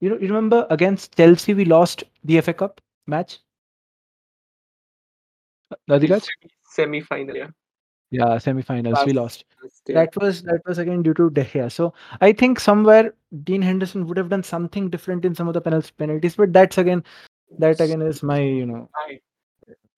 you 0.00 0.08
know, 0.08 0.16
you 0.16 0.28
remember 0.28 0.66
against 0.70 1.16
Chelsea, 1.16 1.54
we 1.54 1.64
lost 1.64 2.04
the 2.24 2.40
FA 2.40 2.54
Cup 2.54 2.80
match 3.06 3.38
Radhika? 5.88 6.26
Semi 6.64 7.00
final, 7.00 7.37
yeah. 7.37 7.48
Yeah, 8.11 8.38
semi-finals. 8.38 8.94
Last, 8.94 9.07
we 9.07 9.12
lost. 9.12 9.44
That 9.87 10.16
was 10.16 10.42
that 10.42 10.62
was 10.66 10.78
again 10.78 11.02
due 11.02 11.12
to 11.14 11.28
De 11.28 11.44
Gea. 11.44 11.70
So 11.70 11.92
I 12.22 12.33
think 12.33 12.59
somewhere 12.59 13.14
Dean 13.44 13.61
Henderson 13.61 14.07
would 14.07 14.16
have 14.16 14.31
done 14.31 14.42
something 14.42 14.88
different 14.88 15.26
in 15.26 15.35
some 15.35 15.46
of 15.46 15.54
the 15.54 15.61
penalties, 15.61 15.90
penalties 15.90 16.35
but 16.35 16.52
that's 16.52 16.78
again 16.78 17.04
that 17.59 17.81
again 17.81 18.00
is 18.00 18.22
my 18.22 18.40
you 18.40 18.64
know 18.64 18.88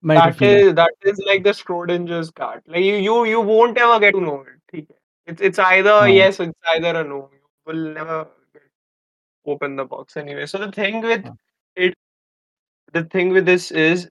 my 0.03 0.15
that 0.15 0.33
defender. 0.33 0.69
is 0.69 0.75
that 0.75 0.93
is 1.03 1.23
like 1.25 1.45
the 1.45 1.51
Schrodinger's 1.51 2.33
cat. 2.33 2.63
Like 2.67 2.83
you 2.83 2.97
you 2.97 3.25
you 3.27 3.41
won't 3.41 3.79
ever 3.79 4.01
get 4.01 4.13
to 4.13 4.21
know 4.21 4.45
it. 4.73 4.89
It's 5.27 5.41
it's 5.41 5.59
either 5.61 6.01
no. 6.01 6.05
yes, 6.05 6.41
it's 6.41 6.59
either 6.71 7.01
a 7.01 7.05
no. 7.05 7.31
You 7.33 7.39
will 7.65 7.93
never 7.93 8.27
open 9.47 9.77
the 9.77 9.85
box 9.85 10.17
anyway. 10.17 10.47
So 10.47 10.59
the 10.59 10.73
thing 10.73 11.01
with 11.01 11.25
no. 11.25 11.37
it, 11.77 11.95
the 12.93 13.05
thing 13.05 13.29
with 13.29 13.47
this 13.47 13.71
is 13.71 14.09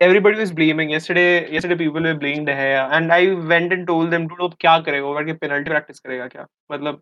everybody 0.00 0.38
was 0.38 0.52
blaming 0.52 0.90
yesterday. 0.90 1.50
Yesterday 1.50 1.76
people 1.76 2.02
were 2.02 2.14
blaming 2.14 2.44
De 2.44 2.52
Gea, 2.52 2.88
and 2.92 3.12
I 3.12 3.34
went 3.34 3.72
and 3.72 3.86
told 3.86 4.10
them, 4.10 4.26
dude, 4.28 4.40
अब 4.40 4.56
क्या 4.60 4.78
करेगा? 4.86 5.06
वो 5.06 5.14
करके 5.18 5.38
penalty 5.40 5.70
practice 5.70 6.00
करेगा 6.00 6.26
क्या? 6.32 6.46
मतलब 6.72 7.00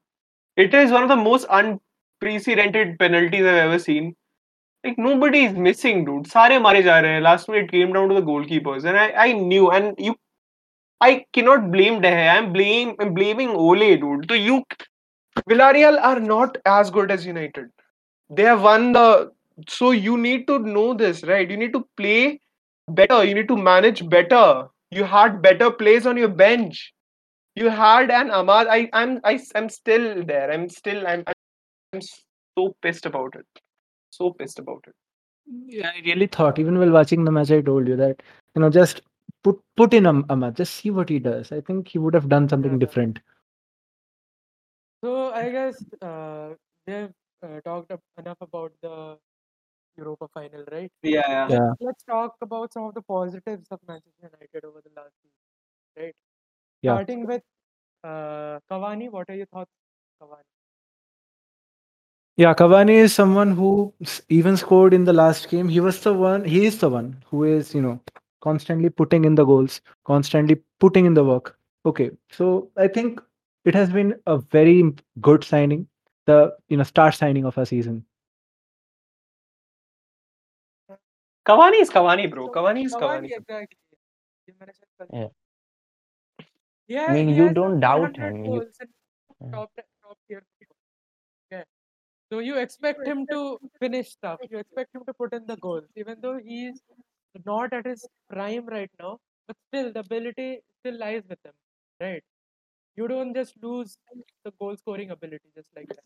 it 0.57 0.75
is 0.75 0.93
one 0.93 1.03
of 1.03 1.09
the 1.09 1.17
most 1.17 1.47
unprecedented 1.51 2.99
penalties 2.99 3.45
I've 3.45 3.63
ever 3.69 3.79
seen. 3.79 4.15
Like 4.85 4.99
nobody 4.99 5.45
is 5.45 5.57
missing, 5.67 6.05
dude. 6.05 6.29
सारे 6.29 6.59
मारे 6.59 6.83
जा 6.83 6.99
रहे 7.01 7.13
हैं. 7.13 7.23
Last 7.23 7.49
minute 7.49 7.65
it 7.65 7.73
came 7.73 7.93
down 7.93 8.09
to 8.09 8.15
the 8.15 8.23
goalkeepers, 8.23 8.85
and 8.85 8.97
I, 8.97 9.11
I 9.27 9.33
knew. 9.33 9.71
And 9.71 9.95
you, 9.99 10.15
I 11.01 11.27
cannot 11.33 11.71
blame 11.73 12.01
De 12.01 12.11
Gea. 12.11 12.31
I'm 12.37 12.53
blame 12.53 12.95
I'm 13.01 13.15
blaming 13.15 13.51
Ole, 13.51 13.97
dude. 13.97 14.27
So 14.29 14.35
you, 14.35 14.63
Villarreal 15.49 16.01
are 16.01 16.21
not 16.21 16.59
as 16.65 16.91
good 16.91 17.11
as 17.11 17.27
United. 17.27 17.71
They 18.31 18.45
have 18.45 18.63
won 18.63 18.93
the. 18.93 19.33
So 19.69 19.91
you 19.91 20.17
need 20.19 20.47
to 20.47 20.59
know 20.59 20.95
this, 20.95 21.25
right? 21.25 21.51
You 21.51 21.57
need 21.57 21.73
to 21.73 21.87
play 21.97 22.41
better. 22.96 23.24
You 23.24 23.36
need 23.36 23.48
to 23.50 23.58
manage 23.58 24.08
better. 24.10 24.68
You 24.92 25.04
had 25.04 25.42
better 25.42 25.72
plays 25.72 26.06
on 26.06 26.18
your 26.18 26.30
bench. 26.30 26.94
You 27.56 27.70
had 27.70 28.12
an 28.12 28.30
Amad. 28.30 28.68
I 28.70 28.90
I'm 28.94 29.20
I, 29.24 29.40
I'm 29.56 29.70
still 29.70 30.24
there. 30.24 30.52
I'm 30.52 30.70
still 30.70 31.06
I'm 31.08 31.24
I'm 31.94 32.02
so 32.02 32.76
pissed 32.82 33.06
about 33.06 33.36
it. 33.36 33.46
So 34.12 34.32
pissed 34.34 34.60
about 34.60 34.84
it. 34.88 34.94
Yeah, 35.68 35.92
I 35.96 36.02
really 36.06 36.28
thought 36.28 36.60
even 36.60 36.78
while 36.80 36.92
watching 36.92 37.24
the 37.26 37.32
match, 37.32 37.52
I 37.52 37.62
told 37.62 37.88
you 37.88 37.96
that 37.98 38.22
you 38.56 38.62
know 38.62 38.70
just 38.70 39.02
put 39.44 39.60
put 39.76 39.94
in 39.94 40.06
Am- 40.06 40.24
Amad, 40.26 40.56
just 40.56 40.76
see 40.76 40.90
what 40.92 41.10
he 41.10 41.20
does. 41.20 41.52
I 41.52 41.62
think 41.62 41.88
he 41.88 41.98
would 42.00 42.14
have 42.14 42.30
done 42.30 42.50
something 42.50 42.74
Yeah. 42.74 42.78
different. 42.80 43.20
so 45.04 45.32
I 45.32 45.50
guess 45.52 45.84
uh, 46.02 46.50
they've 46.86 47.12
uh, 47.44 47.60
talked 47.66 47.92
enough 48.18 48.38
about 48.42 48.72
the 48.82 48.99
Europa 50.20 50.32
final 50.40 50.64
right 50.72 50.92
Yeah, 51.04 51.48
yeah. 51.50 51.50
Yeah. 51.50 51.74
let's 51.82 52.04
talk 52.04 52.36
about 52.42 52.74
some 52.74 52.84
of 52.84 52.94
the 52.94 53.02
positives 53.02 53.68
of 53.72 53.80
Manchester 53.88 54.30
United 54.32 54.66
over 54.68 54.82
the 54.82 54.92
last 54.96 55.14
season 55.22 56.06
right 56.06 56.16
Yeah. 56.82 56.94
starting 56.94 57.26
with 57.26 57.44
uh, 58.04 58.60
Cavani 58.72 59.10
what 59.12 59.30
are 59.30 59.36
your 59.36 59.46
thoughts 59.48 59.72
Cavani 60.22 60.50
Yeah, 62.38 62.54
Cavani 62.54 62.92
is 62.96 63.14
someone 63.14 63.52
who 63.52 63.94
even 64.30 64.56
scored 64.58 64.94
in 64.94 65.04
the 65.06 65.14
last 65.14 65.50
game. 65.50 65.68
He 65.68 65.80
was 65.80 66.02
the 66.02 66.14
one. 66.14 66.46
He 66.46 66.66
is 66.66 66.80
the 66.80 66.90
one 66.90 67.22
who 67.28 67.44
is 67.44 67.74
you 67.76 67.82
know 67.82 68.00
constantly 68.42 68.90
putting 68.90 69.26
in 69.26 69.36
the 69.36 69.46
goals, 69.46 69.82
constantly 70.06 70.62
putting 70.80 71.06
in 71.06 71.14
the 71.14 71.24
work. 71.24 71.58
Okay, 71.86 72.12
so 72.32 72.70
I 72.78 72.88
think 72.88 73.22
it 73.66 73.76
has 73.76 73.90
been 73.90 74.16
a 74.28 74.38
very 74.38 74.94
good 75.22 75.44
signing. 75.44 75.88
The 76.28 76.56
you 76.70 76.78
know 76.78 76.84
star 76.84 77.12
signing 77.12 77.46
of 77.46 77.58
a 77.58 77.66
season. 77.66 78.06
Cavani 81.46 81.82
is 81.82 81.90
Cavani, 81.90 82.30
bro. 82.30 82.50
Cavani 82.50 82.86
is 82.86 82.96
Cavani. 82.96 83.30
Yeah. 85.12 85.28
yeah. 86.88 87.06
I 87.10 87.14
mean, 87.14 87.30
you 87.30 87.50
don't 87.54 87.80
doubt 87.80 88.18
him. 88.18 88.46
You... 88.46 88.66
Top, 89.52 89.72
top. 90.04 90.18
Yeah. 91.52 91.64
So 92.32 92.40
you 92.40 92.58
expect 92.58 93.08
him 93.08 93.26
to 93.32 93.60
finish 93.80 94.10
stuff. 94.10 94.40
You 94.50 94.60
expect 94.60 94.94
him 94.94 95.04
to 95.06 95.14
put 95.14 95.34
in 95.34 95.46
the 95.48 95.56
goals, 95.58 95.86
even 95.96 96.18
though 96.22 96.40
he's 96.44 96.82
not 97.46 97.74
at 97.74 97.86
his 97.86 98.06
prime 98.30 98.66
right 98.66 98.92
now. 99.00 99.20
But 99.48 99.58
still, 99.70 99.92
the 99.94 100.02
ability 100.02 100.60
still 100.80 101.00
lies 101.00 101.24
with 101.28 101.40
him, 101.44 101.54
right? 102.00 102.24
You 102.96 103.08
don't 103.08 103.34
just 103.34 103.56
lose 103.64 103.98
the 104.44 104.52
goal 104.60 104.76
scoring 104.78 105.10
ability 105.10 105.50
just 105.56 105.68
like 105.76 105.88
that. 105.88 106.04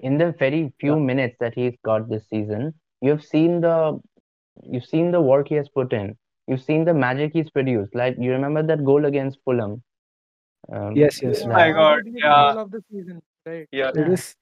In 0.00 0.18
the 0.18 0.32
very 0.38 0.72
few 0.78 0.98
minutes 0.98 1.36
that 1.40 1.54
he's 1.54 1.74
got 1.84 2.10
this 2.10 2.28
season, 2.28 2.74
you've 3.00 3.24
seen 3.24 3.60
the 3.60 3.98
you've 4.62 4.84
seen 4.84 5.10
the 5.10 5.20
work 5.20 5.48
he 5.48 5.54
has 5.56 5.68
put 5.68 5.92
in. 5.92 6.16
You've 6.46 6.62
seen 6.62 6.84
the 6.84 6.94
magic 6.94 7.32
he's 7.32 7.50
produced. 7.50 7.94
Like 7.94 8.16
you 8.18 8.30
remember 8.32 8.62
that 8.62 8.84
goal 8.84 9.04
against 9.04 9.38
Fulham. 9.44 9.82
Um, 10.72 10.96
yes, 10.96 11.22
yes. 11.22 11.42
Oh 11.44 11.48
my 11.48 11.70
God! 11.70 12.02
Yeah. 12.06 12.54
Of 12.54 12.70
the 12.70 12.82
season, 12.90 13.22
right? 13.44 13.68
Yeah. 13.70 13.90
It 13.94 14.08
is. 14.08 14.34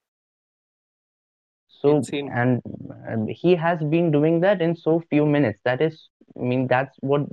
So 1.69 2.03
and 2.11 2.63
um, 3.11 3.27
he 3.29 3.55
has 3.57 3.79
been 3.79 4.11
doing 4.11 4.41
that 4.41 4.63
in 4.63 4.75
so 4.75 5.03
few 5.11 5.27
minutes. 5.27 5.61
That 5.67 5.83
is, 5.83 6.09
I 6.35 6.41
mean, 6.41 6.67
that's 6.67 6.97
what 7.01 7.27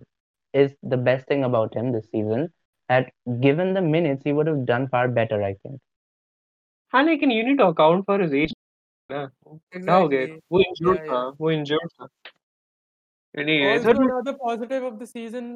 is 0.53 0.73
the 0.83 0.97
best 0.97 1.25
thing 1.27 1.45
about 1.45 1.73
him 1.73 1.93
this 1.93 2.05
season. 2.11 2.49
At 2.89 3.13
given 3.39 3.73
the 3.73 3.81
minutes, 3.81 4.23
he 4.25 4.33
would 4.33 4.47
have 4.47 4.65
done 4.65 4.89
far 4.89 5.07
better, 5.07 5.41
I 5.41 5.55
think. 5.63 5.79
And 6.91 7.09
I 7.09 7.15
can 7.15 7.31
you 7.31 7.45
need 7.45 7.59
to 7.59 7.67
account 7.67 8.05
for 8.05 8.19
his 8.19 8.33
age 8.33 8.51
ना 9.10 9.24
क्या 9.72 9.94
हो 9.96 10.08
गया 10.08 10.20
Exactly. 10.20 10.40
वो 10.52 10.62
injured 10.62 10.98
Yeah, 10.98 11.10
था 11.10 11.18
yeah. 11.24 11.36
वो 11.40 11.52
injured 11.52 11.92
था 12.00 12.08
Anyways, 13.34 13.86
Also, 13.86 13.88
what- 13.88 14.06
another 14.10 14.32
positive 14.42 14.84
of 14.90 14.98
the 14.98 15.06
season, 15.06 15.48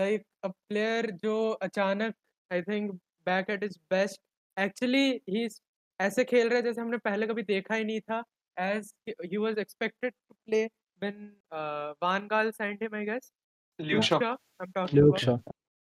like 0.00 0.24
a 0.48 0.50
player 0.68 1.10
जो 1.24 1.36
अचानक 1.68 2.14
I 2.50 2.60
think 2.68 2.92
back 3.28 3.48
at 3.54 3.62
his 3.66 3.76
best. 3.94 4.20
Actually, 4.56 5.22
he's 5.26 5.60
ऐसे 6.00 6.24
खेल 6.24 6.48
रहा 6.48 6.56
है 6.56 6.62
जैसे 6.62 6.80
हमने 6.80 6.98
पहले 7.06 7.26
कभी 7.26 7.42
देखा 7.48 7.74
ही 7.74 7.84
नहीं 7.84 8.00
था. 8.10 8.22
As 8.56 8.92
he, 9.06 9.14
he 9.30 9.38
was 9.38 9.58
expected 9.62 10.12
to 10.12 10.36
play 10.48 10.60
when 11.04 11.16
uh, 11.52 11.94
Van 12.04 12.28
Gaal 12.28 12.52
signed 12.58 12.80
him, 12.86 12.94
I 12.94 13.04
guess. 13.04 13.30
Luke 13.78 14.04
Shaw. 14.10 14.20
I'm 14.60 14.72
talking 14.76 14.98
Luke 15.00 15.08
about. 15.08 15.20
Shaw. 15.20 15.36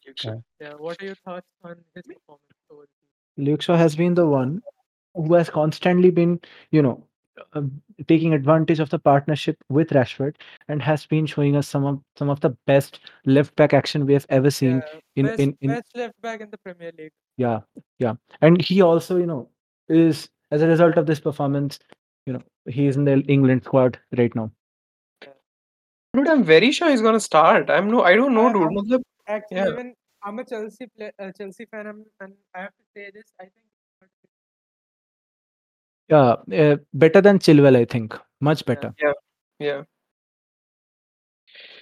Luke 0.07 0.17
Shaw. 0.17 0.35
Yeah. 0.61 0.73
What 0.85 1.01
are 1.01 1.05
your 1.05 1.15
thoughts 1.15 1.47
on 1.63 1.75
his 1.95 2.07
performance 2.07 2.59
over 2.71 2.85
the 2.85 2.93
season? 3.01 3.45
Luke 3.49 3.61
Shaw 3.67 3.75
has 3.83 3.95
been 4.03 4.15
the 4.21 4.25
one 4.25 4.55
who 5.14 5.34
has 5.34 5.50
constantly 5.50 6.10
been, 6.10 6.40
you 6.70 6.82
know, 6.82 7.04
um, 7.52 7.82
taking 8.06 8.34
advantage 8.34 8.80
of 8.80 8.90
the 8.90 8.98
partnership 8.98 9.56
with 9.68 9.90
Rashford 9.90 10.36
and 10.68 10.82
has 10.82 11.06
been 11.06 11.26
showing 11.26 11.56
us 11.56 11.68
some 11.68 11.84
of 11.84 12.00
some 12.16 12.30
of 12.30 12.40
the 12.40 12.50
best 12.66 13.00
left 13.26 13.54
back 13.56 13.72
action 13.72 14.06
we 14.06 14.12
have 14.12 14.26
ever 14.28 14.50
seen 14.50 14.82
yeah, 14.86 15.00
in, 15.16 15.26
best, 15.26 15.40
in 15.40 15.58
in 15.60 15.70
best 15.70 15.96
left 15.96 16.20
back 16.20 16.40
in 16.40 16.50
the 16.50 16.58
Premier 16.58 16.92
League. 16.98 17.12
Yeah, 17.36 17.60
yeah, 17.98 18.14
and 18.40 18.60
he 18.60 18.82
also 18.82 19.16
you 19.16 19.26
know 19.26 19.48
is 19.88 20.28
as 20.50 20.62
a 20.62 20.66
result 20.66 20.96
of 20.96 21.06
this 21.06 21.20
performance, 21.20 21.78
you 22.26 22.32
know 22.32 22.42
he 22.66 22.86
is 22.86 22.96
in 22.96 23.04
the 23.04 23.20
England 23.28 23.64
squad 23.64 23.98
right 24.16 24.34
now. 24.34 24.50
Dude, 26.14 26.28
I'm 26.28 26.42
very 26.42 26.72
sure 26.72 26.90
he's 26.90 27.02
gonna 27.02 27.20
start. 27.20 27.70
I'm 27.70 27.90
no, 27.90 28.02
I 28.02 28.16
don't 28.16 28.34
know, 28.34 28.52
dude. 28.52 29.02
Actually, 29.26 29.58
yeah. 29.58 29.68
even 29.68 29.94
I'm 30.22 30.38
a 30.38 30.44
Chelsea 30.44 30.86
play, 30.96 31.12
uh, 31.18 31.30
Chelsea 31.36 31.66
fan, 31.66 31.86
I'm, 31.86 32.04
and 32.20 32.32
I 32.54 32.60
have 32.62 32.70
to 32.70 32.84
say 32.94 33.10
this. 33.14 33.32
I 33.38 33.44
think 33.44 33.67
yeah, 36.08 36.36
uh, 36.62 36.76
better 36.94 37.20
than 37.20 37.38
Chilwell, 37.38 37.76
I 37.76 37.84
think. 37.84 38.16
Much 38.40 38.64
better. 38.64 38.94
yeah. 39.00 39.12
Yeah. 39.58 39.82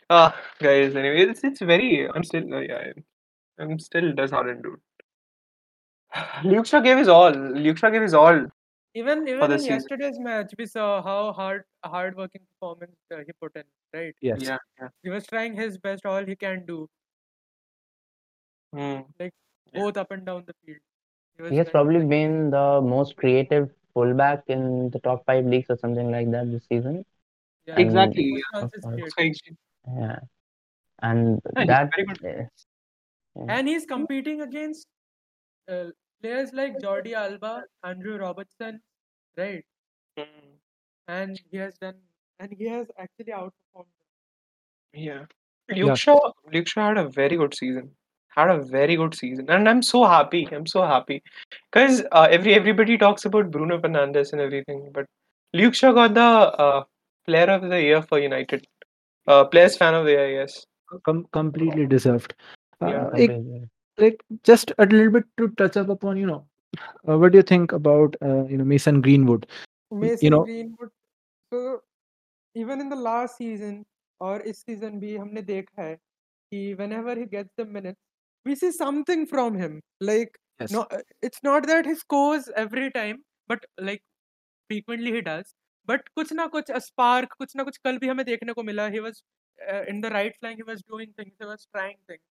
Ah, 0.08 0.34
guys. 0.60 0.94
Anyway, 0.96 1.22
it's 1.30 1.44
it's 1.44 1.60
very. 1.60 2.08
I'm 2.08 2.24
still. 2.24 2.54
Uh, 2.54 2.60
yeah, 2.60 2.92
I'm 3.58 3.78
still 3.78 4.12
disheartened, 4.14 4.62
dude. 4.64 4.80
Luke 6.44 6.66
Shaw 6.66 6.80
gave 6.80 6.96
his 6.98 7.08
all. 7.08 7.32
Luke 7.32 7.76
Shaw 7.76 7.90
gave 7.90 8.02
his 8.02 8.14
all. 8.14 8.46
even 8.94 9.28
even 9.28 9.48
the 9.50 9.54
in 9.56 9.58
season. 9.60 9.74
yesterday's 9.74 10.18
match, 10.18 10.52
we 10.58 10.66
saw 10.66 11.02
how 11.02 11.32
hard 11.32 11.64
hard 11.84 12.16
working 12.16 12.40
performance 12.52 12.96
uh, 13.14 13.18
he 13.26 13.32
put 13.40 13.54
in. 13.56 13.64
Right, 13.94 14.14
Yes. 14.20 14.40
Yeah, 14.42 14.56
yeah. 14.80 14.88
he 15.02 15.10
was 15.10 15.26
trying 15.26 15.54
his 15.54 15.76
best, 15.78 16.06
all 16.06 16.24
he 16.24 16.34
can 16.36 16.64
do, 16.66 16.88
Hmm. 18.74 19.00
Yeah. 19.20 19.28
both 19.74 19.96
up 19.96 20.10
and 20.10 20.24
down 20.24 20.44
the 20.46 20.54
field. 20.64 20.78
was 21.38 21.50
He 21.50 21.56
has 21.58 21.68
probably 21.68 22.04
been 22.04 22.50
the 22.50 22.80
most 22.82 23.16
creative 23.16 23.68
fullback 23.96 24.42
in 24.54 24.64
the 24.94 25.00
top 25.08 25.24
five 25.30 25.46
leagues 25.52 25.70
or 25.74 25.76
something 25.82 26.10
like 26.14 26.30
that 26.36 26.50
this 26.54 26.64
season. 26.72 26.96
yeah, 27.68 27.74
and- 27.74 27.84
Exactly. 27.84 28.24
Yeah. 28.38 28.48
chances 28.60 28.82
course. 28.88 29.14
created. 29.20 29.36
So 29.46 29.92
he- 29.92 30.00
Yeah, 30.00 30.18
and 31.10 31.40
Yeah, 31.44 31.60
he's 31.62 31.68
that 31.74 31.90
very 31.94 32.06
good. 32.10 32.20
yeah. 32.32 33.46
and 33.56 33.68
he's 33.74 33.86
competing 33.94 34.42
against 34.48 34.86
uh, 35.76 35.86
players 36.22 36.52
like 36.58 36.76
Jordi 36.84 37.12
Alba, 37.22 37.54
Andrew 37.92 38.16
Robertson, 38.24 38.80
right? 39.42 39.64
Hmm. 40.18 40.52
And 41.16 41.40
he 41.50 41.56
has 41.64 41.76
done, 41.86 41.98
and 42.40 42.52
he 42.60 42.68
has 42.74 42.86
actually 43.06 43.32
outperformed. 43.40 43.92
Yeah. 44.92 45.24
Luke 45.70 45.88
Yeah. 45.88 45.94
Shaw, 46.04 46.20
Luke 46.52 46.68
Shaw 46.74 46.88
had 46.88 46.98
a 46.98 47.08
very 47.08 47.36
good 47.42 47.54
season 47.62 47.90
had 48.36 48.50
a 48.50 48.60
very 48.60 48.96
good 48.96 49.14
season, 49.14 49.48
and 49.48 49.68
I'm 49.68 49.82
so 49.82 50.04
happy. 50.04 50.46
I'm 50.52 50.66
so 50.66 50.82
happy 50.82 51.22
because 51.72 52.02
uh, 52.12 52.28
every 52.30 52.54
everybody 52.54 52.98
talks 52.98 53.24
about 53.24 53.50
Bruno 53.50 53.78
Fernandes 53.78 54.32
and 54.32 54.40
everything, 54.40 54.90
but 54.92 55.06
Luke 55.52 55.74
Shaw 55.74 55.92
got 55.92 56.14
the 56.14 56.20
uh, 56.20 56.84
Player 57.26 57.50
of 57.50 57.62
the 57.62 57.80
Year 57.80 58.02
for 58.02 58.18
United. 58.18 58.66
Uh, 59.26 59.44
players 59.44 59.76
fan 59.76 59.94
of 59.94 60.04
the 60.04 60.12
year, 60.12 60.30
yes. 60.30 60.66
Com- 61.04 61.26
completely 61.32 61.86
deserved. 61.86 62.34
Uh, 62.80 62.86
yeah. 62.88 63.08
It, 63.14 63.68
like 63.98 64.22
just 64.44 64.72
a 64.78 64.86
little 64.86 65.10
bit 65.10 65.24
to 65.38 65.48
touch 65.56 65.76
up 65.76 65.88
upon, 65.88 66.16
you 66.16 66.26
know, 66.26 66.46
uh, 67.08 67.18
what 67.18 67.32
do 67.32 67.38
you 67.38 67.42
think 67.42 67.72
about 67.72 68.14
uh, 68.22 68.44
you 68.44 68.58
know 68.58 68.64
Mason 68.64 69.00
Greenwood? 69.00 69.46
Mason 69.90 70.18
you 70.22 70.30
know, 70.30 70.44
Greenwood. 70.44 70.90
So 71.52 71.80
even 72.54 72.80
in 72.80 72.88
the 72.88 72.96
last 72.96 73.38
season, 73.38 73.84
or 74.20 74.42
this 74.44 74.62
season, 74.66 75.00
भी 75.00 75.16
हमने 75.16 75.42
देखा 75.42 75.82
है 75.82 75.96
कि 76.52 76.76
whenever 76.76 77.14
he 77.14 77.26
gets 77.26 77.50
the 77.56 77.64
minute 77.64 77.96
we 78.46 78.54
see 78.54 78.72
something 78.72 79.26
from 79.26 79.54
him. 79.62 79.80
Like 80.00 80.38
yes. 80.60 80.72
no 80.72 80.82
uh, 80.96 81.02
it's 81.28 81.40
not 81.42 81.66
that 81.66 81.86
he 81.92 81.94
scores 82.02 82.50
every 82.64 82.90
time 82.90 83.22
but 83.48 83.64
like 83.78 84.02
frequently 84.70 85.12
he 85.12 85.22
does. 85.30 85.54
But 85.84 86.06
kuch 86.18 86.32
na 86.40 86.48
kuch 86.48 86.70
a 86.80 86.80
spark 86.80 87.36
kuch 87.40 87.56
na 87.60 87.64
kuch 87.70 87.80
kal 87.88 87.98
bhi 88.04 88.12
hame 88.12 88.24
dekhne 88.30 88.54
ko 88.60 88.66
mila 88.70 88.90
he 88.96 89.02
was 89.08 89.22
uh, 89.72 89.82
in 89.94 90.00
the 90.06 90.12
right 90.16 90.38
flank 90.40 90.62
he 90.64 90.68
was 90.70 90.82
doing 90.94 91.12
things 91.18 91.32
he 91.44 91.50
was 91.52 91.66
trying 91.74 91.98
things. 92.12 92.24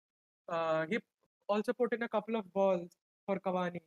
Uh, 0.50 0.86
he 0.90 1.00
also 1.48 1.74
put 1.84 1.94
in 2.00 2.04
a 2.10 2.12
couple 2.18 2.42
of 2.42 2.52
balls 2.54 2.90
for 3.26 3.40
Cavani 3.48 3.82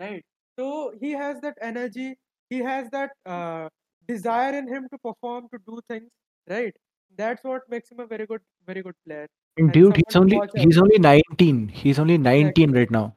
right? 0.00 0.24
So 0.58 0.92
he 1.04 1.12
has 1.24 1.40
that 1.46 1.62
energy 1.72 2.08
he 2.50 2.58
has 2.70 2.90
that 2.96 3.12
uh, 3.26 3.68
desire 4.08 4.56
in 4.62 4.68
him 4.76 4.88
to 4.94 4.98
perform 5.10 5.48
to 5.54 5.62
do 5.68 5.80
things 5.88 6.10
right? 6.56 6.74
That's 7.16 7.44
what 7.44 7.62
makes 7.76 7.90
him 7.90 8.00
a 8.00 8.06
very 8.06 8.26
good 8.26 8.42
very 8.66 8.82
good 8.82 9.00
player. 9.06 9.28
And 9.56 9.66
and 9.66 9.72
dude, 9.72 9.96
he's 9.96 10.16
only 10.16 10.40
he's 10.54 10.78
only 10.78 10.98
19. 10.98 11.68
He's 11.68 11.98
only 11.98 12.18
19 12.18 12.72
right 12.72 12.90
now. 12.90 13.14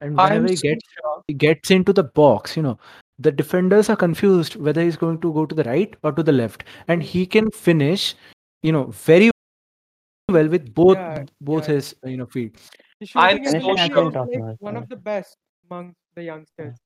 And 0.00 0.16
whenever 0.16 0.48
he 0.48 0.56
gets 0.56 0.84
shocked. 0.92 1.24
he 1.28 1.34
gets 1.34 1.70
into 1.70 1.92
the 1.92 2.04
box, 2.04 2.56
you 2.56 2.62
know, 2.62 2.78
the 3.18 3.30
defenders 3.30 3.88
are 3.88 3.96
confused 3.96 4.56
whether 4.56 4.82
he's 4.82 4.96
going 4.96 5.20
to 5.20 5.32
go 5.32 5.46
to 5.46 5.54
the 5.54 5.64
right 5.64 5.94
or 6.02 6.12
to 6.12 6.22
the 6.22 6.32
left. 6.32 6.64
And 6.88 7.02
he 7.02 7.26
can 7.26 7.50
finish, 7.50 8.14
you 8.62 8.72
know, 8.72 8.86
very 8.86 9.30
well 10.30 10.48
with 10.48 10.74
both 10.74 10.96
Yeah, 10.96 11.24
both 11.40 11.68
yeah. 11.68 11.74
his 11.74 11.94
you 12.04 12.16
know 12.16 12.26
feet. 12.26 12.58
I'm 13.14 13.44
so 13.44 13.60
sure. 13.60 14.10
like 14.10 14.60
one 14.60 14.76
of 14.76 14.88
the 14.88 14.96
best 14.96 15.36
among 15.70 15.94
the 16.14 16.24
youngsters. 16.24 16.76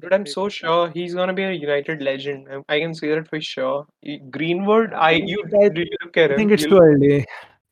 But 0.00 0.12
I'm 0.12 0.26
so 0.26 0.48
sure 0.48 0.90
he's 0.90 1.14
gonna 1.14 1.32
be 1.32 1.44
a 1.44 1.52
United 1.52 2.02
legend. 2.02 2.48
I- 2.68 2.80
can 2.80 2.94
say 2.94 3.08
that 3.14 3.28
for 3.28 3.40
sure. 3.40 3.86
Greenwood, 4.30 4.92
I 4.92 5.12
you 5.12 5.42
look 5.52 6.16
at 6.16 6.32
I 6.32 6.36
think 6.36 6.52
it's 6.52 6.64
too 6.64 6.78
early. 6.78 7.24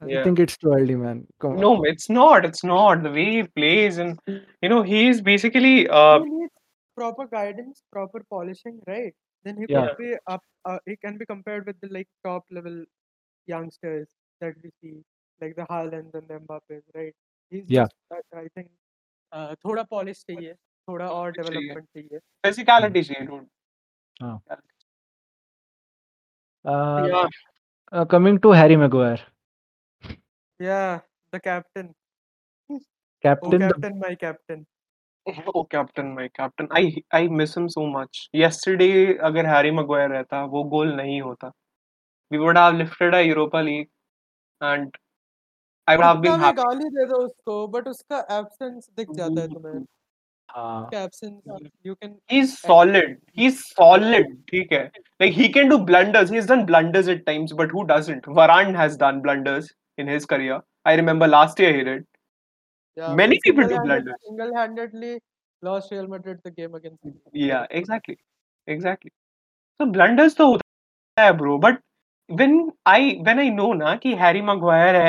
I 0.02 0.22
think 0.24 0.38
it's 0.38 0.56
too 0.56 0.72
early, 0.72 0.94
man. 0.94 1.26
Come 1.40 1.52
on. 1.52 1.60
No, 1.60 1.82
it's 1.84 2.08
not. 2.08 2.44
It's 2.44 2.64
not 2.64 3.02
the 3.02 3.10
way 3.10 3.30
he 3.32 3.42
plays, 3.42 3.98
and 3.98 4.18
you 4.62 4.68
know 4.68 4.82
he's 4.82 5.20
basically 5.20 5.88
uh 5.88 6.20
he 6.22 6.30
needs 6.30 6.52
proper 6.96 7.26
guidance, 7.26 7.82
proper 7.92 8.24
polishing, 8.30 8.80
right? 8.86 9.14
Then 9.44 9.56
he 9.56 9.66
Yeah. 9.68 9.94
be 9.98 10.14
up. 10.26 10.42
Uh, 10.64 10.78
he 10.86 10.96
can 10.96 11.18
be 11.18 11.26
compared 11.26 11.66
with 11.66 11.80
the 11.80 11.88
like 11.88 12.08
top 12.24 12.44
level 12.50 12.84
youngsters 13.46 14.08
that 14.40 14.54
we 14.62 14.70
see, 14.80 15.02
like 15.40 15.56
the 15.56 15.66
Haalands 15.70 16.14
and 16.14 16.28
the 16.28 16.38
Mbappes, 16.40 16.82
right? 16.94 17.14
He's 17.50 17.64
Yeah. 17.68 17.84
just, 17.84 17.94
uh, 18.10 18.38
I 18.38 18.48
think, 18.54 18.68
uh, 19.32 19.54
थोड़ा 19.64 19.82
polish 19.90 20.24
चाहिए. 20.30 20.54
थोड़ा 20.90 21.08
और 21.10 21.30
development 21.32 21.84
चाहिए 21.84 22.18
physicality 22.46 23.02
चाहिए 23.02 23.26
dude 23.26 23.46
हाँ 26.66 28.04
coming 28.14 28.38
to 28.40 28.52
Harry 28.52 28.76
Maguire 28.76 29.26
या 30.60 30.80
the 31.34 31.40
captain 31.44 31.92
captain 33.24 33.58
captain 33.58 33.98
my 33.98 34.14
captain 34.26 34.64
oh 35.26 35.62
captain 35.72 36.14
my 36.14 36.28
captain 36.28 36.68
i 36.78 37.02
i 37.12 37.28
miss 37.28 37.56
him 37.56 37.68
so 37.68 37.82
much 37.86 38.20
yesterday 38.32 39.16
agar 39.28 39.44
harry 39.46 39.70
maguire 39.78 40.08
rehta 40.12 40.38
wo 40.54 40.62
goal 40.74 40.92
nahi 41.00 41.16
hota 41.26 41.50
we 42.30 42.38
would 42.38 42.56
have 42.56 42.74
lifted 42.74 43.16
a 43.18 43.20
europa 43.22 43.62
league 43.68 43.90
and 44.60 44.96
i 45.88 45.96
would 45.96 46.06
have 46.06 46.22
been 46.22 46.44
happy 46.44 46.62
गाली 46.62 46.88
दे 46.96 47.06
दो 47.06 47.16
उसको 47.26 47.56
but 47.76 47.88
उसका 47.88 48.18
absence 48.38 48.88
दिख 48.96 49.10
जाता 49.20 49.40
है 49.40 49.48
तुम्हें 49.54 49.84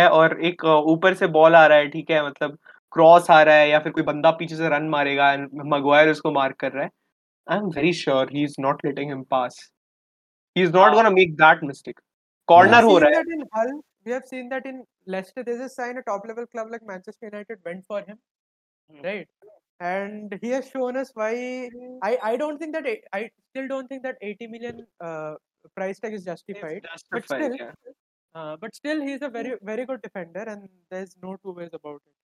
और 0.09 0.41
एक 0.41 0.65
ऊपर 0.65 1.13
से 1.13 1.27
बॉल 1.27 1.55
आ 1.55 1.65
रहा 1.65 1.77
है 1.77 1.87
ठीक 1.87 2.11
है 2.11 2.25
मतलब 2.27 2.57
क्रॉस 2.93 3.29
आ 3.31 3.41
रहा 3.43 3.55
है 3.55 3.69
या 3.69 3.79
फिर 3.79 3.91
कोई 3.93 4.03
बंदा 4.03 4.31
पीछे 4.39 4.55
से 4.55 4.69
रन 4.69 4.87
मारेगा 4.89 5.31
एंड 5.33 5.49
मैगवायर 5.73 6.09
उसको 6.09 6.31
मार्क 6.31 6.55
कर 6.59 6.71
रहा 6.71 6.83
है 6.83 6.89
I 7.51 7.57
am 7.57 7.69
very 7.75 7.93
sure 8.01 8.31
he 8.33 8.43
is 8.43 8.55
not 8.61 8.85
letting 8.85 9.11
him 9.11 9.23
pass 9.35 9.59
he 10.57 10.63
is 10.63 10.73
not 10.75 10.93
gonna 10.93 11.09
make 11.19 11.35
that 11.43 11.63
mistake 11.63 11.99
corner 12.47 12.83
हो 12.83 12.97
रहा 12.97 13.19
है. 13.19 13.79
We 14.05 14.11
have 14.11 14.23
seen 14.27 14.47
that 14.49 14.65
in 14.65 14.77
Leicester. 15.05 15.43
They 15.47 15.55
just 15.57 15.75
signed 15.75 15.99
a 15.99 16.01
top-level 16.05 16.45
club 16.53 16.69
like 16.75 16.85
Manchester 16.91 17.27
United 17.27 17.59
went 17.67 17.83
for 17.91 17.99
him, 17.99 18.15
Hmm. 18.89 19.03
right? 19.07 19.27
And 19.79 20.33
he 20.41 20.49
has 20.49 20.69
shown 20.69 20.97
us 21.01 21.11
why. 21.19 21.33
I 22.07 22.11
I 22.29 22.31
don't 22.41 22.63
think 22.63 22.75
that 22.77 22.89
I 23.19 23.21
still 23.51 23.67
don't 23.67 23.91
think 23.93 24.03
that 24.07 24.25
80 24.29 24.47
million 24.55 24.81
uh, 25.09 25.35
price 25.75 25.99
tag 25.99 26.13
is 26.13 26.25
It's 26.25 26.31
justified. 26.31 26.89
But 27.11 27.25
still, 27.25 27.55
yeah. 27.59 27.71
uh, 28.35 28.57
but 28.65 28.75
still, 28.75 29.01
he's 29.01 29.21
a 29.21 29.29
very 29.37 29.55
very 29.71 29.85
good 29.91 30.01
defender, 30.07 30.45
and 30.55 30.67
there's 30.95 31.15
no 31.27 31.37
two 31.37 31.55
ways 31.61 31.73
about 31.79 32.01
it. 32.01 32.15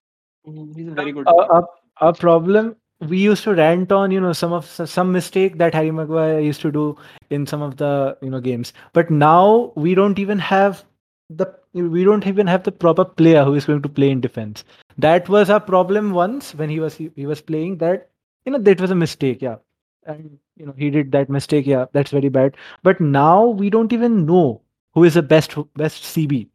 Mhm, 0.48 0.76
He's 0.76 0.88
a 0.88 0.92
very 0.92 1.12
good. 1.12 1.28
a, 1.28 1.34
player. 1.34 1.62
a, 2.02 2.08
a 2.10 2.14
problem 2.14 2.76
we 3.02 3.18
used 3.20 3.44
to 3.44 3.54
rant 3.54 3.92
on 3.92 4.12
you 4.12 4.20
know 4.20 4.34
some 4.34 4.54
of 4.54 4.66
some 4.66 5.12
mistake 5.12 5.58
that 5.60 5.74
harry 5.76 5.92
maguire 5.92 6.40
used 6.40 6.62
to 6.62 6.72
do 6.72 6.98
in 7.30 7.46
some 7.46 7.62
of 7.62 7.78
the 7.78 8.18
you 8.22 8.30
know 8.32 8.40
games 8.40 8.74
but 8.94 9.12
now 9.12 9.72
we 9.76 9.94
don't 9.94 10.18
even 10.18 10.40
have 10.40 10.84
the 11.30 11.46
we 11.74 12.04
don't 12.04 12.26
even 12.26 12.48
have 12.48 12.64
the 12.64 12.72
proper 12.72 13.06
player 13.06 13.44
who 13.44 13.54
is 13.54 13.66
going 13.66 13.82
to 13.84 13.90
play 13.90 14.10
in 14.10 14.20
defense 14.20 14.64
that 14.98 15.30
was 15.30 15.50
a 15.50 15.60
problem 15.60 16.12
once 16.12 16.56
when 16.56 16.70
he 16.70 16.80
was 16.80 16.96
he, 16.96 17.12
he 17.16 17.28
was 17.28 17.40
playing 17.40 17.78
that 17.78 18.10
you 18.46 18.52
know 18.52 18.58
that 18.58 18.82
was 18.82 18.90
a 18.90 18.96
mistake 18.96 19.42
yeah 19.42 19.58
and 20.08 20.40
you 20.56 20.66
know 20.66 20.74
he 20.78 20.90
did 20.90 21.12
that 21.12 21.30
mistake 21.30 21.68
yeah 21.68 21.86
that's 21.94 22.12
very 22.12 22.30
bad 22.30 22.56
but 22.82 23.00
now 23.00 23.46
we 23.46 23.70
don't 23.70 23.94
even 23.94 24.26
know 24.26 24.60
who 24.96 25.04
is 25.04 25.14
the 25.14 25.22
best 25.22 25.56
best 25.76 26.02
cb 26.04 26.48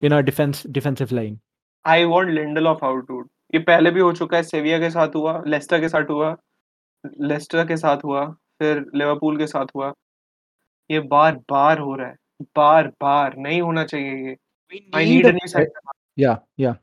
in 0.00 0.12
our 0.14 0.22
defense 0.22 0.62
defensive 0.62 1.12
line 1.12 1.38
I 1.84 2.04
want 2.06 2.28
Lindelof 2.30 2.82
out, 2.82 3.06
dude. 3.08 3.28
ये 3.54 3.58
पहले 3.58 3.90
भी 3.90 4.00
हो 4.00 4.12
चुका 4.12 4.36
है 4.36 4.42
सेविया 4.42 4.78
के 4.78 4.90
साथ 4.90 5.08
हुआ 5.08 5.42
Lester 5.46 5.80
के 5.80 5.88
साथ 5.88 6.04
हुआ 6.10 6.36
लेस्टर 7.20 7.66
के 7.66 7.76
साथ 7.76 7.96
हुआ 8.04 8.30
फिर 8.30 8.90
लिवरपूल 8.94 9.38
के 9.38 9.46
साथ 9.46 9.66
हुआ। 9.76 9.92
ये 10.90 11.00
बार 11.00 11.36
बार 11.50 11.78
हो 11.78 11.94
रहा 11.94 12.08
है 12.08 12.16
बार 12.42 12.88
बार 12.88 13.36
नहीं 13.36 13.62
होना 13.62 13.84
चाहिए 13.84 14.28
ये। 14.28 14.36
I 14.94 15.04
need 15.04 15.26
a 15.26 15.30
new 15.30 15.48
centre 15.48 15.80
yeah 16.18 16.36
yeah. 16.60 16.74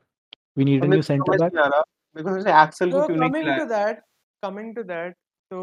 We 0.56 0.64
need 0.64 0.84
a 0.84 0.88
new 0.88 1.02
center 1.02 1.34
back 1.38 1.52
नहीं 1.52 1.64
आ 1.64 1.66
रहा 1.66 1.80
बिकॉज़ 2.16 2.44
से 2.44 2.50
एक्सेल 2.62 2.92
को 2.92 3.06
क्यों 3.06 3.16
नहीं 3.16 3.30
coming 3.30 3.42
खिलाया? 3.42 3.58
to 3.58 3.66
that, 3.66 3.96
coming 4.44 4.74
to 4.78 4.82
that, 4.84 5.12
so 5.52 5.58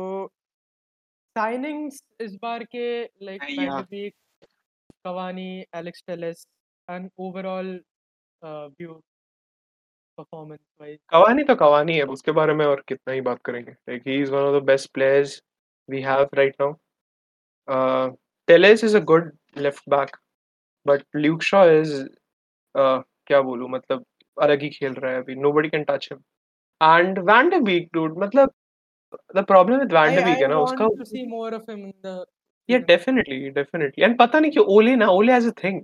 signings 1.38 1.94
इस 2.22 2.36
बार 2.42 2.64
के 2.64 2.86
like 3.06 3.44
Uh, 3.44 3.56
Van 3.56 3.66
yeah. 3.66 3.82
de 3.82 3.86
Beek, 3.90 4.14
Cavani, 5.06 5.66
Alex 5.74 5.94
Performance 10.18 10.64
wise. 10.82 10.98
Cavani 11.12 11.44
तो 11.44 11.56
कवानी 11.56 11.96
है 11.98 12.04
उसके 12.16 12.32
बारे 12.32 12.54
में 12.54 12.66
और 12.66 12.84
कितना 12.88 13.14
ही 13.14 13.22
बात 13.22 13.40
करेंगे 13.46 13.72
like 13.72 14.04
he 14.08 14.22
is 14.22 14.32
one 14.32 14.42
of 14.42 14.60
the 14.60 14.64
best 14.66 14.92
players 14.94 15.42
we 15.90 16.02
have 16.02 16.28
right 16.36 16.56
now 16.62 18.10
Telles 18.48 18.84
is 18.84 18.98
a 18.98 19.00
good 19.12 19.32
left 19.58 19.90
back 19.90 20.16
but 20.86 21.04
Luke 21.16 21.42
Shaw 21.44 21.66
is 21.72 21.94
क्या 22.76 23.42
बोलूँ 23.42 23.70
मतलब 23.70 24.06
अलग 24.38 24.62
ही 24.62 24.70
खेल 24.70 24.94
रहा 24.94 25.12
है 25.12 25.22
अभी 25.22 25.36
nobody 25.36 25.70
can 25.70 25.84
touch 25.90 26.08
him 26.12 26.22
and 26.82 27.20
Van 27.32 27.50
de 27.50 27.60
Beek 27.72 27.90
dude 27.94 28.18
मतलब 28.24 28.54
the 29.36 29.44
problem 29.48 29.80
with 29.80 29.94
Van 29.94 30.16
de 30.16 30.24
Beek 30.24 30.42
है 30.42 30.48
ना 30.48 30.60
उसका 30.62 30.88
see 31.12 31.28
more 31.36 31.54
of 31.60 31.70
him 31.74 31.84
in 31.90 31.94
the 32.08 32.16
Yeah, 32.70 32.78
season. 32.78 32.88
definitely, 32.88 33.52
definitely. 33.56 34.04
And 34.06 34.18
पता 34.20 34.40
नहीं 34.40 34.52
क्यों 34.52 34.66
ओले 34.76 34.96
ना 34.96 35.08
ओले 35.10 35.34
a 35.34 35.52
thing. 35.52 35.76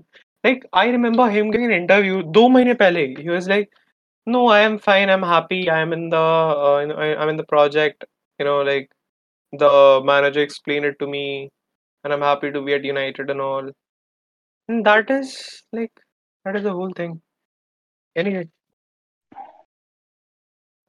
Like 0.43 0.63
I 0.73 0.85
remember 0.89 1.27
him 1.29 1.51
giving 1.51 1.71
an 1.71 1.77
interview 1.77 2.21
दो 2.37 2.47
महीने 2.49 2.73
पहले. 2.75 3.03
He 3.17 3.29
was 3.29 3.47
like, 3.47 3.67
"No, 4.25 4.47
I 4.47 4.59
am 4.61 4.79
fine. 4.79 5.09
I'm 5.09 5.23
happy. 5.23 5.69
I 5.69 5.79
am 5.79 5.93
in 5.93 6.09
the 6.09 6.17
uh, 6.17 6.79
you 6.81 6.87
know, 6.87 6.95
I, 6.95 7.15
I'm 7.21 7.29
in 7.29 7.37
the 7.37 7.43
project. 7.45 8.05
You 8.39 8.45
know, 8.45 8.61
like 8.61 8.89
the 9.51 10.01
manager 10.03 10.41
explained 10.41 10.85
it 10.85 10.97
to 10.99 11.07
me, 11.07 11.49
and 12.03 12.13
I'm 12.13 12.21
happy 12.21 12.51
to 12.51 12.61
be 12.61 12.73
at 12.73 12.83
United 12.83 13.29
and 13.29 13.41
all. 13.41 13.69
And 14.67 14.85
that 14.85 15.09
is 15.09 15.63
like 15.73 15.91
that 16.45 16.55
is 16.55 16.63
the 16.63 16.73
whole 16.73 16.91
thing. 16.93 17.21
Anyway, 18.15 18.47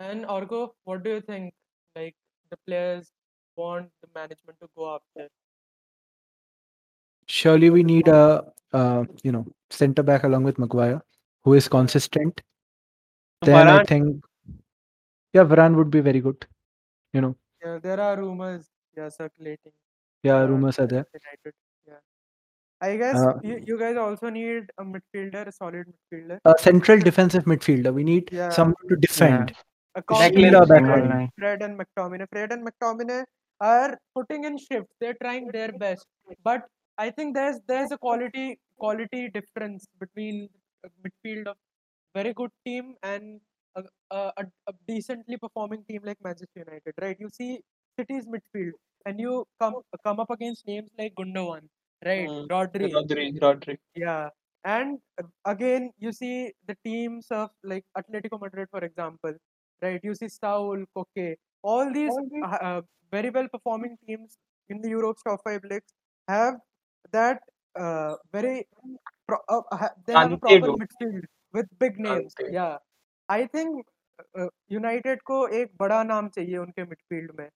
And 0.00 0.24
Orgo, 0.26 0.70
what 0.84 1.02
do 1.02 1.10
you 1.10 1.20
think? 1.20 1.54
Like 1.96 2.14
the 2.50 2.56
players 2.66 3.12
want 3.56 3.90
the 4.02 4.08
management 4.14 4.58
to 4.60 4.68
go 4.76 4.94
after? 4.96 5.28
surely 7.26 7.70
we 7.70 7.82
need 7.82 8.08
a 8.08 8.44
uh, 8.72 9.04
you 9.22 9.32
know 9.32 9.46
center 9.70 10.02
back 10.02 10.24
along 10.24 10.44
with 10.44 10.58
Maguire 10.58 11.00
who 11.44 11.54
is 11.54 11.68
consistent. 11.68 12.40
Then 13.42 13.68
I 13.68 13.84
think 13.84 14.24
yeah, 15.32 15.44
Varane 15.44 15.74
would 15.76 15.90
be 15.90 16.00
very 16.00 16.20
good. 16.20 16.46
You 17.12 17.20
know, 17.22 17.36
Yeah, 17.64 17.78
there 17.82 18.00
are 18.00 18.16
rumors, 18.16 18.68
yeah, 18.96 19.08
circulating. 19.08 19.72
yeah, 20.22 20.34
around 20.38 20.50
rumors 20.50 20.78
are 20.78 20.86
there. 20.86 21.06
United. 21.12 21.54
Yeah. 21.86 22.00
I 22.80 22.96
guess 22.96 23.16
Uh, 23.16 23.34
you, 23.42 23.62
you 23.66 23.78
guys 23.78 23.96
also 23.96 24.30
need 24.30 24.70
a 24.78 24.84
midfielder, 24.84 25.46
a 25.48 25.52
solid 25.52 25.86
midfielder. 25.92 26.38
A 26.44 26.54
central 26.58 26.98
defensive 26.98 27.44
midfielder. 27.44 27.92
We 27.94 28.04
need 28.04 28.30
Yeah. 28.32 28.50
someone 28.50 28.88
to 28.88 28.96
defend. 28.96 29.54
A 29.94 30.02
Declan 30.02 30.06
combination 30.06 30.54
or 30.54 30.62
of 30.62 30.68
Beckham. 30.68 31.28
Fred 31.38 31.62
and 31.62 31.78
McTominay. 31.78 32.28
Fred 32.30 32.52
and 32.52 32.66
McTominay 32.66 33.24
are 33.60 33.98
putting 34.14 34.44
in 34.44 34.56
shifts. 34.58 34.94
They're 35.00 35.18
trying 35.22 35.48
their 35.48 35.72
best, 35.72 36.06
but 36.42 36.66
I 36.98 37.10
think 37.10 37.34
there's 37.34 37.58
there's 37.66 37.92
a 37.92 37.98
quality 37.98 38.58
quality 38.78 39.28
difference 39.28 39.86
between 40.00 40.48
a 40.84 40.88
midfield 41.04 41.46
of 41.52 41.56
very 42.14 42.32
good 42.34 42.50
team 42.66 42.94
and 43.02 43.40
a, 43.76 43.82
a, 44.10 44.32
a, 44.38 44.44
a 44.68 44.72
decently 44.86 45.36
performing 45.36 45.84
team 45.88 46.02
like 46.04 46.18
Manchester 46.22 46.64
United, 46.66 46.94
right? 47.00 47.16
You 47.18 47.28
see 47.32 47.60
City's 47.98 48.26
midfield, 48.26 48.72
and 49.06 49.20
you 49.20 49.46
come 49.60 49.76
come 50.04 50.20
up 50.20 50.30
against 50.30 50.66
names 50.66 50.90
like 50.98 51.14
Gundogan, 51.14 51.68
right? 52.04 52.28
Mm, 52.28 52.48
Rodri, 52.50 52.92
Rodri, 52.94 53.38
Rodri. 53.40 53.78
yeah. 53.94 54.28
And 54.64 54.98
again, 55.44 55.90
you 55.98 56.12
see 56.12 56.52
the 56.66 56.76
teams 56.84 57.26
of 57.30 57.50
like 57.64 57.84
Atletico 57.96 58.40
Madrid, 58.40 58.68
for 58.70 58.80
example, 58.84 59.34
right? 59.82 60.00
You 60.02 60.14
see 60.14 60.28
Saul, 60.28 60.84
Koke, 60.96 61.36
all 61.62 61.92
these 61.92 62.12
uh, 62.44 62.58
uh, 62.60 62.80
very 63.10 63.30
well 63.30 63.48
performing 63.48 63.96
teams 64.06 64.36
in 64.68 64.80
the 64.80 64.88
Europe's 64.90 65.22
top 65.22 65.40
five 65.44 65.62
leagues 65.64 65.92
have 66.28 66.54
that 67.12 67.40
uh, 67.78 68.14
very 68.32 68.66
pro- 69.26 69.44
uh, 69.48 69.88
they 70.06 70.16
have 70.16 70.38
proper 70.40 70.68
Antidote. 70.68 70.80
midfield 70.82 71.24
with 71.54 71.68
big 71.80 72.00
names 72.06 72.34
या 72.52 72.68
I 73.28 73.46
think 73.54 73.84
United 74.72 75.22
को 75.30 75.46
एक 75.60 75.70
बड़ा 75.80 76.02
नाम 76.04 76.28
चाहिए 76.28 76.56
उनके 76.56 76.82
midfield 76.82 77.32
में 77.40 77.48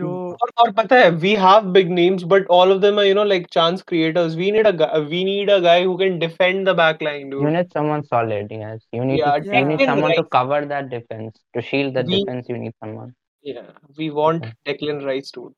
जो 0.00 0.06
hmm. 0.06 0.42
और, 0.42 0.50
और 0.58 0.70
पता 0.72 0.96
है 0.96 1.10
we 1.24 1.34
have 1.40 1.70
big 1.72 1.90
names 1.90 2.22
but 2.28 2.46
all 2.50 2.72
of 2.72 2.80
them 2.82 2.98
are 2.98 3.04
you 3.06 3.14
know 3.14 3.24
like 3.24 3.46
chance 3.52 3.82
creators 3.88 4.34
we 4.36 4.50
need 4.52 4.66
a 4.66 4.98
we 5.10 5.24
need 5.24 5.50
a 5.50 5.58
guy 5.66 5.82
who 5.84 5.96
can 5.96 6.18
defend 6.18 6.68
the 6.68 6.76
back 6.76 7.02
line 7.02 7.28
do 7.30 7.42
you 7.42 7.50
need 7.56 7.72
someone 7.74 8.02
solid 8.14 8.52
yes 8.52 8.86
you 8.94 9.04
need 9.04 9.46
you 9.46 9.66
need 9.66 9.86
someone 9.86 10.16
to 10.16 10.22
cover 10.32 10.64
that 10.74 10.86
defence 10.96 11.32
to 11.54 11.60
shield 11.70 11.98
the 11.98 12.06
defence 12.10 12.50
you 12.50 12.56
need 12.56 12.72
someone 12.72 13.12
yeah 13.44 13.70
we 13.96 14.10
want 14.10 14.46
declan 14.64 15.04
rice 15.04 15.30
dude. 15.30 15.52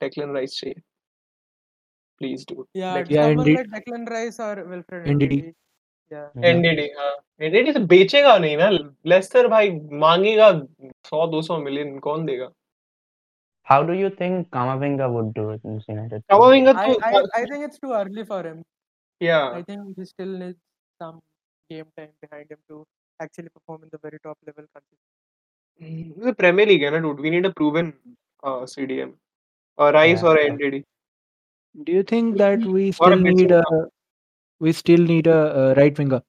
Declan 0.00 0.32
rice 0.34 0.54
चाहिए. 0.60 0.82
Please 2.20 2.44
dude. 2.44 2.66
Yeah, 2.74 3.04
yeah 3.08 3.26
indeed. 3.26 3.58
Like 3.58 3.68
declan 3.74 4.08
rice 4.08 4.40
or 4.40 4.54
wilfred 4.64 5.06
ndidi 5.06 5.38
yeah 6.12 6.46
Ndidi 6.50 6.88
हाँ 6.98 7.12
Ndidi 7.46 7.72
से 7.72 7.78
बेचेगा 7.92 8.36
नहीं 8.38 8.56
ना 8.56 8.68
Lester 9.12 9.48
भाई 9.48 9.70
मांगेगा 10.04 10.48
100 10.50 11.26
200 11.32 11.58
million 11.64 11.98
कौन 12.08 12.26
देगा 12.26 12.50
How 13.66 13.82
do 13.82 13.94
you 13.94 14.10
think 14.10 14.50
Camavinga 14.50 15.10
would 15.10 15.32
do 15.34 15.50
it 15.50 15.62
in 15.64 15.80
United? 15.88 16.22
Camavinga, 16.30 16.74
I, 16.76 16.96
I, 17.02 17.22
I 17.34 17.44
think 17.46 17.64
it's 17.64 17.78
too 17.78 17.92
early 17.92 18.24
for 18.24 18.42
him. 18.42 18.62
Yeah, 19.20 19.52
I 19.52 19.62
think 19.62 19.96
he 19.96 20.04
still 20.04 20.34
needs 20.40 20.58
some 21.02 21.20
game 21.70 21.86
time 21.96 22.10
behind 22.20 22.50
him 22.50 22.58
to 22.68 22.84
actually 23.20 23.48
perform 23.48 23.84
in 23.84 23.88
the 23.90 24.00
very 24.02 24.18
top 24.22 24.36
level. 24.46 24.66
Country. 24.74 24.98
Hmm. 25.80 26.20
is 26.20 26.26
a 26.26 26.34
Premier 26.34 26.66
League, 26.66 26.82
na 26.82 26.98
dude. 26.98 27.20
We 27.20 27.30
need 27.30 27.46
a 27.46 27.52
proven 27.52 27.94
uh, 28.42 28.66
CDM 28.74 29.14
or 29.78 29.92
Rice 29.92 30.22
yeah, 30.22 30.28
or 30.28 30.38
yeah. 30.38 30.50
Ndidi. 30.50 30.84
Do 31.84 31.92
you 31.92 32.02
think 32.02 32.36
that 32.36 32.60
we 32.60 32.92
still 32.92 33.16
need 33.16 33.50
a 33.50 33.64
we 34.60 34.72
still 34.72 35.00
need 35.00 35.26
a, 35.26 35.56
a 35.60 35.74
right 35.74 35.96
winger. 35.98 36.22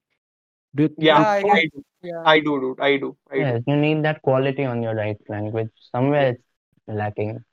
Do 0.75 0.83
you 0.83 0.95
yeah, 0.97 1.17
I, 1.17 1.37
I, 1.37 1.69
do. 1.73 1.83
Yeah. 2.03 2.21
I 2.25 2.39
do, 2.39 2.59
dude. 2.59 2.79
I 2.79 2.97
do. 2.97 3.15
I 3.31 3.35
yes, 3.35 3.63
do. 3.65 3.71
you 3.71 3.77
need 3.77 4.03
that 4.03 4.21
quality 4.21 4.65
on 4.65 4.81
your 4.83 4.95
right 4.95 5.17
flank, 5.25 5.53
which 5.53 5.71
somewhere 5.91 6.31
it's 6.31 6.43
lacking. 6.87 7.43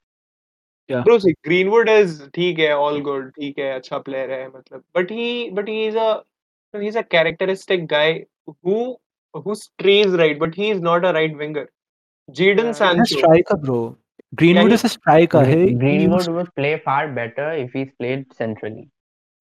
Yeah. 0.88 1.02
Bro, 1.02 1.18
see, 1.20 1.34
Greenwood 1.44 1.88
is 1.88 2.20
ठीक 2.34 2.58
है, 2.58 2.72
all 2.74 3.00
good, 3.00 3.30
ठीक 3.34 3.58
है, 3.58 3.72
अच्छा 3.78 4.04
player 4.04 4.28
है, 4.28 4.48
मतलब, 4.54 4.82
but 4.94 5.10
he, 5.10 5.50
but 5.50 5.68
he 5.68 5.84
is 5.86 5.94
a, 5.94 6.22
he's 6.80 6.96
a 6.96 7.04
characteristic 7.04 7.86
guy 7.86 8.24
who 8.62 8.96
who 9.32 9.54
strays 9.54 10.08
right, 10.22 10.38
but 10.38 10.54
he 10.54 10.70
is 10.70 10.80
not 10.80 11.04
a 11.04 11.12
right 11.12 11.36
winger. 11.36 11.68
Jadon 12.30 12.64
yeah, 12.64 12.72
Sancho, 12.72 13.02
he's 13.02 13.12
a 13.12 13.18
striker, 13.18 13.56
bro. 13.56 13.96
Greenwood 14.34 14.64
yeah, 14.64 14.68
he, 14.68 14.74
is 14.74 14.84
a 14.84 14.88
striker. 14.88 15.44
Greenwood 15.44 16.26
he, 16.26 16.30
would 16.30 16.54
play 16.56 16.80
far 16.84 17.08
better 17.08 17.52
if 17.52 17.72
he's 17.72 17.88
played 17.98 18.26
centrally. 18.34 18.88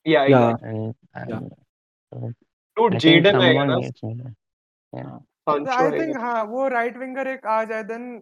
Yeah, 0.06 0.26
Yeah. 0.26 0.50
exactly. 0.52 0.70
And, 0.70 0.96
and 1.16 1.30
Yeah. 1.30 2.32
Dude, 2.78 2.96
I 2.96 3.00
think 3.00 3.26
Jadon 3.26 3.42
आएगा 3.42 3.62
someone 3.62 3.68
ना, 3.68 3.80
needs 3.80 4.04
more. 4.04 4.34
Yeah. 4.94 5.20
Sancho 5.48 5.72
I 5.72 5.84
आएगा. 5.84 5.98
think 5.98 6.18
हाँ 6.18 6.44
वो 6.52 6.70
right 6.72 6.98
winger 6.98 7.28
एक 7.28 7.46
आ 7.46 7.64
जाए 7.72 7.84
then 7.88 8.22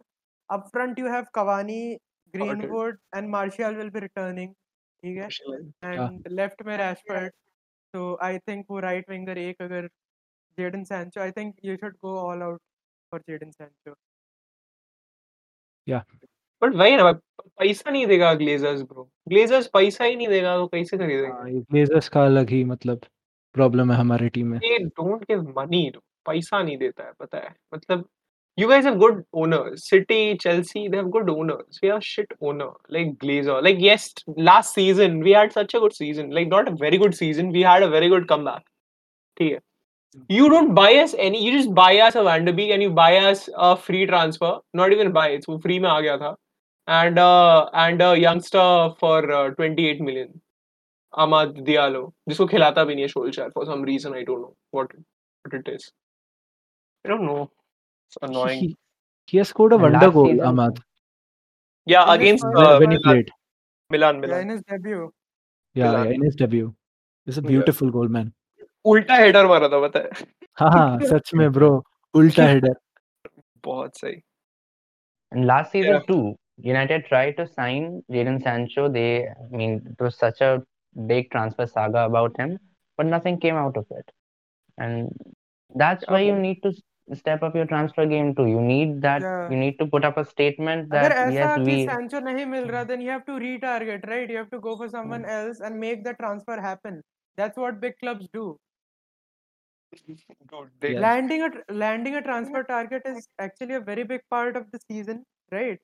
up 0.50 0.70
front 0.72 0.98
you 0.98 1.06
have 1.06 1.32
Cavani, 1.38 1.98
Greenwood 2.34 2.98
and 3.14 3.30
Martial 3.30 3.74
will 3.76 3.90
be 3.90 4.00
returning. 4.08 4.56
ठीक 5.04 5.18
है 5.18 5.28
and 5.84 6.28
left 6.40 6.66
में 6.66 6.78
Rashford. 6.78 7.32
So 7.94 8.18
I 8.22 8.38
think 8.48 8.66
वो 8.70 8.82
right 8.84 9.10
winger 9.10 9.38
एक 9.38 9.62
अगर 9.62 9.90
Jadon 10.58 10.86
Sancho, 10.86 11.22
I 11.22 11.32
think 11.32 11.56
you 11.62 11.78
should 11.82 12.00
go 12.02 12.18
all 12.18 12.44
out 12.44 12.62
for 13.12 13.20
Jadon 13.30 13.54
Sancho. 13.56 13.96
But 16.62 16.76
वही 16.76 16.96
ना 16.98 17.12
पैसा 17.12 17.92
नहीं 17.92 18.06
देगा 18.08 18.34
ग्लेजर्स 18.34 18.82
ब्रो 18.82 19.10
ग्लेजर्स 19.30 19.68
पैसा 19.74 20.04
ही 20.04 20.16
नहीं 20.16 20.28
देगा 20.28 20.56
तो 20.58 20.68
कैसे 20.68 20.98
खरीदेगा 20.98 21.34
हाँ, 21.34 21.50
ग्लेजर्स 21.50 22.10
का 22.10 22.26
अलग 22.26 22.50
ही 22.50 22.64
मतलब 22.64 23.02
प्रॉब्लम 23.56 23.92
है 23.92 23.98
हमारे 23.98 24.30
टीम 24.30 24.48
में 24.48 24.60
ये 24.64 24.78
डोंट 24.80 25.24
गिव 25.32 25.54
मनी 25.58 25.90
पैसा 26.26 26.62
नहीं 26.64 26.78
देता 26.78 27.04
है 27.04 27.12
पता 27.20 27.38
है 27.38 27.56
मतलब 27.74 28.08
you 28.58 28.68
guys 28.68 28.86
have 28.86 28.96
good 29.00 29.24
owners 29.42 29.90
City 29.90 30.34
Chelsea 30.42 30.88
they 30.90 30.98
have 30.98 31.08
good 31.10 31.30
owners 31.30 31.80
we 31.84 31.90
are 31.90 32.00
shit 32.04 32.34
owner 32.42 32.94
like 32.94 33.14
Glazer 33.22 33.62
like 33.64 33.78
yes 33.82 34.14
last 34.40 34.76
season 34.76 35.22
we 35.24 35.34
had 35.34 35.52
such 35.52 35.76
a 35.76 35.80
good 35.80 35.94
season 35.94 36.34
like 36.34 36.48
not 36.54 36.70
a 36.70 36.74
very 36.82 36.98
good 36.98 37.14
season 37.14 37.52
we 37.52 37.64
had 37.64 37.84
a 37.84 37.88
very 37.96 38.10
good 38.10 38.28
comeback 38.28 38.64
ठीक 39.38 39.52
है 39.52 39.60
You 40.30 40.50
don't 40.50 40.74
buy 40.74 40.96
us 40.96 41.14
any. 41.18 41.44
You 41.46 41.52
just 41.52 41.74
buy 41.74 42.00
us 42.00 42.16
a 42.16 42.24
Van 42.24 42.48
and 42.48 42.82
you 42.82 42.90
buy 42.90 43.18
us 43.18 43.48
a 43.56 43.78
free 43.78 44.06
transfer. 44.06 44.58
Not 44.74 44.92
even 44.92 45.12
buy. 45.12 45.30
It's 45.30 45.46
free. 45.46 45.80
Me. 45.80 45.88
Aa 45.88 46.02
gaya 46.02 46.18
tha. 46.18 46.36
And 46.98 47.20
uh, 47.20 47.70
and 47.86 48.02
a 48.02 48.12
youngster 48.20 48.68
for 49.00 49.18
uh, 49.40 49.50
28 49.52 50.02
million 50.10 50.30
Ahmad 51.24 51.56
Diallo 51.70 52.02
जिसको 52.30 52.46
खिलाता 52.54 52.84
भी 52.90 52.96
नहीं 52.96 53.06
है 53.06 53.12
Solskjaer 53.14 53.52
for 53.58 53.66
some 53.72 53.84
reason 53.90 54.16
I 54.22 54.24
don't 54.30 54.42
know 54.46 54.54
what 54.78 54.94
what 55.46 55.58
it 55.60 55.70
is 55.76 55.86
I 57.06 57.10
don't 57.12 57.26
know 57.30 57.42
it's 57.46 58.18
annoying 58.30 58.62
He, 58.64 58.70
he 59.34 59.38
has 59.44 59.50
scored 59.54 59.74
a 59.74 59.80
And 59.82 59.84
wonder 59.88 60.12
goal, 60.18 60.28
season- 60.32 60.48
Ahmad, 60.52 60.80
yeah 61.94 62.04
In 62.08 62.16
against 62.16 62.46
uh, 62.46 62.78
when 62.84 62.92
he 62.92 62.98
Milan, 62.98 63.04
played. 63.10 63.32
Milan 63.90 64.24
Yeah, 64.24 64.40
in 64.42 64.50
his 64.50 64.62
debut. 64.72 65.06
Yeah, 65.76 65.94
yeah, 65.94 66.12
in 66.16 66.24
his 66.24 66.36
debut. 66.36 66.74
It's 67.28 67.38
a 67.38 67.42
beautiful 67.42 67.88
Yeah. 67.88 67.98
goal, 68.00 68.08
man. 68.18 68.34
उल्टा 68.90 69.16
header 69.16 69.48
मारा 69.48 69.68
था 69.70 69.80
पता 69.88 70.00
है 70.00 70.26
हाँ 70.60 70.70
हाँ 70.74 71.00
सच 71.08 71.34
में 71.40 71.52
bro 71.54 71.70
उल्टा 72.20 72.46
header 72.48 72.76
बहुत 73.66 73.98
सही 74.00 74.16
And 75.32 75.46
last 75.50 75.72
season 75.72 75.96
Yeah. 75.96 76.06
too, 76.12 76.36
United 76.62 77.06
tried 77.06 77.38
to 77.38 77.48
sign 77.48 78.04
Jadon 78.12 78.42
Sancho. 78.42 78.90
They, 78.90 79.28
I 79.28 79.56
mean, 79.56 79.82
it 79.86 80.02
was 80.04 80.18
such 80.18 80.42
a 80.42 80.64
big 81.08 81.32
transfer 81.32 81.68
saga 81.68 82.06
about 82.06 82.36
him, 82.38 82.60
but 82.98 83.06
nothing 83.06 83.40
came 83.40 83.56
out 83.56 83.78
of 83.78 83.86
it. 83.92 84.12
And 84.78 85.12
that's 85.76 86.04
why 86.08 86.22
you 86.22 86.36
need 86.36 86.62
to 86.64 86.74
step 87.14 87.44
up 87.44 87.56
your 87.56 87.66
transfer 87.66 88.06
game 88.06 88.36
too. 88.36 88.46
You 88.46 88.62
need 88.62 89.02
that. 89.02 89.22
Yeah. 89.22 89.50
You 89.50 89.58
need 89.58 89.78
to 89.80 89.86
put 89.86 90.06
up 90.06 90.18
a 90.18 90.26
statement 90.26 90.90
that 90.92 91.34
yes, 91.34 91.60
we. 91.60 91.86
Sancho 91.86 92.22
mil 92.22 92.66
raha, 92.66 92.88
then 92.88 93.02
you 93.02 93.10
have 93.10 93.26
to 93.26 93.34
retarget, 93.34 94.08
right? 94.08 94.30
You 94.30 94.38
have 94.38 94.50
to 94.52 94.60
go 94.60 94.78
for 94.78 94.90
someone 94.90 95.24
mm. 95.24 95.30
else 95.30 95.60
and 95.60 95.80
make 95.80 96.04
the 96.04 96.14
transfer 96.14 96.60
happen. 96.60 97.02
That's 97.38 97.58
what 97.58 97.80
big 97.80 97.94
clubs 98.00 98.28
do. 98.34 98.58
Landing 100.84 101.42
a 101.42 101.74
landing 101.74 102.16
a 102.16 102.22
transfer 102.22 102.62
hmm. 102.62 102.72
target 102.72 103.02
is 103.06 103.28
actually 103.40 103.74
a 103.74 103.80
very 103.80 104.04
big 104.04 104.22
part 104.30 104.56
of 104.56 104.70
the 104.72 104.80
season, 104.88 105.24
right? 105.52 105.80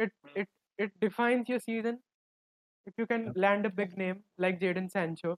It 0.00 0.12
hmm. 0.24 0.40
it 0.40 0.48
it 0.78 0.92
defines 1.00 1.48
your 1.48 1.60
season 1.60 1.98
if 2.86 2.94
you 2.96 3.06
can 3.06 3.32
land 3.36 3.66
a 3.66 3.70
big 3.70 3.96
name 3.96 4.22
like 4.38 4.60
Jadon 4.60 4.90
Sancho 4.90 5.36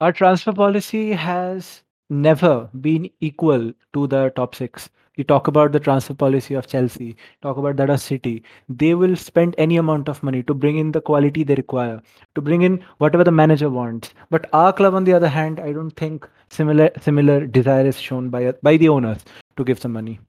Our 0.00 0.12
transfer 0.12 0.52
policy 0.52 1.10
has 1.12 1.82
never 2.08 2.70
been 2.80 3.10
equal 3.20 3.72
to 3.94 4.06
the 4.06 4.30
top 4.36 4.54
six. 4.54 4.88
You 5.16 5.24
talk 5.24 5.48
about 5.48 5.72
the 5.72 5.80
transfer 5.80 6.14
policy 6.14 6.54
of 6.54 6.68
Chelsea, 6.68 7.16
talk 7.42 7.56
about 7.56 7.76
that 7.78 7.90
of 7.90 8.00
City. 8.00 8.44
They 8.68 8.94
will 8.94 9.16
spend 9.16 9.56
any 9.58 9.76
amount 9.76 10.08
of 10.08 10.22
money 10.22 10.44
to 10.44 10.54
bring 10.54 10.78
in 10.78 10.92
the 10.92 11.00
quality 11.00 11.42
they 11.42 11.56
require, 11.56 12.00
to 12.36 12.40
bring 12.40 12.62
in 12.62 12.78
whatever 12.98 13.24
the 13.24 13.32
manager 13.32 13.70
wants. 13.70 14.14
But 14.30 14.48
our 14.52 14.72
club, 14.72 14.94
on 14.94 15.02
the 15.02 15.14
other 15.14 15.28
hand, 15.40 15.58
I 15.58 15.72
don't 15.72 15.96
think 16.04 16.28
similar 16.48 16.90
similar 17.00 17.44
desire 17.60 17.86
is 17.94 18.00
shown 18.00 18.30
by 18.30 18.52
by 18.62 18.76
the 18.76 18.88
owners 18.88 19.24
to 19.56 19.64
give 19.64 19.80
some 19.80 19.94
money 20.00 20.20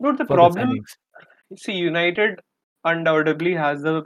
Dude, 0.00 0.18
the 0.18 0.24
for 0.24 0.28
the 0.28 0.34
problem 0.34 0.68
signings. 0.68 0.96
see 1.56 1.72
United 1.72 2.40
undoubtedly 2.84 3.54
has 3.54 3.82
the 3.82 4.04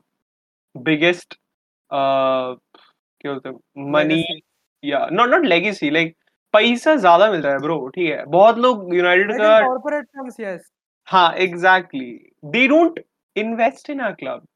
biggest 0.74 1.36
uh 1.90 2.54
क्या 3.20 3.32
बोलते 3.32 3.48
हैं 3.48 3.90
money 3.94 4.16
legacy. 4.16 4.44
yeah 4.82 5.08
not 5.10 5.30
not 5.30 5.44
legacy 5.44 5.90
like 5.90 6.14
पैसा 6.52 6.94
ज्यादा 6.96 7.30
मिल 7.30 7.40
रहा 7.42 7.52
है 7.52 7.58
bro 7.58 7.88
ठीक 7.94 8.06
है 8.10 8.24
बहुत 8.26 8.58
लोग 8.58 8.94
यूनाइटेड 8.94 9.30
like 9.30 9.40
का 9.40 9.58
in 9.58 9.66
corporate 9.66 10.06
terms 10.18 10.38
yes 10.40 10.60
हाँ 11.06 11.34
exactly 11.46 12.08
they 12.54 12.66
don't 12.68 12.98
invest 13.36 13.90
in 13.94 14.00
our 14.00 14.16
club 14.22 14.46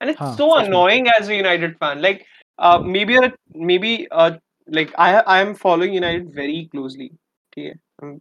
and 0.00 0.10
it's 0.10 0.20
हाँ, 0.20 0.36
so 0.36 0.48
सच 0.50 0.68
में। 0.68 0.68
annoying 0.68 1.08
as 1.08 1.28
a 1.28 1.34
United 1.36 1.76
fan 1.78 2.00
like 2.02 2.24
uh, 2.58 2.78
maybe 2.78 3.16
a, 3.16 3.32
maybe 3.54 4.06
uh, 4.10 4.30
like 4.68 4.92
I 4.98 5.20
I 5.36 5.40
am 5.40 5.54
following 5.54 5.94
United 5.94 6.32
very 6.34 6.68
closely 6.74 7.10
okay 7.52 7.74
I'm 8.02 8.20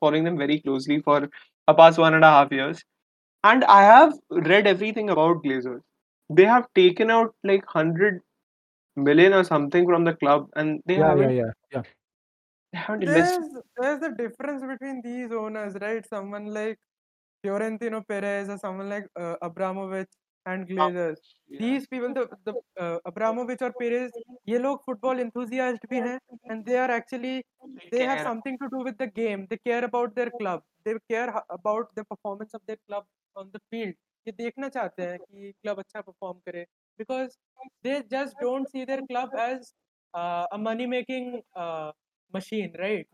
following 0.00 0.24
them 0.24 0.38
very 0.38 0.60
closely 0.60 1.00
for 1.00 1.18
a 1.24 1.28
past 1.73 1.97
one 1.97 2.13
and 2.13 2.23
a 2.23 2.29
half 2.29 2.51
years. 2.51 2.83
And 3.43 3.63
I 3.65 3.83
have 3.83 4.13
read 4.29 4.67
everything 4.67 5.09
about 5.09 5.43
Glazers. 5.43 5.81
They 6.29 6.45
have 6.45 6.67
taken 6.75 7.09
out 7.11 7.33
like 7.43 7.63
100 7.73 8.21
million 8.95 9.33
or 9.33 9.43
something 9.43 9.85
from 9.85 10.03
the 10.05 10.13
club 10.15 10.49
and 10.55 10.81
they 10.85 10.95
Yeah, 10.95 10.99
haven't, 10.99 11.29
yeah, 11.31 11.31
yeah, 11.31 11.51
yeah. 11.71 11.81
they 12.71 12.79
haven't 12.79 13.03
invested 13.03 13.43
there's 13.43 13.63
there's 13.77 14.01
a 14.03 14.11
difference 14.11 14.63
between 14.63 15.01
these 15.01 15.31
owners 15.31 15.75
right? 15.81 16.05
Someone 16.07 16.47
like 16.53 16.77
Florentino 17.43 18.01
Perez 18.07 18.49
or 18.49 18.57
someone 18.57 18.89
like 18.89 19.07
uh, 19.19 19.35
Abramovich 19.41 20.09
and 20.46 20.68
Glazers 20.68 21.20
Yeah. 21.48 21.60
these 21.62 21.86
people 21.86 22.12
the, 22.14 22.28
the 22.44 22.54
uh, 22.84 22.98
Abramovich 23.04 23.62
or 23.62 23.72
Perez 23.80 24.12
ये 24.48 24.58
लोग 24.58 24.82
football 24.88 25.20
enthusiast 25.24 25.86
भी 25.90 26.00
हैं 26.08 26.18
and 26.50 26.64
they 26.66 26.76
are 26.84 26.90
actually 26.90 27.34
they 27.92 28.00
have 28.10 28.20
care. 28.20 28.24
something 28.28 28.58
to 28.62 28.68
do 28.74 28.78
with 28.88 28.96
the 29.02 29.06
game 29.20 29.46
they 29.50 29.58
care 29.68 29.84
about 29.84 30.14
their 30.14 30.30
club 30.40 30.62
they 30.84 30.94
care 31.12 31.30
ho- 31.36 31.46
about 31.58 31.94
the 31.96 32.04
performance 32.12 32.54
of 32.54 32.62
their 32.66 32.78
club 32.88 33.06
on 33.36 33.50
the 33.56 33.60
field 33.70 33.94
ये 34.28 34.32
देखना 34.38 34.68
चाहते 34.68 35.02
हैं 35.10 35.18
कि 35.20 35.52
club 35.64 35.78
अच्छा 35.84 36.02
perform 36.08 36.40
करे 36.48 36.64
because 37.02 37.36
they 37.84 38.02
just 38.14 38.38
don't 38.40 38.68
see 38.74 38.84
their 38.84 39.02
club 39.12 39.34
as 39.44 39.72
uh, 40.14 40.46
a 40.52 40.58
money 40.58 40.86
making 40.96 41.42
uh, 41.54 41.92
machine 42.38 42.72
right 42.84 43.06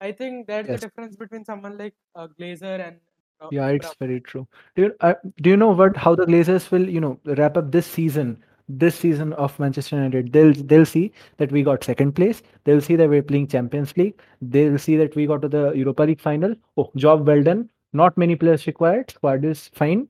I 0.00 0.12
think 0.12 0.46
that's 0.48 0.68
Yes. 0.68 0.80
the 0.80 0.86
difference 0.86 1.16
between 1.16 1.44
someone 1.44 1.78
like 1.78 1.94
uh, 2.14 2.28
Glazer 2.38 2.78
and 2.86 2.96
uh, 2.96 3.15
yeah, 3.51 3.67
it's 3.67 3.93
very 3.99 4.19
true. 4.21 4.47
Do 4.75 4.83
you, 4.83 4.95
uh, 5.01 5.13
do 5.41 5.49
you 5.49 5.57
know 5.57 5.69
what 5.69 5.95
how 5.95 6.15
the 6.15 6.25
Glazers 6.25 6.71
will 6.71 6.87
you 6.89 6.99
know 6.99 7.19
wrap 7.25 7.57
up 7.57 7.71
this 7.71 7.85
season? 7.85 8.43
This 8.69 8.95
season 8.95 9.31
of 9.33 9.57
Manchester 9.59 9.95
United, 9.95 10.33
they'll 10.33 10.53
they'll 10.53 10.85
see 10.85 11.13
that 11.37 11.51
we 11.51 11.63
got 11.63 11.83
second 11.83 12.13
place. 12.13 12.41
They'll 12.65 12.81
see 12.81 12.95
that 12.97 13.07
we're 13.09 13.23
playing 13.23 13.47
Champions 13.47 13.95
League. 13.95 14.19
They'll 14.41 14.77
see 14.77 14.97
that 14.97 15.15
we 15.15 15.25
got 15.25 15.41
to 15.43 15.47
the 15.47 15.71
Europa 15.71 16.03
League 16.03 16.19
final. 16.19 16.55
Oh, 16.75 16.91
job 16.95 17.25
well 17.27 17.41
done. 17.43 17.69
Not 17.93 18.17
many 18.17 18.35
players 18.35 18.67
required. 18.67 19.11
Squad 19.11 19.45
is 19.45 19.69
fine. 19.73 20.07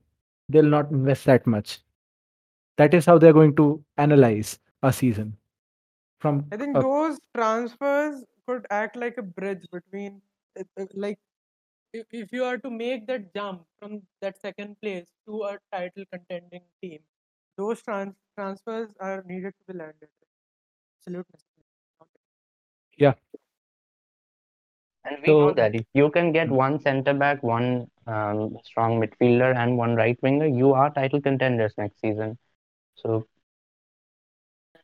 They'll 0.48 0.64
not 0.64 0.90
invest 0.90 1.24
that 1.26 1.46
much. 1.46 1.78
That 2.78 2.94
is 2.94 3.06
how 3.06 3.18
they're 3.18 3.32
going 3.32 3.54
to 3.56 3.84
analyze 3.96 4.58
a 4.82 4.92
season. 4.92 5.36
From 6.18 6.46
I 6.50 6.56
think 6.56 6.76
a- 6.76 6.80
those 6.80 7.20
transfers 7.36 8.24
could 8.46 8.66
act 8.70 8.96
like 8.96 9.18
a 9.18 9.22
bridge 9.22 9.66
between, 9.70 10.20
uh, 10.58 10.64
uh, 10.80 10.86
like, 10.94 11.18
if, 11.92 12.06
if 12.12 12.32
you 12.32 12.44
are 12.44 12.58
to 12.58 12.70
make 12.70 13.06
that 13.06 13.32
jump 13.34 13.64
from 13.78 14.02
that 14.20 14.38
second 14.40 14.76
place 14.80 15.08
to 15.26 15.42
a 15.44 15.58
title 15.72 16.04
contending 16.12 16.62
team, 16.82 17.00
those 17.56 17.82
trans- 17.82 18.16
transfers 18.36 18.90
are 19.00 19.22
needed 19.26 19.54
to 19.58 19.72
be 19.72 19.78
landed. 19.78 20.08
Absolute 20.98 21.26
necessity. 21.32 21.64
And 25.04 25.18
we 25.22 25.34
know 25.34 25.52
that 25.52 25.74
if 25.74 25.84
you 25.94 26.10
can 26.10 26.32
get 26.32 26.50
one 26.50 26.78
centre 26.80 27.14
back, 27.14 27.42
one 27.42 27.88
um, 28.06 28.56
strong 28.64 29.00
midfielder, 29.00 29.54
and 29.56 29.76
one 29.76 29.94
right 29.96 30.18
winger, 30.22 30.46
you 30.46 30.72
are 30.74 30.90
title 30.92 31.20
contenders 31.20 31.74
next 31.78 32.00
season. 32.00 32.38
So 32.94 33.26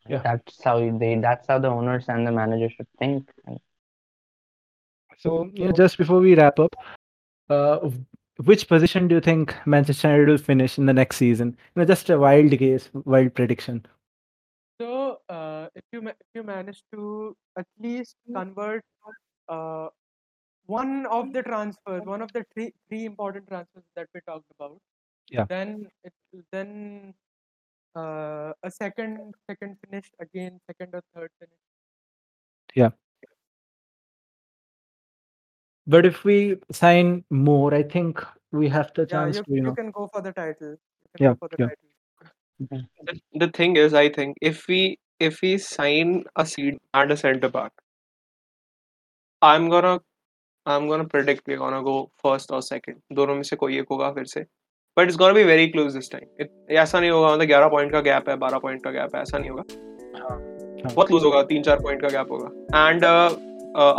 Yeah. 0.09 0.23
that's 0.23 0.63
how 0.65 0.79
they. 0.99 1.17
That's 1.17 1.47
how 1.47 1.59
the 1.59 1.69
owners 1.69 2.09
and 2.09 2.27
the 2.27 2.33
manager 2.33 2.69
should 2.71 2.89
think. 2.99 3.31
And 5.25 5.51
So, 5.51 5.51
you 5.55 5.67
know, 5.67 5.73
just 5.73 5.99
before 5.99 6.21
we 6.21 6.35
wrap 6.35 6.59
up, 6.59 6.75
uh, 7.51 7.91
which 8.45 8.69
position 8.69 9.09
do 9.09 9.17
you 9.17 9.21
think 9.21 9.55
Manchester 9.67 10.09
United 10.09 10.29
will 10.29 10.39
finish 10.39 10.79
in 10.79 10.87
the 10.87 10.93
next 10.93 11.17
season? 11.17 11.57
You 11.75 11.81
know, 11.81 11.85
just 11.87 12.11
a 12.11 12.19
wild 12.19 12.51
guess, 12.59 12.91
wild 12.95 13.35
prediction. 13.35 13.87
So, 14.81 15.21
uh, 15.29 15.69
if 15.75 15.85
you 15.93 16.09
if 16.09 16.27
you 16.35 16.43
manage 16.43 16.83
to 16.93 17.37
at 17.59 17.67
least 17.79 18.17
convert 18.35 18.85
uh, 19.49 19.89
one 20.67 21.07
of 21.07 21.33
the 21.33 21.43
transfers, 21.43 22.03
one 22.05 22.23
of 22.23 22.33
the 22.33 22.45
three 22.55 22.73
three 22.89 23.05
important 23.05 23.49
transfers 23.49 23.85
that 23.97 24.09
we 24.15 24.21
talked 24.27 24.51
about, 24.59 24.79
Yeah. 25.31 25.45
then 25.49 25.89
it 26.05 26.13
then 26.53 27.15
uh, 27.97 28.53
a 28.63 28.71
second 28.71 29.35
second 29.49 29.79
finish 29.85 30.11
again, 30.21 30.61
second 30.67 30.95
or 30.95 31.03
third 31.15 31.31
finish. 31.39 31.59
But 35.88 36.06
if 36.06 36.24
we 36.24 36.58
sign 36.72 37.24
more, 37.32 37.74
I 37.74 37.84
think 37.84 38.24
we 38.52 38.70
have 38.70 38.92
the 38.94 39.06
Yeah, 39.06 39.14
chance 39.14 39.38
you, 39.38 39.44
to, 39.44 39.52
you 39.52 39.58
you 39.58 39.64
know, 39.64 39.76
can 39.76 39.92
go 39.92 40.08
for 40.08 40.22
the 40.22 40.32
title. 40.32 40.72
You 40.72 41.10
can 41.16 41.24
Yeah, 41.26 41.34
go 41.34 41.38
for 41.40 41.50
the 41.50 41.58
yeah. 41.60 41.68
title. 41.68 41.90
the, 43.08 43.20
the 43.36 43.48
thing 43.48 43.76
is, 43.78 43.94
I 43.94 44.10
think 44.10 44.38
if 44.42 44.68
we 44.68 45.00
if 45.20 45.42
we 45.42 45.58
sign 45.58 46.26
a 46.36 46.46
seed 46.46 46.78
and 46.94 47.12
a 47.12 47.18
centre 47.18 47.50
back, 47.50 47.72
I'm 49.42 49.70
gonna 49.70 50.00
I'm 50.66 50.88
gonna 50.88 51.06
predict 51.06 51.48
we're 51.48 51.58
gonna 51.58 51.82
go 51.82 52.12
first 52.24 52.52
or 52.52 52.62
second. 52.62 53.02
दोनों 53.14 53.36
में 53.36 53.44
से 53.44 53.56
कोई 53.56 53.80
एक 53.80 53.88
होगा 53.92 54.12
फिर 54.14 54.26
से. 54.26 54.46
But 54.98 55.08
it's 55.08 55.18
gonna 55.18 55.34
be 55.34 55.44
very 55.44 55.72
close 55.72 55.94
this 55.94 56.10
time. 56.10 56.28
It, 56.40 56.52
ऐसा 56.70 57.00
नहीं 57.00 57.10
होगा 57.12 57.34
मतलब 57.36 57.50
11 57.50 57.70
पॉइंट 57.72 57.92
का 57.92 58.02
गैप 58.02 58.30
है 58.30 58.36
12 58.38 58.60
पॉइंट 58.62 58.84
का 58.84 58.92
गैप 58.92 59.16
है 59.16 59.22
ऐसा 59.22 59.38
नहीं 59.38 59.50
होगा 59.50 59.64
हाँ, 60.20 60.38
बहुत 60.94 61.08
क्लोज 61.08 61.24
होगा 61.24 61.44
तीन 61.52 61.64
चार 61.64 61.80
पॉइंट 61.82 62.02
का 62.02 62.10
गैप 62.18 62.32
होगा 62.32 62.88
एंड 62.90 63.06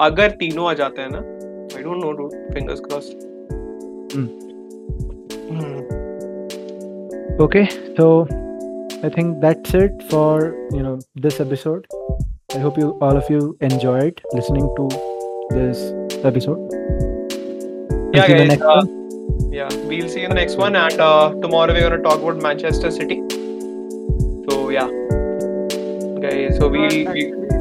अगर 0.06 0.30
तीनों 0.40 0.70
आ 0.70 0.74
जाते 0.74 1.02
हैं 1.02 1.08
ना 1.12 1.33
I 1.73 1.81
don't 1.81 1.99
know, 1.99 2.13
dude. 2.13 2.53
Fingers 2.53 2.81
crossed. 2.81 3.17
Mm. 4.13 4.29
Mm. 5.49 7.39
Okay, 7.39 7.67
so 7.97 8.27
I 9.03 9.09
think 9.09 9.41
that's 9.41 9.73
it 9.73 10.03
for 10.09 10.55
you 10.71 10.83
know 10.83 10.99
this 11.15 11.39
episode. 11.39 11.87
I 12.53 12.59
hope 12.59 12.77
you 12.77 12.91
all 13.01 13.17
of 13.17 13.29
you 13.29 13.57
enjoyed 13.61 14.21
listening 14.33 14.69
to 14.77 14.87
this 15.49 15.91
episode. 16.23 16.59
yeah, 18.13 18.27
we'll 18.27 18.47
guys. 18.47 18.61
Uh, 18.61 18.85
yeah, 19.49 19.69
we'll 19.85 20.09
see 20.09 20.19
you 20.19 20.25
in 20.25 20.29
the 20.29 20.35
next 20.35 20.55
one. 20.57 20.75
And 20.75 20.99
uh, 20.99 21.33
tomorrow 21.41 21.73
we're 21.73 21.89
gonna 21.89 22.01
talk 22.01 22.19
about 22.19 22.37
Manchester 22.37 22.91
City. 22.91 23.21
So 24.49 24.69
yeah, 24.69 24.87
guys. 26.21 26.35
Okay, 26.35 26.57
so 26.57 26.67
we. 26.69 27.07
we 27.07 27.54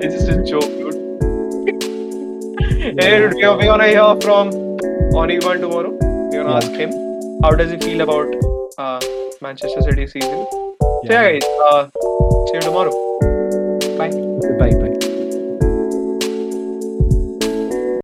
it's 0.00 0.14
just 0.14 0.28
a 0.28 0.42
joke, 0.44 0.70
dude. 0.78 0.94
Hey, 3.02 3.18
dude, 3.18 3.34
we're, 3.34 3.56
we're 3.56 3.64
gonna 3.72 3.88
hear 3.88 4.14
from 4.20 4.50
Onivan 5.22 5.60
tomorrow. 5.60 5.90
We're 5.90 6.30
gonna 6.42 6.50
Yeah. 6.50 6.56
ask 6.58 6.70
him 6.72 6.90
how 7.42 7.50
does 7.52 7.70
he 7.70 7.78
feel 7.78 8.00
about 8.02 8.34
uh, 8.78 9.00
Manchester 9.40 9.82
City 9.82 10.06
season. 10.06 10.46
So 10.52 11.02
yeah, 11.04 11.22
Yeah. 11.22 11.38
guys, 11.40 11.44
uh, 11.70 11.88
see 12.48 12.54
you 12.54 12.60
tomorrow. 12.60 12.92
Bye. 13.98 14.10
Bye 14.10 14.56
bye. 14.58 14.75